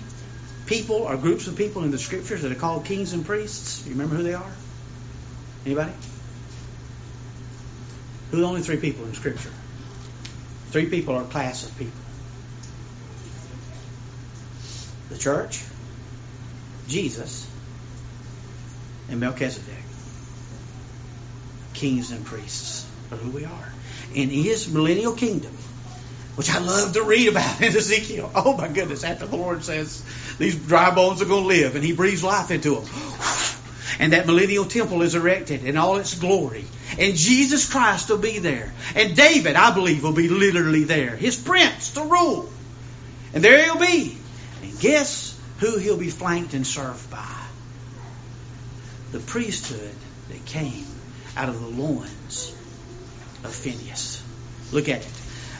people 0.67 0.97
or 0.97 1.17
groups 1.17 1.47
of 1.47 1.57
people 1.57 1.83
in 1.83 1.91
the 1.91 1.97
scriptures 1.97 2.43
that 2.43 2.51
are 2.51 2.55
called 2.55 2.85
kings 2.85 3.11
and 3.11 3.25
priests? 3.25 3.81
Do 3.81 3.89
you 3.89 3.95
remember 3.95 4.15
who 4.15 4.23
they 4.23 4.35
are? 4.35 4.51
Anybody? 5.65 5.91
Who 8.31 8.37
are 8.37 8.39
the 8.41 8.47
only 8.47 8.61
three 8.61 8.77
people 8.77 9.03
in 9.03 9.13
scripture? 9.13 9.51
Three 10.75 10.87
people 10.87 11.15
are 11.15 11.21
a 11.21 11.27
class 11.27 11.65
of 11.65 11.77
people 11.79 12.01
the 15.09 15.17
church, 15.17 15.63
Jesus, 16.89 17.49
and 19.07 19.21
Melchizedek. 19.21 19.73
Kings 21.75 22.11
and 22.11 22.25
priests 22.25 22.85
are 23.09 23.15
who 23.15 23.29
we 23.29 23.45
are. 23.45 23.73
In 24.13 24.29
his 24.29 24.69
millennial 24.69 25.13
kingdom, 25.13 25.53
which 26.35 26.49
I 26.53 26.59
love 26.59 26.91
to 26.91 27.03
read 27.03 27.29
about 27.29 27.61
in 27.61 27.73
Ezekiel. 27.73 28.29
Oh 28.35 28.57
my 28.57 28.67
goodness, 28.67 29.05
after 29.05 29.27
the 29.27 29.37
Lord 29.37 29.63
says 29.63 30.03
these 30.39 30.57
dry 30.57 30.93
bones 30.93 31.21
are 31.21 31.25
going 31.25 31.43
to 31.43 31.47
live 31.47 31.75
and 31.75 31.85
he 31.85 31.93
breathes 31.93 32.21
life 32.21 32.51
into 32.51 32.75
them. 32.75 32.89
And 34.01 34.11
that 34.11 34.27
millennial 34.27 34.65
temple 34.65 35.03
is 35.03 35.15
erected 35.15 35.63
in 35.63 35.77
all 35.77 35.95
its 35.95 36.19
glory. 36.19 36.65
And 36.99 37.15
Jesus 37.15 37.69
Christ 37.69 38.09
will 38.09 38.17
be 38.17 38.39
there. 38.39 38.73
And 38.95 39.15
David, 39.15 39.55
I 39.55 39.73
believe, 39.73 40.03
will 40.03 40.13
be 40.13 40.29
literally 40.29 40.83
there. 40.83 41.15
His 41.15 41.35
prince 41.35 41.93
to 41.93 42.03
rule. 42.03 42.49
And 43.33 43.43
there 43.43 43.63
he'll 43.63 43.79
be. 43.79 44.17
And 44.61 44.79
guess 44.79 45.39
who 45.59 45.77
he'll 45.77 45.97
be 45.97 46.09
flanked 46.09 46.53
and 46.53 46.65
served 46.65 47.09
by? 47.09 47.35
The 49.11 49.19
priesthood 49.19 49.95
that 50.29 50.45
came 50.45 50.85
out 51.35 51.49
of 51.49 51.59
the 51.59 51.67
loins 51.67 52.55
of 53.43 53.53
Phineas. 53.53 54.23
Look 54.71 54.89
at 54.89 55.01
it. 55.01 55.11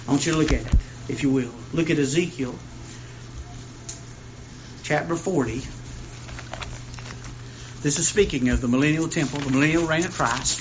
I 0.08 0.12
want 0.12 0.26
you 0.26 0.34
to 0.34 0.38
look 0.38 0.54
at 0.54 0.62
it, 0.62 0.74
if 1.10 1.24
you 1.24 1.30
will. 1.32 1.52
Look 1.74 1.90
at 1.90 1.98
Ezekiel 1.98 2.56
chapter 4.84 5.16
40. 5.16 5.62
This 7.82 8.00
is 8.00 8.08
speaking 8.08 8.50
of 8.50 8.62
the 8.62 8.68
millennial 8.68 9.08
temple, 9.08 9.40
the 9.40 9.50
millennial 9.50 9.88
reign 9.88 10.06
of 10.06 10.14
Christ, 10.14 10.60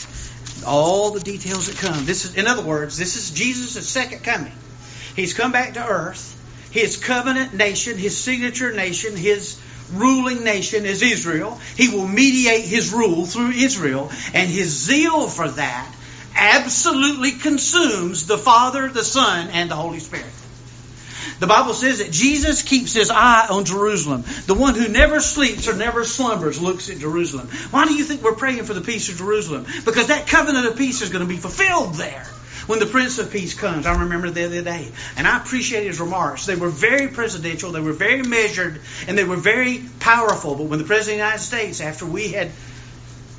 all 0.65 1.11
the 1.11 1.21
details 1.21 1.67
that 1.67 1.77
come. 1.77 2.05
This 2.05 2.25
is, 2.25 2.35
in 2.37 2.47
other 2.47 2.63
words, 2.63 2.97
this 2.97 3.17
is 3.17 3.31
Jesus' 3.31 3.89
second 3.89 4.23
coming. 4.23 4.53
He's 5.17 5.35
come 5.35 5.53
back 5.53 5.75
to 5.75 5.87
earth. 5.87 6.33
His 6.71 6.97
covenant 6.97 7.55
nation, 7.55 7.99
his 7.99 8.17
signature 8.17 8.73
nation, 8.73 9.17
his 9.17 9.61
ruling 9.93 10.43
nation 10.43 10.87
is 10.87 11.03
Israel. 11.03 11.59
He 11.77 11.89
will 11.89 12.09
mediate 12.09 12.65
his 12.65 12.93
rule 12.93 13.27
through 13.27 13.51
Israel, 13.51 14.11
and 14.33 14.51
his 14.51 14.71
zeal 14.71 15.29
for 15.29 15.49
that 15.49 15.95
absolutely 16.37 17.33
consumes 17.33 18.27
the 18.27 18.39
Father, 18.39 18.89
the 18.89 19.05
Son, 19.05 19.49
and 19.53 19.71
the 19.71 19.77
Holy 19.77 20.01
Spirit. 20.01 20.27
The 21.41 21.47
Bible 21.47 21.75
says 21.75 21.99
that 21.99 22.11
Jesus 22.11 22.63
keeps 22.63 22.93
his 22.93 23.11
eye 23.11 23.47
on 23.49 23.65
Jerusalem. 23.65 24.25
The 24.47 24.55
one 24.55 24.75
who 24.75 24.89
never 24.89 25.21
sleeps 25.21 25.69
or 25.69 25.75
never 25.75 26.05
slumbers 26.05 26.61
looks 26.61 26.91
at 26.91 26.99
Jerusalem. 26.99 27.49
Why 27.71 27.87
do 27.87 27.95
you 27.95 28.05
think 28.05 28.23
we're 28.23 28.35
praying 28.35 28.65
for 28.65 28.75
the 28.75 28.81
peace 28.81 29.09
of 29.09 29.17
Jerusalem? 29.17 29.67
Because 29.85 30.09
that 30.09 30.27
covenant 30.27 30.67
of 30.67 30.77
peace 30.77 31.03
is 31.03 31.11
going 31.11 31.27
to 31.27 31.29
be 31.29 31.39
fulfilled 31.39 31.95
there 31.95 32.27
when 32.67 32.79
the 32.79 32.87
Prince 32.87 33.19
of 33.19 33.31
Peace 33.31 33.55
comes. 33.55 33.87
I 33.87 34.03
remember 34.03 34.31
the 34.31 34.45
other 34.47 34.63
day, 34.63 34.91
and 35.17 35.27
I 35.27 35.39
appreciate 35.39 35.87
his 35.87 36.01
remarks. 36.01 36.47
They 36.47 36.57
were 36.57 36.71
very 36.71 37.09
presidential, 37.09 37.73
they 37.73 37.81
were 37.81 37.93
very 37.93 38.23
measured, 38.23 38.81
and 39.07 39.17
they 39.19 39.25
were 39.25 39.37
very 39.37 39.83
powerful. 40.01 40.55
But 40.55 40.65
when 40.65 40.79
the 40.79 40.85
President 40.85 41.15
of 41.15 41.19
the 41.19 41.25
United 41.25 41.43
States, 41.43 41.81
after 41.81 42.07
we 42.07 42.29
had 42.29 42.51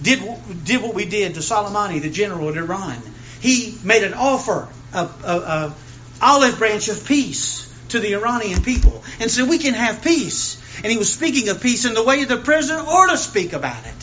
did 0.02 0.22
did 0.64 0.82
what 0.82 0.94
we 0.94 1.06
did 1.06 1.36
to 1.36 1.40
Soleimani, 1.40 2.02
the 2.02 2.10
general 2.10 2.50
in 2.50 2.58
Iran, 2.58 2.98
he 3.40 3.78
made 3.84 4.04
an 4.04 4.14
offer, 4.14 4.68
a, 4.94 5.00
a 5.00 5.74
olive 6.22 6.58
branch 6.58 6.88
of 6.88 7.06
peace 7.06 7.66
to 7.96 8.02
the 8.02 8.14
Iranian 8.14 8.62
people 8.62 9.04
and 9.20 9.32
said, 9.32 9.50
We 9.50 9.58
can 9.58 9.74
have 9.74 10.02
peace. 10.04 10.62
And 10.84 10.92
he 10.92 10.98
was 10.98 11.12
speaking 11.12 11.50
of 11.50 11.62
peace 11.62 11.86
in 11.86 11.94
the 11.94 12.04
way 12.04 12.24
the 12.26 12.38
president 12.38 12.88
ought 12.88 13.10
to 13.10 13.18
speak 13.18 13.54
about 13.54 13.86
it. 13.86 13.94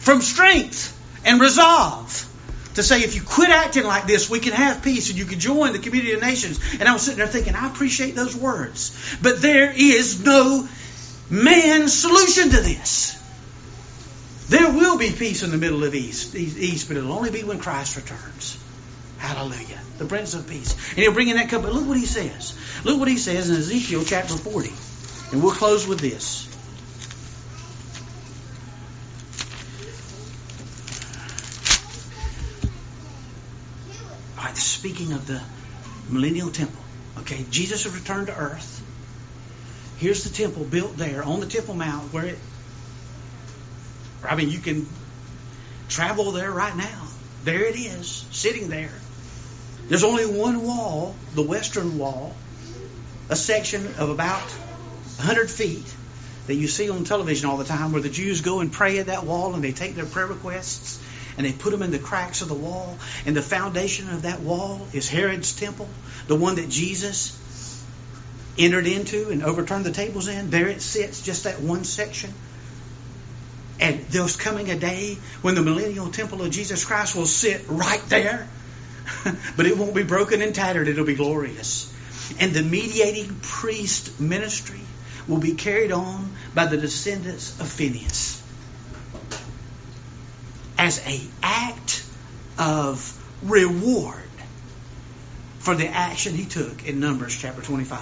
From 0.00 0.20
strength 0.20 0.94
and 1.24 1.40
resolve. 1.40 2.26
To 2.74 2.82
say, 2.82 3.00
if 3.00 3.16
you 3.16 3.22
quit 3.22 3.50
acting 3.50 3.84
like 3.84 4.06
this, 4.06 4.30
we 4.30 4.38
can 4.38 4.52
have 4.52 4.82
peace 4.82 5.10
and 5.10 5.18
you 5.18 5.24
can 5.24 5.40
join 5.40 5.72
the 5.72 5.80
community 5.80 6.12
of 6.12 6.20
nations. 6.20 6.60
And 6.74 6.88
I 6.88 6.92
was 6.92 7.02
sitting 7.02 7.18
there 7.18 7.26
thinking, 7.26 7.54
I 7.56 7.66
appreciate 7.68 8.14
those 8.14 8.36
words. 8.36 9.16
But 9.20 9.42
there 9.42 9.72
is 9.76 10.24
no 10.24 10.68
man's 11.28 11.92
solution 11.92 12.50
to 12.50 12.60
this. 12.60 13.16
There 14.48 14.70
will 14.70 14.96
be 14.96 15.10
peace 15.10 15.42
in 15.42 15.50
the 15.50 15.58
middle 15.58 15.82
of 15.84 15.94
East, 15.94 16.34
East, 16.34 16.88
but 16.88 16.96
it'll 16.96 17.12
only 17.12 17.30
be 17.30 17.42
when 17.42 17.58
Christ 17.58 17.96
returns. 17.96 18.56
Hallelujah. 19.18 19.80
The 19.98 20.04
Prince 20.04 20.34
of 20.34 20.48
Peace. 20.48 20.74
And 20.90 20.98
he'll 21.00 21.12
bring 21.12 21.28
in 21.28 21.36
that 21.36 21.48
cup. 21.48 21.62
But 21.62 21.72
look 21.72 21.86
what 21.86 21.96
he 21.96 22.06
says. 22.06 22.56
Look 22.84 22.98
what 22.98 23.08
he 23.08 23.18
says 23.18 23.50
in 23.50 23.56
Ezekiel 23.56 24.04
chapter 24.04 24.34
40. 24.34 24.72
And 25.32 25.42
we'll 25.42 25.52
close 25.52 25.86
with 25.86 26.00
this. 26.00 26.46
All 34.38 34.44
right, 34.44 34.56
speaking 34.56 35.12
of 35.12 35.26
the 35.26 35.42
millennial 36.08 36.50
temple. 36.50 36.82
Okay, 37.18 37.44
Jesus 37.50 37.84
has 37.84 37.94
returned 37.94 38.28
to 38.28 38.36
earth. 38.36 38.84
Here's 39.98 40.22
the 40.22 40.30
temple 40.30 40.64
built 40.64 40.96
there 40.96 41.24
on 41.24 41.40
the 41.40 41.46
Temple 41.46 41.74
Mount 41.74 42.12
where 42.12 42.26
it 42.26 42.38
I 44.24 44.34
mean, 44.34 44.50
you 44.50 44.58
can 44.58 44.86
travel 45.88 46.32
there 46.32 46.50
right 46.50 46.76
now. 46.76 47.06
There 47.44 47.64
it 47.64 47.76
is, 47.76 48.26
sitting 48.30 48.68
there. 48.68 48.92
There's 49.88 50.04
only 50.04 50.26
one 50.26 50.62
wall, 50.62 51.14
the 51.34 51.42
western 51.42 51.98
wall, 51.98 52.34
a 53.28 53.36
section 53.36 53.86
of 53.98 54.10
about 54.10 54.50
100 55.18 55.50
feet 55.50 55.94
that 56.46 56.54
you 56.54 56.66
see 56.66 56.88
on 56.90 57.04
television 57.04 57.48
all 57.48 57.56
the 57.56 57.64
time 57.64 57.92
where 57.92 58.00
the 58.00 58.08
Jews 58.08 58.40
go 58.40 58.60
and 58.60 58.72
pray 58.72 58.98
at 58.98 59.06
that 59.06 59.24
wall 59.24 59.54
and 59.54 59.62
they 59.62 59.72
take 59.72 59.94
their 59.94 60.06
prayer 60.06 60.26
requests 60.26 60.98
and 61.36 61.46
they 61.46 61.52
put 61.52 61.70
them 61.70 61.82
in 61.82 61.90
the 61.90 61.98
cracks 61.98 62.42
of 62.42 62.48
the 62.48 62.54
wall. 62.54 62.98
And 63.24 63.36
the 63.36 63.42
foundation 63.42 64.10
of 64.10 64.22
that 64.22 64.40
wall 64.40 64.86
is 64.92 65.08
Herod's 65.08 65.54
temple, 65.54 65.88
the 66.26 66.36
one 66.36 66.56
that 66.56 66.68
Jesus 66.68 67.36
entered 68.58 68.86
into 68.86 69.30
and 69.30 69.42
overturned 69.42 69.84
the 69.84 69.92
tables 69.92 70.26
in. 70.28 70.50
There 70.50 70.68
it 70.68 70.82
sits, 70.82 71.22
just 71.22 71.44
that 71.44 71.60
one 71.60 71.84
section. 71.84 72.32
And 73.80 74.00
there's 74.06 74.36
coming 74.36 74.70
a 74.70 74.76
day 74.76 75.16
when 75.42 75.54
the 75.54 75.62
millennial 75.62 76.10
temple 76.10 76.42
of 76.42 76.50
Jesus 76.50 76.84
Christ 76.84 77.14
will 77.14 77.26
sit 77.26 77.64
right 77.68 78.02
there. 78.08 78.48
but 79.56 79.66
it 79.66 79.76
won't 79.76 79.94
be 79.94 80.02
broken 80.02 80.42
and 80.42 80.54
tattered, 80.54 80.88
it'll 80.88 81.04
be 81.04 81.14
glorious. 81.14 81.92
And 82.40 82.52
the 82.52 82.62
mediating 82.62 83.36
priest 83.40 84.20
ministry 84.20 84.80
will 85.26 85.38
be 85.38 85.54
carried 85.54 85.92
on 85.92 86.30
by 86.54 86.66
the 86.66 86.76
descendants 86.76 87.58
of 87.60 87.68
Phineas 87.68 88.42
as 90.78 91.04
a 91.06 91.20
act 91.42 92.04
of 92.58 93.14
reward 93.42 94.22
for 95.58 95.74
the 95.74 95.88
action 95.88 96.34
he 96.34 96.46
took 96.46 96.86
in 96.86 97.00
Numbers 97.00 97.36
chapter 97.36 97.60
25. 97.60 98.00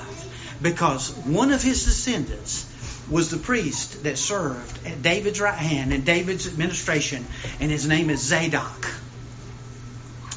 Because 0.63 1.11
one 1.27 1.53
of 1.53 1.63
his 1.63 1.85
descendants 1.85 2.73
was 3.11 3.31
the 3.31 3.39
priest 3.39 4.05
that 4.05 4.19
served 4.19 4.87
at 4.87 5.03
David's 5.03 5.41
right 5.41 5.59
hand 5.59 5.93
in 5.93 6.03
David's 6.03 6.47
administration, 6.47 7.27
and 7.61 7.71
his 7.71 7.89
name 7.89 8.11
is 8.11 8.21
Zadok. 8.21 8.87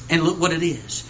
And 0.10 0.24
look 0.24 0.40
what 0.40 0.54
it 0.54 0.64
is. 0.64 1.04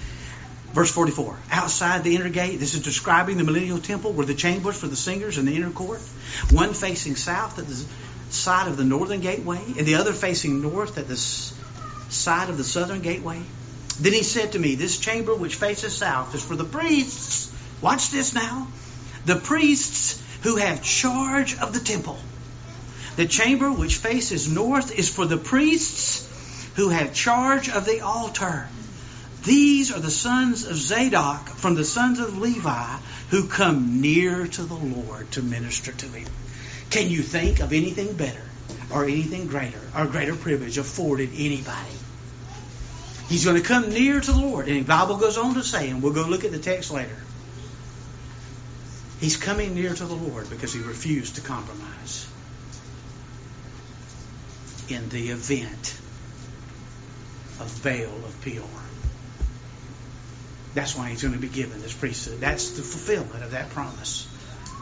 Verse 0.74 0.92
44. 0.92 1.38
Outside 1.52 2.04
the 2.04 2.16
inner 2.16 2.30
gate, 2.30 2.60
this 2.60 2.76
is 2.76 2.82
describing 2.82 3.38
the 3.38 3.44
millennial 3.44 3.80
temple, 3.80 4.14
were 4.14 4.26
the 4.26 4.36
chambers 4.36 4.78
for 4.78 4.88
the 4.88 4.96
singers 4.96 5.38
in 5.38 5.46
the 5.46 5.56
inner 5.56 5.72
court, 5.72 6.02
one 6.52 6.74
facing 6.74 7.16
south 7.16 7.58
at 7.58 7.68
the 7.68 7.86
side 8.30 8.68
of 8.68 8.78
the 8.78 8.84
northern 8.84 9.22
gateway, 9.22 9.62
and 9.78 9.88
the 9.88 9.96
other 9.96 10.14
facing 10.14 10.62
north 10.62 10.98
at 10.98 11.08
the 11.08 11.18
side 11.18 12.50
of 12.50 12.58
the 12.58 12.64
southern 12.64 13.02
gateway. 13.02 13.42
Then 14.00 14.14
he 14.14 14.24
said 14.24 14.54
to 14.54 14.60
me, 14.60 14.76
This 14.76 14.98
chamber 15.00 15.34
which 15.34 15.56
faces 15.56 15.96
south 15.96 16.36
is 16.36 16.44
for 16.44 16.56
the 16.56 16.64
priests. 16.64 17.52
Watch 17.82 18.12
this 18.12 18.34
now. 18.34 18.68
The 19.26 19.36
priests 19.36 20.22
who 20.44 20.58
have 20.58 20.84
charge 20.84 21.58
of 21.58 21.74
the 21.74 21.80
temple. 21.80 22.20
The 23.16 23.26
chamber 23.26 23.72
which 23.72 23.96
faces 23.98 24.52
north 24.52 24.98
is 24.98 25.10
for 25.10 25.26
the 25.26 25.38
priests 25.38 26.28
who 26.76 26.90
have 26.90 27.14
charge 27.14 27.70
of 27.70 27.86
the 27.86 28.02
altar. 28.02 28.70
These 29.44 29.92
are 29.92 30.00
the 30.00 30.12
sons 30.12 30.66
of 30.66 30.76
Zadok 30.76 31.48
from 31.50 31.76
the 31.76 31.86
sons 31.86 32.20
of 32.20 32.38
Levi 32.38 32.98
who 33.30 33.48
come 33.48 34.02
near 34.02 34.48
to 34.48 34.64
the 34.64 34.76
Lord 34.76 35.32
to 35.32 35.42
minister 35.42 35.92
to 35.92 36.06
him. 36.08 36.28
Can 36.90 37.10
you 37.10 37.22
think 37.22 37.60
of 37.60 37.72
anything 37.72 38.14
better 38.14 38.44
or 38.92 39.06
anything 39.06 39.48
greater 39.48 39.82
or 39.96 40.08
greater 40.08 40.36
privilege 40.36 40.78
afforded 40.78 41.30
anybody? 41.36 41.92
He's 43.30 43.46
going 43.46 43.62
to 43.62 43.68
come 43.68 43.90
near 43.90 44.20
to 44.20 44.32
the 44.32 44.40
Lord. 44.40 44.68
And 44.68 44.82
the 44.82 44.88
Bible 44.88 45.18
goes 45.18 45.38
on 45.38 45.54
to 45.54 45.64
say, 45.64 45.90
and 45.90 46.02
we'll 46.02 46.14
go 46.14 46.26
look 46.26 46.44
at 46.44 46.52
the 46.52 46.60
text 46.60 46.92
later, 46.92 47.16
He's 49.20 49.36
coming 49.36 49.76
near 49.76 49.94
to 49.94 50.06
the 50.06 50.14
Lord 50.14 50.50
because 50.50 50.74
he 50.74 50.80
refused 50.80 51.36
to 51.36 51.42
compromise 51.42 52.26
in 54.88 55.10
the 55.10 55.30
event 55.30 56.00
of 57.60 57.82
Baal 57.84 58.26
of 58.26 58.42
Peor. 58.42 58.64
That's 60.74 60.96
why 60.96 61.10
he's 61.10 61.22
going 61.22 61.34
to 61.34 61.40
be 61.40 61.48
given 61.48 61.82
this 61.82 61.94
priesthood. 61.94 62.40
That's 62.40 62.72
the 62.72 62.84
fulfillment 62.84 63.44
of 63.44 63.52
that 63.52 63.70
promise 63.72 64.28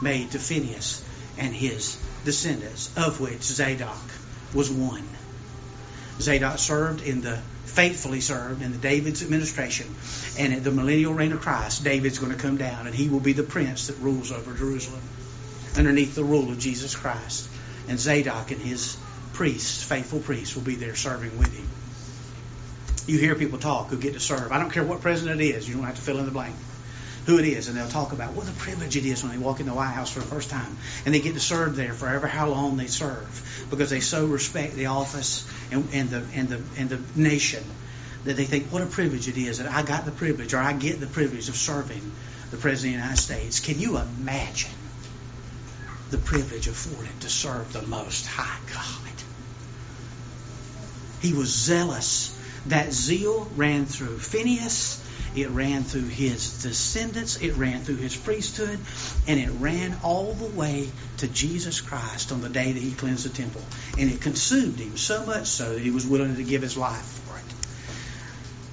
made 0.02 0.30
to 0.32 0.38
Phineas 0.38 1.04
and 1.38 1.54
his 1.54 1.98
descendants, 2.24 2.90
of 2.96 3.20
which 3.20 3.42
Zadok 3.42 3.98
was 4.54 4.70
one. 4.70 5.08
Zadok 6.20 6.58
served 6.58 7.02
in 7.02 7.20
the 7.20 7.38
faithfully 7.68 8.20
served 8.20 8.62
in 8.62 8.72
the 8.72 8.78
David's 8.78 9.22
administration. 9.22 9.86
And 10.38 10.52
at 10.52 10.64
the 10.64 10.72
millennial 10.72 11.14
reign 11.14 11.32
of 11.32 11.40
Christ, 11.40 11.84
David's 11.84 12.18
going 12.18 12.32
to 12.32 12.38
come 12.38 12.56
down 12.56 12.86
and 12.86 12.94
he 12.94 13.08
will 13.08 13.20
be 13.20 13.34
the 13.34 13.42
prince 13.44 13.86
that 13.86 13.98
rules 13.98 14.32
over 14.32 14.52
Jerusalem 14.54 15.02
underneath 15.76 16.14
the 16.14 16.24
rule 16.24 16.50
of 16.50 16.58
Jesus 16.58 16.96
Christ. 16.96 17.48
And 17.88 17.98
Zadok 17.98 18.50
and 18.50 18.60
his 18.60 18.96
priests, 19.34 19.84
faithful 19.84 20.18
priests, 20.18 20.56
will 20.56 20.64
be 20.64 20.74
there 20.74 20.96
serving 20.96 21.38
with 21.38 21.56
him. 21.56 21.68
You 23.08 23.18
hear 23.18 23.34
people 23.34 23.58
talk 23.58 23.88
who 23.88 23.96
get 23.96 24.12
to 24.12 24.20
serve. 24.20 24.52
I 24.52 24.58
don't 24.60 24.70
care 24.70 24.84
what 24.84 25.00
president 25.00 25.40
it 25.40 25.44
is, 25.44 25.68
you 25.68 25.74
don't 25.74 25.84
have 25.84 25.96
to 25.96 26.02
fill 26.02 26.18
in 26.18 26.26
the 26.26 26.30
blank 26.30 26.54
who 27.28 27.38
it 27.38 27.44
is, 27.44 27.68
and 27.68 27.76
they'll 27.76 27.86
talk 27.86 28.12
about 28.12 28.32
what 28.32 28.48
a 28.48 28.52
privilege 28.52 28.96
it 28.96 29.04
is 29.04 29.22
when 29.22 29.30
they 29.30 29.38
walk 29.38 29.60
in 29.60 29.66
the 29.66 29.74
White 29.74 29.90
House 29.90 30.10
for 30.10 30.20
the 30.20 30.24
first 30.24 30.48
time, 30.48 30.78
and 31.04 31.14
they 31.14 31.20
get 31.20 31.34
to 31.34 31.40
serve 31.40 31.76
there 31.76 31.92
forever 31.92 32.26
how 32.26 32.48
long 32.48 32.78
they 32.78 32.86
serve, 32.86 33.66
because 33.68 33.90
they 33.90 34.00
so 34.00 34.24
respect 34.24 34.76
the 34.76 34.86
office 34.86 35.46
and, 35.70 35.86
and 35.92 36.08
the 36.08 36.24
and 36.34 36.48
the 36.48 36.62
and 36.78 36.88
the 36.88 36.98
nation 37.20 37.62
that 38.24 38.34
they 38.38 38.46
think 38.46 38.72
what 38.72 38.82
a 38.82 38.86
privilege 38.86 39.28
it 39.28 39.36
is 39.36 39.58
that 39.58 39.70
I 39.70 39.82
got 39.82 40.06
the 40.06 40.10
privilege 40.10 40.54
or 40.54 40.58
I 40.58 40.72
get 40.72 41.00
the 41.00 41.06
privilege 41.06 41.50
of 41.50 41.56
serving 41.56 42.00
the 42.50 42.56
President 42.56 42.94
of 42.94 43.00
the 43.00 43.04
United 43.04 43.20
States. 43.20 43.60
Can 43.60 43.78
you 43.78 43.98
imagine 43.98 44.70
the 46.10 46.18
privilege 46.18 46.66
afforded 46.66 47.20
to 47.20 47.28
serve 47.28 47.74
the 47.74 47.82
Most 47.82 48.26
High 48.26 48.58
God? 48.72 49.12
He 51.20 51.34
was 51.34 51.54
zealous. 51.54 52.34
That 52.66 52.92
zeal 52.92 53.50
ran 53.56 53.86
through 53.86 54.18
Phineas 54.18 55.04
it 55.36 55.50
ran 55.50 55.84
through 55.84 56.06
his 56.06 56.62
descendants, 56.62 57.36
it 57.36 57.54
ran 57.56 57.82
through 57.82 57.96
his 57.96 58.16
priesthood, 58.16 58.78
and 59.26 59.38
it 59.38 59.50
ran 59.50 59.96
all 60.02 60.34
the 60.34 60.46
way 60.46 60.90
to 61.18 61.28
Jesus 61.28 61.80
Christ 61.80 62.32
on 62.32 62.40
the 62.40 62.48
day 62.48 62.72
that 62.72 62.82
he 62.82 62.92
cleansed 62.92 63.24
the 63.24 63.30
temple. 63.30 63.62
And 63.98 64.10
it 64.10 64.20
consumed 64.20 64.78
him 64.78 64.96
so 64.96 65.24
much 65.26 65.46
so 65.46 65.74
that 65.74 65.80
he 65.80 65.90
was 65.90 66.06
willing 66.06 66.36
to 66.36 66.42
give 66.42 66.62
his 66.62 66.76
life 66.76 67.02
for 67.02 67.36
it. 67.36 67.44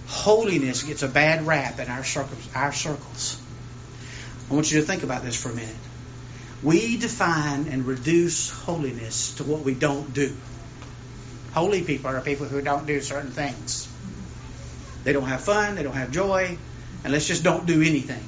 Holiness 0.07 0.83
gets 0.83 1.03
a 1.03 1.07
bad 1.07 1.45
rap 1.45 1.79
in 1.79 1.89
our 1.89 2.03
circles. 2.03 2.49
Our 2.55 2.71
circles. 2.71 3.41
I 4.49 4.53
want 4.53 4.71
you 4.71 4.79
to 4.79 4.85
think 4.85 5.03
about 5.03 5.23
this 5.23 5.41
for 5.41 5.49
a 5.49 5.55
minute. 5.55 5.75
We 6.63 6.97
define 6.97 7.67
and 7.67 7.85
reduce 7.85 8.49
holiness 8.49 9.35
to 9.35 9.43
what 9.43 9.61
we 9.61 9.73
don't 9.73 10.13
do. 10.13 10.35
Holy 11.55 11.83
people 11.83 12.09
are 12.09 12.19
people 12.19 12.47
who 12.47 12.61
don't 12.61 12.85
do 12.85 12.99
certain 12.99 13.31
things. 13.31 13.87
They 15.05 15.13
don't 15.13 15.23
have 15.23 15.39
fun. 15.39 15.75
They 15.75 15.83
don't 15.83 15.93
have 15.93 16.11
joy. 16.11 16.57
And 17.05 17.13
let's 17.13 17.27
just 17.27 17.45
don't 17.45 17.65
do 17.65 17.81
anything. 17.81 18.21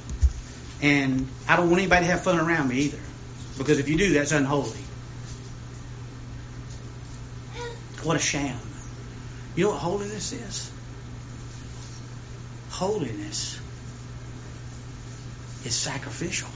And 0.82 1.28
I 1.46 1.58
don't 1.58 1.70
want 1.70 1.82
anybody 1.82 2.06
to 2.06 2.12
have 2.14 2.24
fun 2.24 2.40
around 2.40 2.70
me 2.70 2.78
either. 2.84 3.00
Because 3.58 3.80
if 3.80 3.90
you 3.90 3.98
do, 3.98 4.14
that's 4.14 4.32
unholy. 4.32 4.80
What 8.04 8.16
a 8.16 8.20
sham. 8.20 8.58
You 9.58 9.66
know 9.66 9.72
what 9.72 9.80
holiness 9.80 10.32
is? 10.32 10.72
Holiness 12.70 13.60
is 15.66 15.76
sacrificial. 15.76 16.48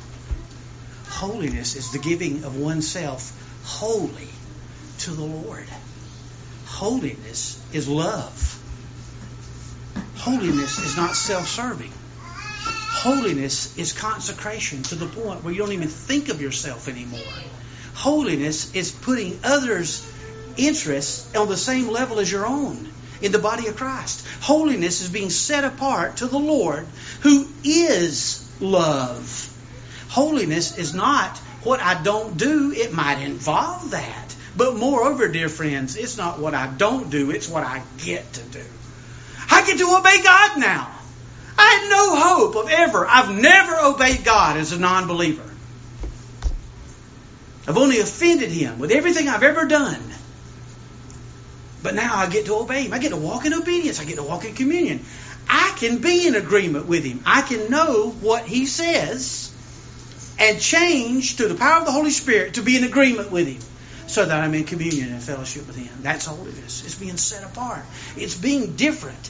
Holiness 1.10 1.76
is 1.76 1.92
the 1.92 2.00
giving 2.00 2.46
of 2.46 2.56
oneself 2.56 3.38
wholly 3.66 4.30
to 5.00 5.12
the 5.12 5.24
Lord. 5.24 5.68
Holiness 6.72 7.62
is 7.74 7.88
love. 7.88 8.58
Holiness 10.18 10.80
is 10.80 10.98
not 10.98 11.16
self 11.16 11.48
serving. 11.48 11.92
Holiness 13.04 13.78
is 13.78 13.94
consecration 13.94 14.84
to 14.84 14.96
the 14.96 15.06
point 15.06 15.44
where 15.44 15.54
you 15.54 15.60
don't 15.60 15.74
even 15.74 15.88
think 15.88 16.30
of 16.30 16.42
yourself 16.42 16.88
anymore. 16.88 17.20
Holiness 17.94 18.76
is 18.76 18.92
putting 18.92 19.40
others' 19.44 20.06
interests 20.58 21.36
on 21.36 21.50
the 21.50 21.58
same 21.58 21.88
level 21.90 22.20
as 22.20 22.32
your 22.32 22.46
own 22.46 22.90
in 23.22 23.32
the 23.32 23.40
body 23.40 23.68
of 23.68 23.76
Christ. 23.76 24.26
Holiness 24.42 25.02
is 25.02 25.10
being 25.10 25.30
set 25.30 25.64
apart 25.64 26.18
to 26.18 26.28
the 26.28 26.40
Lord 26.40 26.88
who 27.22 27.48
is 27.64 28.48
love. 28.60 29.48
Holiness 30.10 30.78
is 30.78 30.94
not 30.94 31.38
what 31.64 31.80
I 31.80 32.02
don't 32.02 32.38
do. 32.38 32.72
It 32.72 32.94
might 32.94 33.22
involve 33.22 33.92
that. 33.92 34.21
But 34.56 34.76
moreover, 34.76 35.28
dear 35.30 35.50
friends, 35.50 35.96
it's 35.96 36.18
not 36.18 36.40
what 36.40 36.54
I 36.54 36.68
don't 36.68 37.10
do, 37.10 37.32
it's 37.32 37.48
what 37.48 37.64
I 37.64 37.82
get 38.00 38.34
to 38.34 38.42
do. 38.42 38.64
I 39.50 39.66
get 39.66 39.78
to 39.78 39.96
obey 39.98 40.24
God 40.24 40.60
now. 40.60 40.92
I 41.58 41.64
had 41.64 41.90
no 41.90 42.16
hope 42.16 42.56
of 42.56 42.70
ever. 42.70 43.06
I've 43.08 43.34
never 43.34 43.78
obeyed 43.78 44.24
God 44.24 44.58
as 44.58 44.72
a 44.72 44.80
non 44.80 45.08
believer. 45.08 45.44
I've 47.68 47.78
only 47.78 48.00
offended 48.00 48.50
Him 48.50 48.80
with 48.80 48.92
everything 48.92 49.30
I've 49.30 49.44
ever 49.44 49.66
done. 49.66 50.02
But 51.84 51.96
now 51.96 52.16
I 52.16 52.30
get 52.30 52.46
to 52.46 52.56
obey 52.56 52.84
Him. 52.84 52.94
I 52.94 53.00
get 53.00 53.10
to 53.10 53.18
walk 53.18 53.46
in 53.46 53.54
obedience. 53.54 54.00
I 54.00 54.06
get 54.06 54.16
to 54.16 54.24
walk 54.24 54.44
in 54.46 54.54
communion. 54.54 55.06
I 55.48 55.74
can 55.78 56.00
be 56.00 56.28
in 56.28 56.36
agreement 56.36 56.88
with 56.88 57.04
Him. 57.04 57.22
I 57.26 57.42
can 57.42 57.70
know 57.70 58.10
what 58.10 58.46
He 58.46 58.66
says 58.66 59.54
and 60.40 60.60
change 60.60 61.36
through 61.36 61.50
the 61.50 61.56
power 61.56 61.80
of 61.80 61.86
the 61.86 61.92
Holy 61.92 62.12
Spirit 62.12 62.56
to 62.56 62.64
be 62.64 62.76
in 62.76 62.84
agreement 62.84 63.32
with 63.32 63.48
Him 63.48 63.62
so 64.12 64.26
that 64.26 64.44
I'm 64.44 64.54
in 64.54 64.66
communion 64.66 65.14
and 65.14 65.24
fellowship 65.24 65.66
with 65.68 65.78
Him. 65.78 65.94
That's 66.02 66.26
holiness. 66.26 66.84
It's 66.86 66.96
being 66.96 67.16
set 67.16 67.44
apart, 67.44 67.86
it's 68.18 68.36
being 68.36 68.76
different. 68.76 69.30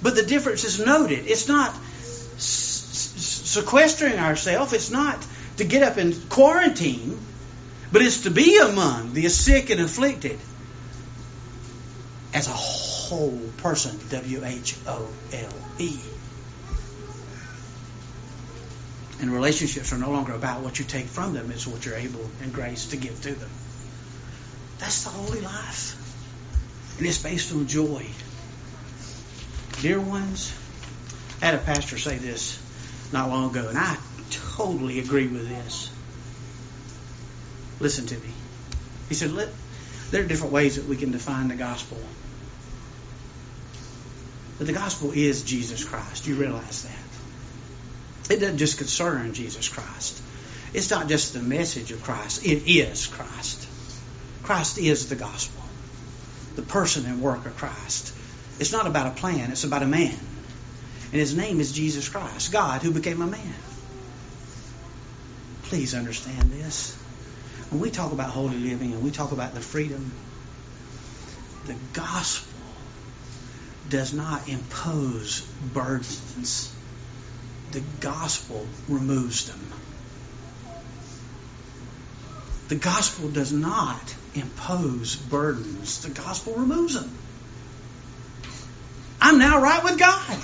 But 0.00 0.14
the 0.14 0.22
difference 0.22 0.64
is 0.64 0.78
noted. 0.78 1.26
It's 1.26 1.48
not 1.48 1.74
sequestering 2.38 4.18
ourselves, 4.18 4.72
it's 4.72 4.90
not 4.90 5.24
to 5.58 5.64
get 5.64 5.82
up 5.82 5.98
and 5.98 6.28
quarantine, 6.30 7.18
but 7.92 8.00
it's 8.00 8.22
to 8.22 8.30
be 8.30 8.58
among 8.58 9.12
the 9.12 9.28
sick 9.28 9.70
and 9.70 9.80
afflicted 9.80 10.38
as 12.32 12.46
a 12.46 12.52
whole 12.52 13.40
person. 13.58 13.98
W 14.10 14.44
H 14.44 14.76
O 14.86 15.08
L 15.32 15.54
E. 15.78 15.98
And 19.20 19.32
relationships 19.32 19.92
are 19.92 19.98
no 19.98 20.10
longer 20.10 20.32
about 20.32 20.62
what 20.62 20.78
you 20.78 20.84
take 20.84 21.06
from 21.06 21.34
them, 21.34 21.50
it's 21.50 21.66
what 21.66 21.84
you're 21.84 21.96
able 21.96 22.30
in 22.42 22.52
grace 22.52 22.86
to 22.90 22.96
give 22.96 23.20
to 23.22 23.34
them. 23.34 23.50
That's 24.78 25.04
the 25.04 25.10
holy 25.10 25.40
life. 25.40 25.94
And 26.98 27.06
it's 27.06 27.22
based 27.22 27.52
on 27.52 27.66
joy. 27.66 28.06
Dear 29.80 30.00
ones, 30.00 30.52
I 31.40 31.46
had 31.46 31.54
a 31.54 31.58
pastor 31.58 31.98
say 31.98 32.16
this 32.16 32.60
not 33.12 33.28
long 33.28 33.50
ago, 33.50 33.68
and 33.68 33.78
I 33.78 33.96
totally 34.30 34.98
agree 34.98 35.28
with 35.28 35.48
this. 35.48 35.90
Listen 37.80 38.06
to 38.06 38.14
me. 38.14 38.32
He 39.08 39.14
said, 39.14 39.30
there 40.10 40.22
are 40.22 40.26
different 40.26 40.52
ways 40.52 40.76
that 40.76 40.86
we 40.86 40.96
can 40.96 41.12
define 41.12 41.48
the 41.48 41.54
gospel. 41.54 41.98
But 44.58 44.66
the 44.66 44.72
gospel 44.72 45.12
is 45.12 45.44
Jesus 45.44 45.84
Christ. 45.84 46.26
You 46.26 46.34
realize 46.34 46.82
that. 46.82 48.34
It 48.34 48.40
doesn't 48.40 48.58
just 48.58 48.78
concern 48.78 49.32
Jesus 49.32 49.68
Christ. 49.68 50.20
It's 50.74 50.90
not 50.90 51.08
just 51.08 51.32
the 51.32 51.40
message 51.40 51.92
of 51.92 52.02
Christ. 52.02 52.44
It 52.44 52.68
is 52.68 53.06
Christ. 53.06 53.67
Christ 54.48 54.78
is 54.78 55.10
the 55.10 55.14
gospel. 55.14 55.62
The 56.56 56.62
person 56.62 57.04
and 57.04 57.20
work 57.20 57.44
of 57.44 57.54
Christ. 57.58 58.14
It's 58.58 58.72
not 58.72 58.86
about 58.86 59.06
a 59.06 59.10
plan, 59.10 59.50
it's 59.50 59.64
about 59.64 59.82
a 59.82 59.86
man. 59.86 60.18
And 61.12 61.20
his 61.20 61.36
name 61.36 61.60
is 61.60 61.70
Jesus 61.70 62.08
Christ, 62.08 62.50
God 62.50 62.80
who 62.80 62.90
became 62.90 63.20
a 63.20 63.26
man. 63.26 63.54
Please 65.64 65.94
understand 65.94 66.50
this. 66.50 66.96
When 67.68 67.82
we 67.82 67.90
talk 67.90 68.12
about 68.12 68.30
holy 68.30 68.56
living 68.56 68.94
and 68.94 69.02
we 69.02 69.10
talk 69.10 69.32
about 69.32 69.52
the 69.52 69.60
freedom, 69.60 70.10
the 71.66 71.76
gospel 71.92 72.58
does 73.90 74.14
not 74.14 74.48
impose 74.48 75.42
burdens. 75.74 76.74
The 77.72 77.82
gospel 78.00 78.66
removes 78.88 79.46
them. 79.46 79.77
The 82.68 82.76
gospel 82.76 83.28
does 83.28 83.52
not 83.52 84.14
impose 84.34 85.16
burdens. 85.16 86.02
The 86.02 86.10
gospel 86.10 86.54
removes 86.54 86.94
them. 86.94 87.10
I'm 89.20 89.38
now 89.38 89.62
right 89.62 89.82
with 89.82 89.98
God. 89.98 90.38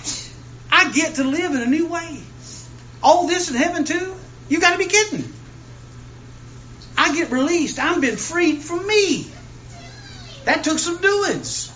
I 0.72 0.90
get 0.92 1.16
to 1.16 1.24
live 1.24 1.52
in 1.52 1.60
a 1.60 1.66
new 1.66 1.86
way. 1.86 2.20
All 3.02 3.28
this 3.28 3.50
in 3.50 3.56
heaven 3.56 3.84
too? 3.84 4.14
You 4.48 4.60
got 4.60 4.72
to 4.72 4.78
be 4.78 4.86
kidding. 4.86 5.30
I 6.96 7.14
get 7.14 7.30
released. 7.30 7.78
I'm 7.78 8.00
been 8.00 8.16
freed 8.16 8.62
from 8.62 8.86
me. 8.86 9.26
That 10.44 10.64
took 10.64 10.78
some 10.78 11.00
doings. 11.00 11.70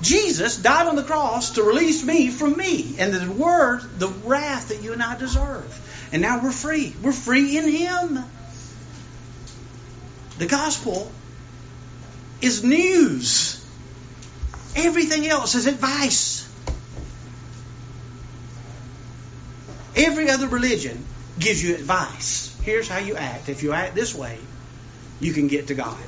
Jesus 0.00 0.56
died 0.56 0.86
on 0.86 0.96
the 0.96 1.02
cross 1.02 1.52
to 1.52 1.62
release 1.62 2.02
me 2.04 2.30
from 2.30 2.56
me 2.56 2.96
and 2.98 3.12
the 3.12 3.30
word, 3.30 3.82
the 3.98 4.08
wrath 4.08 4.68
that 4.68 4.82
you 4.82 4.92
and 4.92 5.02
I 5.02 5.16
deserve. 5.18 6.08
And 6.12 6.22
now 6.22 6.42
we're 6.42 6.52
free. 6.52 6.94
We're 7.02 7.12
free 7.12 7.58
in 7.58 7.68
Him. 7.68 8.24
The 10.40 10.46
gospel 10.46 11.12
is 12.40 12.64
news. 12.64 13.62
Everything 14.74 15.26
else 15.26 15.54
is 15.54 15.66
advice. 15.66 16.48
Every 19.94 20.30
other 20.30 20.48
religion 20.48 21.04
gives 21.38 21.62
you 21.62 21.74
advice. 21.74 22.56
Here's 22.62 22.88
how 22.88 22.96
you 23.00 23.16
act. 23.16 23.50
If 23.50 23.62
you 23.62 23.74
act 23.74 23.94
this 23.94 24.14
way, 24.14 24.38
you 25.20 25.34
can 25.34 25.46
get 25.48 25.66
to 25.66 25.74
God. 25.74 25.98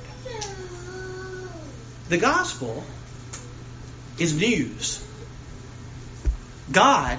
The 2.09 2.17
gospel 2.17 2.85
is 4.19 4.33
news. 4.33 5.07
God 6.73 7.19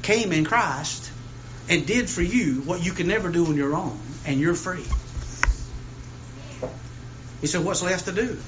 came 0.00 0.32
in 0.32 0.46
Christ 0.46 1.10
and 1.68 1.86
did 1.86 2.08
for 2.08 2.22
you 2.22 2.62
what 2.62 2.82
you 2.82 2.92
can 2.92 3.08
never 3.08 3.28
do 3.28 3.44
on 3.44 3.56
your 3.56 3.74
own, 3.74 4.00
and 4.24 4.40
you're 4.40 4.54
free. 4.54 4.86
He 7.40 7.46
said, 7.46 7.64
What's 7.64 7.82
left 7.82 8.06
to 8.06 8.12
do? 8.12 8.38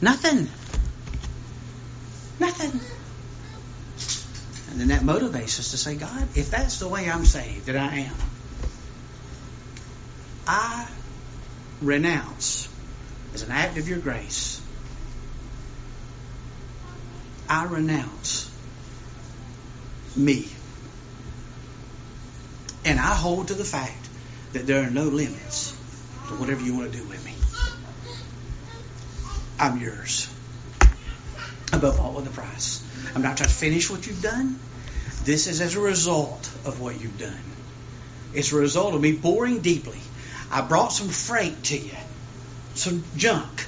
Nothing. 0.00 0.48
Nothing. 2.38 2.80
And 4.70 4.80
then 4.80 4.88
that 4.88 5.02
motivates 5.02 5.58
us 5.58 5.72
to 5.72 5.76
say, 5.76 5.96
God, 5.96 6.28
if 6.36 6.50
that's 6.50 6.78
the 6.78 6.88
way 6.88 7.10
I'm 7.10 7.24
saved, 7.24 7.66
that 7.66 7.76
I 7.76 7.96
am, 8.00 8.14
I 10.46 10.88
renounce 11.82 12.68
as 13.34 13.42
an 13.42 13.50
act 13.50 13.76
of 13.78 13.88
your 13.88 13.98
grace, 13.98 14.60
I 17.48 17.64
renounce 17.64 18.50
me. 20.14 20.48
And 22.84 22.98
I 22.98 23.14
hold 23.14 23.48
to 23.48 23.54
the 23.54 23.64
fact 23.64 24.07
that 24.52 24.66
there 24.66 24.82
are 24.82 24.90
no 24.90 25.04
limits 25.04 25.72
to 26.28 26.34
whatever 26.34 26.62
you 26.62 26.76
want 26.76 26.92
to 26.92 26.98
do 26.98 27.04
with 27.04 27.24
me. 27.24 27.34
I'm 29.58 29.80
yours. 29.80 30.32
Above 31.72 32.00
all, 32.00 32.18
a 32.18 32.22
price. 32.22 32.82
I'm 33.14 33.22
not 33.22 33.36
trying 33.36 33.48
to 33.48 33.54
finish 33.54 33.90
what 33.90 34.06
you've 34.06 34.22
done. 34.22 34.58
This 35.24 35.46
is 35.46 35.60
as 35.60 35.76
a 35.76 35.80
result 35.80 36.46
of 36.64 36.80
what 36.80 37.00
you've 37.00 37.18
done. 37.18 37.42
It's 38.32 38.52
a 38.52 38.56
result 38.56 38.94
of 38.94 39.00
me 39.00 39.12
boring 39.12 39.60
deeply. 39.60 39.98
I 40.50 40.62
brought 40.62 40.92
some 40.92 41.08
freight 41.08 41.64
to 41.64 41.76
you, 41.76 41.96
some 42.74 43.04
junk 43.16 43.66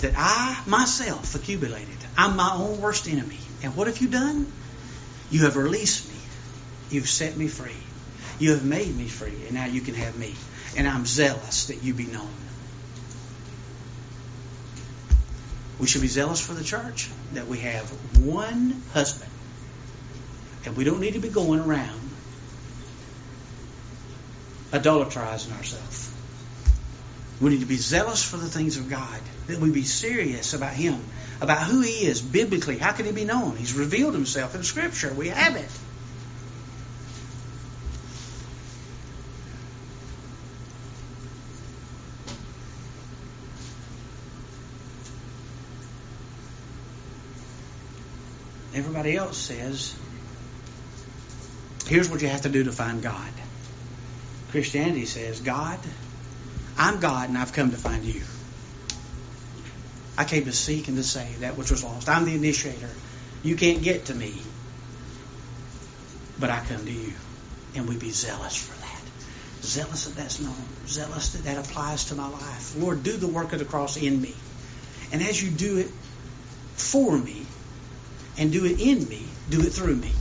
that 0.00 0.14
I 0.16 0.62
myself 0.66 1.34
accumulated. 1.34 1.88
I'm 2.16 2.36
my 2.36 2.54
own 2.54 2.80
worst 2.80 3.08
enemy. 3.08 3.38
And 3.62 3.76
what 3.76 3.86
have 3.86 3.98
you 3.98 4.08
done? 4.08 4.50
You 5.30 5.44
have 5.44 5.56
released 5.56 6.08
me. 6.08 6.16
You've 6.90 7.08
set 7.08 7.36
me 7.36 7.48
free. 7.48 7.76
You 8.42 8.50
have 8.50 8.64
made 8.64 8.96
me 8.96 9.06
free, 9.06 9.44
and 9.46 9.52
now 9.52 9.66
you 9.66 9.80
can 9.80 9.94
have 9.94 10.18
me. 10.18 10.34
And 10.76 10.88
I'm 10.88 11.06
zealous 11.06 11.66
that 11.66 11.84
you 11.84 11.94
be 11.94 12.06
known. 12.06 12.34
We 15.78 15.86
should 15.86 16.02
be 16.02 16.08
zealous 16.08 16.40
for 16.40 16.52
the 16.52 16.64
church 16.64 17.08
that 17.34 17.46
we 17.46 17.58
have 17.58 17.88
one 18.18 18.82
husband. 18.94 19.30
And 20.64 20.76
we 20.76 20.82
don't 20.82 20.98
need 20.98 21.12
to 21.12 21.20
be 21.20 21.28
going 21.28 21.60
around 21.60 22.00
idolatrizing 24.72 25.56
ourselves. 25.56 26.12
We 27.40 27.50
need 27.50 27.60
to 27.60 27.66
be 27.66 27.76
zealous 27.76 28.24
for 28.24 28.38
the 28.38 28.48
things 28.48 28.76
of 28.76 28.90
God. 28.90 29.20
That 29.46 29.60
we 29.60 29.70
be 29.70 29.84
serious 29.84 30.52
about 30.52 30.72
Him, 30.72 31.00
about 31.40 31.62
who 31.62 31.80
He 31.80 32.06
is 32.06 32.20
biblically. 32.20 32.78
How 32.78 32.90
can 32.90 33.06
He 33.06 33.12
be 33.12 33.24
known? 33.24 33.54
He's 33.54 33.74
revealed 33.74 34.14
Himself 34.14 34.56
in 34.56 34.64
Scripture. 34.64 35.14
We 35.14 35.28
have 35.28 35.54
it. 35.54 35.70
Else 49.06 49.36
says, 49.36 49.94
here's 51.86 52.08
what 52.08 52.22
you 52.22 52.28
have 52.28 52.42
to 52.42 52.48
do 52.48 52.64
to 52.64 52.72
find 52.72 53.02
God. 53.02 53.30
Christianity 54.50 55.06
says, 55.06 55.40
God, 55.40 55.78
I'm 56.76 57.00
God 57.00 57.28
and 57.28 57.38
I've 57.38 57.52
come 57.52 57.70
to 57.70 57.76
find 57.76 58.04
you. 58.04 58.22
I 60.16 60.24
came 60.24 60.44
to 60.44 60.52
seek 60.52 60.88
and 60.88 60.96
to 60.96 61.02
save 61.02 61.40
that 61.40 61.56
which 61.56 61.70
was 61.70 61.82
lost. 61.82 62.08
I'm 62.08 62.24
the 62.24 62.34
initiator. 62.34 62.90
You 63.42 63.56
can't 63.56 63.82
get 63.82 64.06
to 64.06 64.14
me, 64.14 64.34
but 66.38 66.50
I 66.50 66.60
come 66.60 66.84
to 66.84 66.92
you. 66.92 67.12
And 67.74 67.88
we 67.88 67.96
be 67.96 68.10
zealous 68.10 68.56
for 68.56 68.78
that. 68.80 69.02
Zealous 69.62 70.04
that 70.04 70.16
that's 70.16 70.40
known. 70.40 70.54
Zealous 70.86 71.32
that 71.32 71.44
that 71.44 71.66
applies 71.66 72.06
to 72.06 72.14
my 72.14 72.28
life. 72.28 72.76
Lord, 72.76 73.02
do 73.02 73.16
the 73.16 73.28
work 73.28 73.52
of 73.54 73.58
the 73.58 73.64
cross 73.64 73.96
in 73.96 74.20
me. 74.20 74.34
And 75.12 75.22
as 75.22 75.42
you 75.42 75.50
do 75.50 75.78
it 75.78 75.88
for 76.74 77.16
me 77.16 77.46
and 78.38 78.52
do 78.52 78.64
it 78.64 78.80
in 78.80 79.08
me, 79.08 79.26
do 79.50 79.60
it 79.60 79.72
through 79.72 79.96
me. 79.96 80.12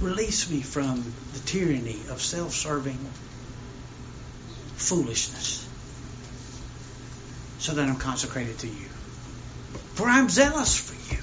Release 0.00 0.50
me 0.50 0.62
from 0.62 1.04
the 1.34 1.40
tyranny 1.40 2.00
of 2.08 2.22
self 2.22 2.54
serving 2.54 2.98
foolishness 4.76 5.68
so 7.58 7.74
that 7.74 7.88
I'm 7.88 7.96
consecrated 7.96 8.58
to 8.60 8.66
you. 8.66 8.88
For 9.94 10.08
I'm 10.08 10.30
zealous 10.30 10.78
for 10.78 10.94
you. 11.14 11.20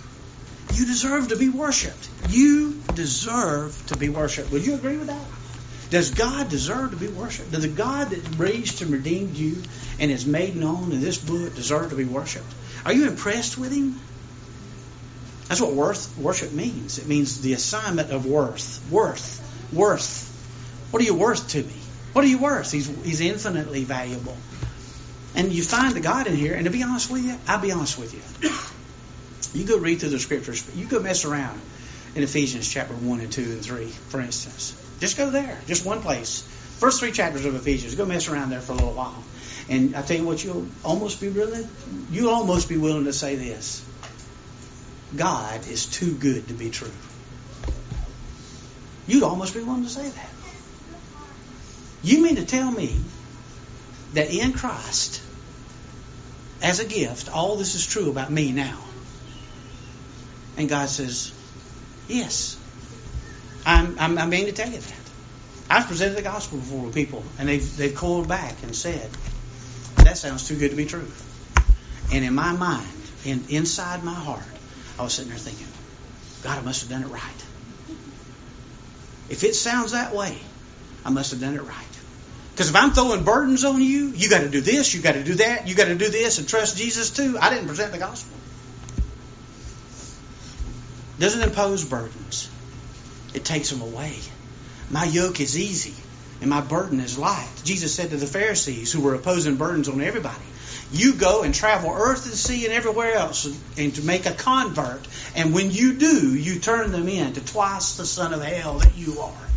You 0.80 0.86
deserve 0.86 1.30
to 1.30 1.36
be 1.36 1.50
worshiped. 1.50 2.10
You 2.30 2.80
deserve 2.94 3.84
to 3.88 3.96
be 3.96 4.10
worshiped. 4.10 4.52
Would 4.52 4.66
you 4.66 4.76
agree 4.76 4.98
with 4.98 5.08
that? 5.08 5.26
Does 5.90 6.12
God 6.12 6.50
deserve 6.50 6.92
to 6.92 6.98
be 6.98 7.08
worshiped? 7.08 7.52
Does 7.52 7.64
the 7.64 7.70
God 7.70 8.10
that 8.10 8.38
raised 8.38 8.82
and 8.82 8.92
redeemed 8.92 9.36
you 9.36 9.64
and 10.00 10.12
is 10.12 10.26
made 10.26 10.56
known 10.56 10.92
in 10.92 11.02
this 11.02 11.18
book 11.18 11.56
deserve 11.56 11.90
to 11.90 11.96
be 11.96 12.06
worshiped? 12.06 12.54
Are 12.88 12.94
you 12.94 13.10
impressed 13.10 13.58
with 13.58 13.74
him? 13.74 14.00
That's 15.50 15.60
what 15.60 15.74
worth, 15.74 16.18
worship 16.18 16.54
means. 16.54 17.00
It 17.00 17.06
means 17.06 17.42
the 17.42 17.52
assignment 17.52 18.12
of 18.12 18.26
worth. 18.26 18.82
Worth. 18.90 19.44
Worth. 19.74 20.88
What 20.92 21.02
are 21.02 21.06
you 21.06 21.14
worth 21.14 21.50
to 21.50 21.64
me? 21.64 21.74
What 22.14 22.24
are 22.24 22.30
you 22.30 22.38
worth? 22.38 22.72
He's, 22.72 22.88
he's 23.04 23.20
infinitely 23.20 23.84
valuable. 23.84 24.38
And 25.36 25.52
you 25.52 25.64
find 25.64 25.98
the 25.98 26.00
God 26.00 26.28
in 26.28 26.36
here, 26.38 26.54
and 26.54 26.64
to 26.64 26.72
be 26.72 26.82
honest 26.82 27.12
with 27.12 27.26
you, 27.26 27.36
I'll 27.46 27.60
be 27.60 27.74
honest 27.74 28.00
with 28.00 28.14
you. 28.14 29.60
You 29.60 29.68
go 29.68 29.78
read 29.80 30.00
through 30.00 30.10
the 30.10 30.20
scriptures, 30.20 30.66
you 30.74 30.86
go 30.86 31.02
mess 31.02 31.26
around 31.26 31.60
in 32.16 32.24
Ephesians 32.24 32.72
chapter 32.72 32.94
1 32.94 33.20
and 33.20 33.32
2 33.32 33.42
and 33.42 33.62
3, 33.62 33.88
for 33.88 34.22
instance. 34.22 34.82
Just 35.02 35.18
go 35.18 35.30
there, 35.30 35.60
just 35.68 35.86
one 35.86 36.02
place. 36.02 36.42
First 36.80 37.02
three 37.02 37.12
chapters 37.12 37.44
of 37.44 37.54
Ephesians, 37.54 37.96
go 37.96 38.06
mess 38.06 38.30
around 38.30 38.50
there 38.50 38.62
for 38.62 38.72
a 38.72 38.76
little 38.76 38.94
while. 38.94 39.24
And 39.70 39.96
I 39.96 40.02
tell 40.02 40.18
you 40.18 40.24
what, 40.24 40.44
you'll 40.44 40.68
almost 40.84 41.20
be 41.20 41.30
willing, 41.30 41.68
you'll 42.12 42.34
almost 42.34 42.70
be 42.70 42.78
willing 42.78 43.06
to 43.06 43.14
say 43.14 43.36
this. 43.36 43.84
God 45.16 45.68
is 45.68 45.86
too 45.86 46.14
good 46.14 46.48
to 46.48 46.54
be 46.54 46.70
true. 46.70 46.92
You'd 49.08 49.24
almost 49.24 49.54
be 49.54 49.62
willing 49.62 49.84
to 49.84 49.90
say 49.90 50.08
that. 50.10 50.30
You 52.04 52.22
mean 52.22 52.36
to 52.36 52.46
tell 52.46 52.70
me 52.70 52.96
that 54.14 54.34
in 54.34 54.54
Christ, 54.54 55.22
as 56.62 56.80
a 56.80 56.86
gift, 56.86 57.34
all 57.34 57.56
this 57.58 57.76
is 57.76 57.86
true 57.86 58.10
about 58.10 58.32
me 58.32 58.52
now? 58.52 58.80
And 60.58 60.68
God 60.68 60.90
says, 60.90 61.34
Yes. 62.08 62.58
I'm, 63.66 64.00
I'm, 64.00 64.18
I'm 64.18 64.32
to 64.32 64.52
tell 64.54 64.70
you 64.70 64.80
that. 64.80 64.94
I've 65.70 65.88
presented 65.88 66.16
the 66.16 66.22
gospel 66.22 66.58
before 66.58 66.90
people, 66.90 67.24
and 67.38 67.50
they've, 67.50 67.78
they've 67.78 67.94
called 67.94 68.30
back 68.30 68.64
and 68.64 68.74
said, 68.74 69.10
That 70.08 70.18
sounds 70.18 70.48
too 70.48 70.56
good 70.56 70.72
to 70.72 70.78
be 70.78 70.86
true. 70.86 71.06
And 72.14 72.24
in 72.24 72.34
my 72.34 72.54
mind, 72.54 72.88
in, 73.26 73.44
inside 73.50 74.06
my 74.06 74.14
heart, 74.14 74.42
I 74.98 75.04
was 75.04 75.12
sitting 75.12 75.32
there 75.32 75.38
thinking, 75.38 75.68
God, 76.46 76.58
I 76.58 76.62
must 76.62 76.80
have 76.80 76.90
done 76.90 77.04
it 77.04 77.12
right. 77.14 77.46
If 79.30 79.44
it 79.44 79.54
sounds 79.54 79.92
that 79.92 80.16
way, 80.16 80.38
I 81.04 81.10
must 81.10 81.32
have 81.32 81.42
done 81.42 81.56
it 81.56 81.62
right. 81.62 82.00
Because 82.54 82.70
if 82.70 82.76
I'm 82.78 82.92
throwing 82.92 83.26
burdens 83.26 83.66
on 83.66 83.82
you, 83.82 84.14
you 84.16 84.30
got 84.30 84.40
to 84.40 84.50
do 84.50 84.62
this, 84.62 84.94
you 84.94 85.02
got 85.02 85.16
to 85.16 85.26
do 85.26 85.34
that, 85.36 85.68
you 85.68 85.76
got 85.76 85.90
to 85.90 85.96
do 85.96 86.08
this, 86.08 86.38
and 86.38 86.48
trust 86.48 86.78
Jesus 86.78 87.10
too. 87.10 87.38
I 87.42 87.50
didn't 87.50 87.68
present 87.68 87.92
the 87.92 87.98
gospel. 87.98 88.38
Doesn't 91.20 91.42
impose 91.42 91.84
burdens. 91.84 92.50
It 93.34 93.44
takes 93.44 93.72
them 93.72 93.82
away. 93.82 94.16
My 94.90 95.04
yoke 95.04 95.42
is 95.42 95.60
easy 95.60 95.96
and 96.42 96.50
my 96.50 96.62
burden 96.62 97.00
is 97.00 97.18
light. 97.18 97.50
Jesus 97.64 97.96
said 97.96 98.12
to 98.12 98.18
the 98.18 98.28
Pharisees 98.28 98.92
who 98.92 99.02
were 99.02 99.16
opposing 99.16 99.56
burdens 99.56 99.90
on 99.90 100.02
everybody, 100.02 100.44
you 100.92 101.16
go 101.16 101.44
and 101.44 101.54
travel 101.54 101.92
earth 101.92 102.26
and 102.26 102.36
sea 102.36 102.66
and 102.66 102.74
everywhere 102.74 103.14
else 103.14 103.46
and 103.78 103.94
to 103.96 104.02
make 104.04 104.26
a 104.26 104.32
convert. 104.32 105.06
And 105.36 105.54
when 105.54 105.72
you 105.72 105.96
do, 105.96 106.36
you 106.36 106.60
turn 106.60 106.92
them 106.92 107.08
into 107.08 107.44
twice 107.44 107.98
the 107.98 108.06
son 108.06 108.34
of 108.34 108.42
hell 108.42 108.80
that 108.80 108.96
you 108.96 109.20
are. 109.20 109.48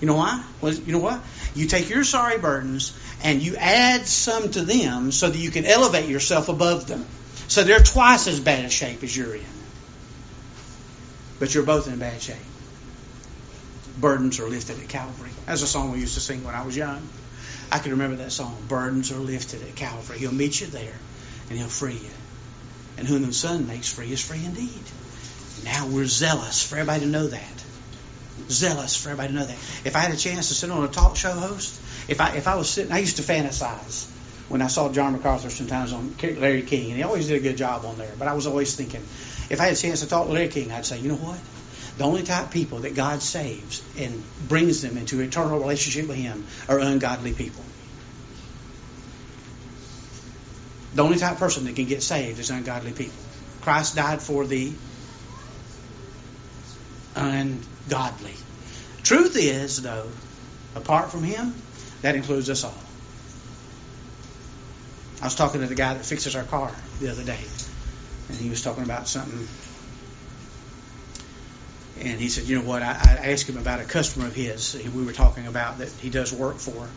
You 0.00 0.06
know 0.06 0.16
why? 0.16 0.44
Well, 0.60 0.72
you 0.72 0.92
know 0.92 0.98
what? 0.98 1.20
You 1.54 1.66
take 1.66 1.88
your 1.88 2.04
sorry 2.04 2.38
burdens 2.38 2.96
and 3.22 3.42
you 3.42 3.56
add 3.56 4.06
some 4.06 4.50
to 4.50 4.62
them 4.62 5.12
so 5.12 5.28
that 5.28 5.38
you 5.38 5.50
can 5.50 5.64
elevate 5.66 6.08
yourself 6.08 6.48
above 6.48 6.86
them. 6.86 7.04
So 7.48 7.64
they're 7.64 7.80
twice 7.80 8.26
as 8.26 8.40
bad 8.40 8.64
a 8.64 8.70
shape 8.70 9.02
as 9.02 9.16
you're 9.16 9.34
in. 9.34 9.42
But 11.38 11.54
you're 11.54 11.64
both 11.64 11.88
in 11.88 11.98
bad 11.98 12.20
shape. 12.20 12.36
Burdens 14.00 14.40
are 14.40 14.48
lifted 14.48 14.80
at 14.80 14.88
Calvary. 14.88 15.30
That's 15.46 15.62
a 15.62 15.66
song 15.66 15.92
we 15.92 15.98
used 15.98 16.14
to 16.14 16.20
sing 16.20 16.44
when 16.44 16.54
I 16.54 16.64
was 16.64 16.76
young. 16.76 17.06
I 17.70 17.78
can 17.78 17.92
remember 17.92 18.16
that 18.16 18.32
song. 18.32 18.56
Burdens 18.68 19.12
are 19.12 19.18
lifted 19.18 19.62
at 19.62 19.74
Calvary. 19.74 20.18
He'll 20.18 20.32
meet 20.32 20.60
you 20.60 20.68
there 20.68 20.94
and 21.48 21.58
he'll 21.58 21.68
free 21.68 21.94
you. 21.94 22.10
And 22.96 23.06
whom 23.06 23.22
the 23.22 23.32
Son 23.32 23.66
makes 23.66 23.92
free 23.92 24.12
is 24.12 24.24
free 24.24 24.44
indeed. 24.44 24.82
Now 25.64 25.86
we're 25.86 26.06
zealous 26.06 26.62
for 26.62 26.76
everybody 26.76 27.00
to 27.00 27.06
know 27.06 27.26
that. 27.26 27.64
Zealous 28.48 28.96
for 28.96 29.10
everybody 29.10 29.32
to 29.32 29.40
know 29.40 29.46
that. 29.46 29.58
If 29.84 29.96
I 29.96 30.00
had 30.00 30.12
a 30.12 30.16
chance 30.16 30.48
to 30.48 30.54
sit 30.54 30.70
on 30.70 30.84
a 30.84 30.88
talk 30.88 31.16
show 31.16 31.32
host, 31.32 31.80
if 32.08 32.20
I 32.20 32.36
if 32.36 32.46
I 32.46 32.54
was 32.54 32.70
sitting, 32.70 32.92
I 32.92 32.98
used 32.98 33.16
to 33.16 33.22
fantasize 33.22 34.08
when 34.48 34.62
I 34.62 34.68
saw 34.68 34.90
John 34.90 35.12
MacArthur 35.12 35.50
sometimes 35.50 35.92
on 35.92 36.14
Larry 36.22 36.62
King, 36.62 36.90
and 36.90 36.96
he 36.96 37.02
always 37.02 37.28
did 37.28 37.36
a 37.36 37.40
good 37.40 37.56
job 37.56 37.84
on 37.84 37.98
there. 37.98 38.12
But 38.18 38.28
I 38.28 38.34
was 38.34 38.46
always 38.46 38.74
thinking, 38.74 39.02
if 39.50 39.60
I 39.60 39.64
had 39.64 39.72
a 39.74 39.76
chance 39.76 40.00
to 40.00 40.08
talk 40.08 40.26
to 40.26 40.32
Larry 40.32 40.48
King, 40.48 40.72
I'd 40.72 40.86
say, 40.86 40.98
you 40.98 41.08
know 41.08 41.16
what? 41.16 41.38
The 41.98 42.04
only 42.04 42.22
type 42.22 42.44
of 42.44 42.50
people 42.52 42.78
that 42.80 42.94
God 42.94 43.22
saves 43.22 43.82
and 43.98 44.22
brings 44.48 44.82
them 44.82 44.96
into 44.96 45.20
eternal 45.20 45.58
relationship 45.58 46.08
with 46.08 46.16
Him 46.16 46.46
are 46.68 46.78
ungodly 46.78 47.32
people. 47.32 47.64
The 50.94 51.02
only 51.02 51.18
type 51.18 51.32
of 51.32 51.38
person 51.38 51.64
that 51.64 51.74
can 51.74 51.86
get 51.86 52.02
saved 52.04 52.38
is 52.38 52.50
ungodly 52.50 52.92
people. 52.92 53.18
Christ 53.62 53.96
died 53.96 54.22
for 54.22 54.46
the 54.46 54.72
ungodly. 57.16 58.34
Truth 59.02 59.36
is, 59.36 59.82
though, 59.82 60.06
apart 60.76 61.10
from 61.10 61.24
Him, 61.24 61.52
that 62.02 62.14
includes 62.14 62.48
us 62.48 62.62
all. 62.62 62.74
I 65.20 65.24
was 65.24 65.34
talking 65.34 65.62
to 65.62 65.66
the 65.66 65.74
guy 65.74 65.94
that 65.94 66.04
fixes 66.04 66.36
our 66.36 66.44
car 66.44 66.70
the 67.00 67.10
other 67.10 67.24
day, 67.24 67.40
and 68.28 68.38
he 68.38 68.50
was 68.50 68.62
talking 68.62 68.84
about 68.84 69.08
something 69.08 69.48
and 72.00 72.20
he 72.20 72.28
said, 72.28 72.44
you 72.44 72.58
know 72.58 72.66
what? 72.66 72.82
I, 72.82 72.92
I 72.92 73.30
asked 73.32 73.48
him 73.48 73.56
about 73.56 73.80
a 73.80 73.84
customer 73.84 74.26
of 74.26 74.34
his. 74.34 74.74
We 74.94 75.04
were 75.04 75.12
talking 75.12 75.46
about 75.46 75.78
that 75.78 75.88
he 75.88 76.10
does 76.10 76.32
work 76.32 76.56
for 76.56 76.88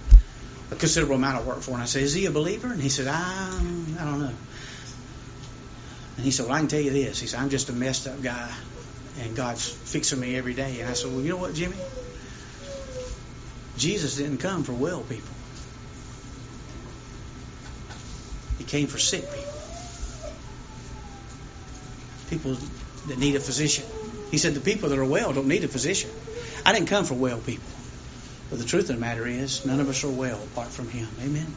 a 0.72 0.76
considerable 0.76 1.16
amount 1.16 1.40
of 1.40 1.48
work 1.48 1.62
for. 1.62 1.72
And 1.72 1.82
I 1.82 1.86
said, 1.86 2.04
is 2.04 2.14
he 2.14 2.26
a 2.28 2.32
believer? 2.32 2.72
And 2.72 2.82
he 2.82 2.90
said, 2.90 3.08
I, 3.08 3.48
I 4.00 4.06
don't 4.06 4.20
know. 4.20 4.34
And 6.18 6.26
he 6.26 6.32
said, 6.32 6.46
well, 6.46 6.56
I 6.56 6.60
can 6.60 6.68
tell 6.68 6.80
you 6.80 6.92
this. 6.92 7.20
He 7.20 7.28
said, 7.28 7.40
I'm 7.40 7.50
just 7.50 7.70
a 7.70 7.74
messed 7.74 8.08
up 8.08 8.22
guy, 8.22 8.54
and 9.20 9.36
God's 9.36 9.68
fixing 9.68 10.20
me 10.20 10.36
every 10.36 10.54
day. 10.54 10.80
And 10.82 10.90
I 10.90 10.94
said, 10.94 11.12
well, 11.12 11.22
you 11.22 11.30
know 11.30 11.38
what, 11.38 11.54
Jimmy? 11.54 11.78
Jesus 13.78 14.18
didn't 14.18 14.38
come 14.38 14.64
for 14.64 14.74
well 14.74 15.02
people. 15.02 15.34
He 18.60 18.64
came 18.66 18.88
for 18.88 19.00
sick 19.00 19.24
people. 19.24 19.54
People 22.30 22.58
that 23.08 23.18
need 23.18 23.36
a 23.36 23.40
physician. 23.40 23.86
He 24.32 24.38
said 24.38 24.54
the 24.54 24.62
people 24.62 24.90
that 24.90 24.98
are 24.98 25.06
well 25.06 25.34
don't 25.34 25.48
need 25.48 25.64
a 25.66 25.68
physician. 25.68 26.10
I 26.66 26.74
didn't 26.74 26.88
come 26.88 27.06
for 27.06 27.14
well 27.14 27.40
people. 27.40 27.70
But 28.50 28.60
the 28.60 28.66
truth 28.66 28.90
of 28.90 28.96
the 28.96 29.02
matter 29.02 29.28
is, 29.28 29.66
none 29.66 29.80
of 29.80 29.90
us 29.90 30.04
are 30.04 30.10
well 30.10 30.42
apart 30.42 30.70
from 30.70 30.90
Him. 30.90 31.08
Amen. 31.22 31.54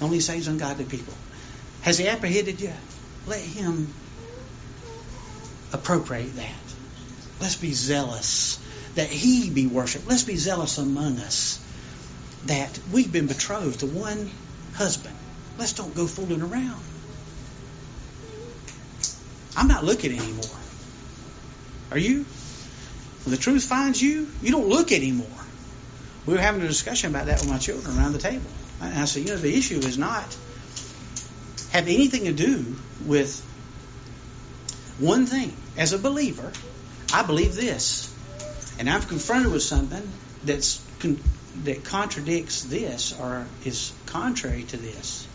Only 0.00 0.20
saves 0.20 0.48
ungodly 0.48 0.84
people. 0.84 1.14
Has 1.82 1.98
He 1.98 2.08
apprehended 2.08 2.60
you? 2.60 2.72
Let 3.26 3.40
Him 3.40 3.92
appropriate 5.72 6.36
that. 6.36 6.54
Let's 7.40 7.56
be 7.56 7.72
zealous 7.72 8.58
that 8.96 9.08
He 9.08 9.50
be 9.50 9.66
worshipped. 9.66 10.08
Let's 10.08 10.24
be 10.24 10.36
zealous 10.36 10.78
among 10.78 11.18
us 11.18 11.60
that 12.46 12.78
we've 12.92 13.12
been 13.12 13.26
betrothed 13.26 13.80
to 13.80 13.86
one 13.86 14.30
husband. 14.74 15.14
Let's 15.58 15.72
don't 15.72 15.94
go 15.94 16.06
fooling 16.06 16.42
around. 16.42 16.82
I'm 19.56 19.68
not 19.68 19.84
looking 19.84 20.16
anymore. 20.16 20.44
Are 21.90 21.98
you? 21.98 22.24
When 23.24 23.34
the 23.34 23.36
truth 23.36 23.64
finds 23.64 24.00
you, 24.00 24.28
you 24.42 24.52
don't 24.52 24.68
look 24.68 24.92
anymore. 24.92 25.26
We 26.26 26.34
were 26.34 26.40
having 26.40 26.62
a 26.62 26.68
discussion 26.68 27.10
about 27.10 27.26
that 27.26 27.40
with 27.40 27.48
my 27.48 27.58
children 27.58 27.96
around 27.96 28.12
the 28.12 28.18
table. 28.18 28.50
And 28.80 28.98
I 28.98 29.04
said, 29.04 29.22
you 29.22 29.28
know, 29.28 29.36
the 29.36 29.54
issue 29.54 29.78
is 29.78 29.96
not 29.96 30.24
have 31.70 31.88
anything 31.88 32.24
to 32.24 32.32
do 32.32 32.76
with 33.04 33.40
one 34.98 35.26
thing. 35.26 35.52
As 35.76 35.92
a 35.92 35.98
believer, 35.98 36.52
I 37.12 37.22
believe 37.22 37.54
this. 37.54 38.12
And 38.78 38.88
I'm 38.88 39.02
confronted 39.02 39.52
with 39.52 39.62
something 39.62 40.10
that's 40.44 40.84
con- 41.00 41.20
that 41.64 41.84
contradicts 41.84 42.62
this 42.62 43.18
or 43.18 43.46
is 43.64 43.92
contrary 44.06 44.64
to 44.64 44.76
this. 44.76 45.26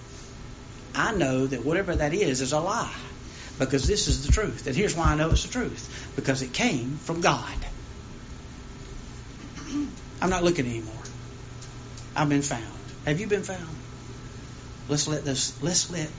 I 0.93 1.13
know 1.13 1.47
that 1.47 1.65
whatever 1.65 1.95
that 1.95 2.13
is 2.13 2.41
is 2.41 2.53
a 2.53 2.59
lie 2.59 2.93
because 3.59 3.87
this 3.87 4.07
is 4.07 4.25
the 4.25 4.31
truth. 4.31 4.67
And 4.67 4.75
here's 4.75 4.95
why 4.95 5.11
I 5.11 5.15
know 5.15 5.29
it's 5.29 5.43
the 5.45 5.51
truth 5.51 6.13
because 6.15 6.41
it 6.41 6.53
came 6.53 6.97
from 6.97 7.21
God. 7.21 7.53
I'm 10.21 10.29
not 10.29 10.43
looking 10.43 10.65
anymore. 10.65 10.93
I've 12.15 12.29
been 12.29 12.41
found. 12.41 12.65
Have 13.05 13.19
you 13.19 13.27
been 13.27 13.43
found? 13.43 13.75
Let's 14.87 15.07
let 15.07 15.23
this. 15.25 15.61
Let's 15.61 15.89
let. 15.91 16.09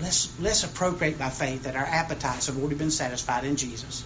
Let's 0.00 0.38
let's 0.38 0.62
appropriate 0.62 1.18
by 1.18 1.30
faith 1.30 1.64
that 1.64 1.74
our 1.74 1.84
appetites 1.84 2.46
have 2.46 2.58
already 2.58 2.76
been 2.76 2.92
satisfied 2.92 3.44
in 3.44 3.56
Jesus, 3.56 4.04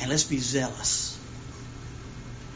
and 0.00 0.10
let's 0.10 0.24
be 0.24 0.38
zealous 0.38 1.18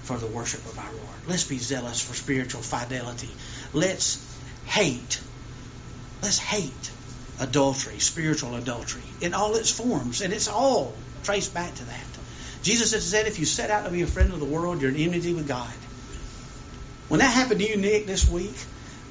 for 0.02 0.16
the 0.16 0.28
worship 0.28 0.64
of 0.66 0.78
our 0.78 0.92
Lord. 0.92 1.16
Let's 1.26 1.42
be 1.42 1.58
zealous 1.58 2.00
for 2.00 2.14
spiritual 2.14 2.62
fidelity. 2.62 3.30
Let's 3.72 4.24
hate. 4.66 5.20
Let's 6.22 6.38
hate 6.38 6.90
adultery, 7.40 7.98
spiritual 7.98 8.54
adultery, 8.54 9.02
in 9.20 9.34
all 9.34 9.56
its 9.56 9.70
forms, 9.70 10.22
and 10.22 10.32
it's 10.32 10.48
all 10.48 10.94
traced 11.22 11.52
back 11.52 11.74
to 11.74 11.84
that. 11.84 12.04
Jesus 12.62 12.92
has 12.92 13.04
said, 13.04 13.26
if 13.26 13.38
you 13.38 13.44
set 13.44 13.70
out 13.70 13.84
to 13.84 13.90
be 13.90 14.02
a 14.02 14.06
friend 14.06 14.32
of 14.32 14.40
the 14.40 14.46
world, 14.46 14.80
you're 14.80 14.90
in 14.90 14.96
enmity 14.96 15.32
with 15.34 15.46
God. 15.46 15.72
When 17.08 17.20
that 17.20 17.32
happened 17.32 17.60
to 17.60 17.68
you, 17.68 17.76
Nick, 17.76 18.06
this 18.06 18.28
week, 18.28 18.56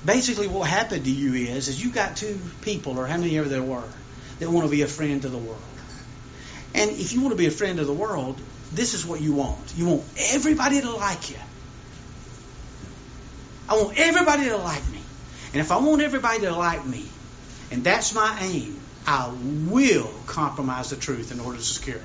basically 0.05 0.47
what 0.47 0.67
happened 0.67 1.05
to 1.05 1.11
you 1.11 1.33
is, 1.33 1.67
is 1.67 1.83
you 1.83 1.91
got 1.91 2.17
two 2.17 2.39
people, 2.61 2.99
or 2.99 3.07
how 3.07 3.17
many 3.17 3.37
ever 3.37 3.47
there 3.47 3.63
were, 3.63 3.87
that 4.39 4.49
want 4.49 4.65
to 4.65 4.71
be 4.71 4.81
a 4.81 4.87
friend 4.87 5.21
to 5.21 5.29
the 5.29 5.37
world. 5.37 5.61
And 6.73 6.91
if 6.91 7.13
you 7.13 7.21
want 7.21 7.31
to 7.31 7.37
be 7.37 7.45
a 7.45 7.51
friend 7.51 7.79
of 7.79 7.87
the 7.87 7.93
world, 7.93 8.37
this 8.73 8.93
is 8.93 9.05
what 9.05 9.21
you 9.21 9.33
want. 9.33 9.73
You 9.77 9.85
want 9.85 10.03
everybody 10.33 10.81
to 10.81 10.91
like 10.91 11.29
you. 11.29 11.37
I 13.69 13.75
want 13.75 13.97
everybody 13.97 14.49
to 14.49 14.57
like 14.57 14.85
me. 14.91 14.99
And 15.53 15.61
if 15.61 15.71
I 15.71 15.77
want 15.77 16.01
everybody 16.01 16.41
to 16.41 16.51
like 16.51 16.85
me, 16.85 17.07
and 17.71 17.83
that's 17.83 18.13
my 18.13 18.37
aim, 18.41 18.79
I 19.07 19.31
will 19.67 20.11
compromise 20.25 20.89
the 20.89 20.95
truth 20.95 21.31
in 21.31 21.39
order 21.39 21.57
to 21.57 21.63
secure 21.63 21.97
it. 21.97 22.03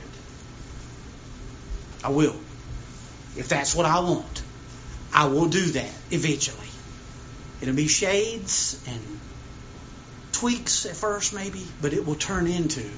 I 2.04 2.10
will. 2.10 2.36
If 3.36 3.48
that's 3.48 3.74
what 3.74 3.86
I 3.86 4.00
want, 4.00 4.42
I 5.12 5.26
will 5.26 5.48
do 5.48 5.64
that 5.64 5.92
eventually. 6.10 6.66
It'll 7.60 7.74
be 7.74 7.88
shades 7.88 8.82
and 8.86 9.00
tweaks 10.32 10.86
at 10.86 10.96
first, 10.96 11.34
maybe, 11.34 11.66
but 11.80 11.92
it 11.92 12.06
will 12.06 12.14
turn 12.14 12.46
into 12.46 12.88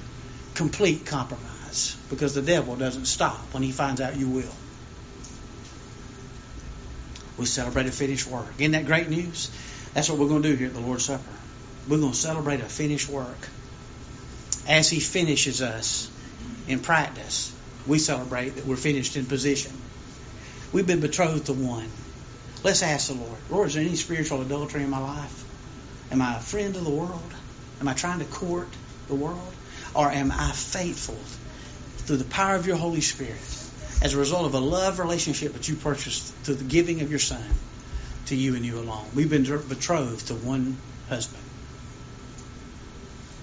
complete 0.55 1.05
compromise 1.05 1.97
because 2.09 2.33
the 2.33 2.41
devil 2.41 2.75
doesn't 2.75 3.05
stop 3.05 3.37
when 3.53 3.63
he 3.63 3.71
finds 3.71 3.99
out 3.99 4.15
you 4.15 4.29
will. 4.29 4.55
We 7.37 7.45
celebrate 7.45 7.87
a 7.87 7.91
finished 7.91 8.27
work. 8.27 8.47
Isn't 8.59 8.71
that 8.73 8.85
great 8.85 9.09
news? 9.09 9.49
That's 9.93 10.09
what 10.09 10.19
we're 10.19 10.27
going 10.27 10.43
to 10.43 10.49
do 10.49 10.55
here 10.55 10.67
at 10.67 10.73
the 10.73 10.79
Lord's 10.79 11.05
Supper. 11.05 11.23
We're 11.87 11.99
going 11.99 12.13
to 12.13 12.17
celebrate 12.17 12.61
a 12.61 12.69
finished 12.69 13.09
work. 13.09 13.49
As 14.67 14.89
He 14.89 14.99
finishes 14.99 15.61
us 15.61 16.09
in 16.67 16.79
practice, 16.79 17.53
we 17.85 17.99
celebrate 17.99 18.55
that 18.55 18.65
we're 18.65 18.77
finished 18.77 19.17
in 19.17 19.25
position. 19.25 19.71
We've 20.71 20.87
been 20.87 21.01
betrothed 21.01 21.47
to 21.47 21.53
one. 21.53 21.89
Let's 22.63 22.81
ask 22.81 23.07
the 23.07 23.15
Lord, 23.15 23.37
Lord, 23.49 23.67
is 23.67 23.73
there 23.73 23.83
any 23.83 23.95
spiritual 23.95 24.41
adultery 24.41 24.83
in 24.83 24.89
my 24.89 24.99
life? 24.99 25.43
Am 26.11 26.21
I 26.21 26.37
a 26.37 26.39
friend 26.39 26.75
of 26.75 26.83
the 26.85 26.89
world? 26.89 27.33
Am 27.81 27.87
I 27.87 27.93
trying 27.93 28.19
to 28.19 28.25
court 28.25 28.69
the 29.07 29.15
world? 29.15 29.53
Or 29.93 30.09
am 30.09 30.31
I 30.31 30.51
faithful 30.51 31.19
through 32.05 32.17
the 32.17 32.23
power 32.25 32.55
of 32.55 32.65
your 32.65 32.77
Holy 32.77 33.01
Spirit 33.01 33.41
as 34.01 34.13
a 34.13 34.17
result 34.17 34.45
of 34.45 34.53
a 34.53 34.59
love 34.59 34.99
relationship 34.99 35.53
that 35.53 35.67
you 35.67 35.75
purchased 35.75 36.33
through 36.43 36.55
the 36.55 36.63
giving 36.63 37.01
of 37.01 37.09
your 37.09 37.19
Son 37.19 37.43
to 38.27 38.35
you 38.35 38.55
and 38.55 38.65
you 38.65 38.79
alone? 38.79 39.05
We've 39.13 39.29
been 39.29 39.43
betrothed 39.43 40.27
to 40.27 40.35
one 40.35 40.77
husband. 41.09 41.42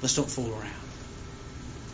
Let's 0.02 0.14
don't 0.14 0.30
fool 0.30 0.50
around. 0.52 0.89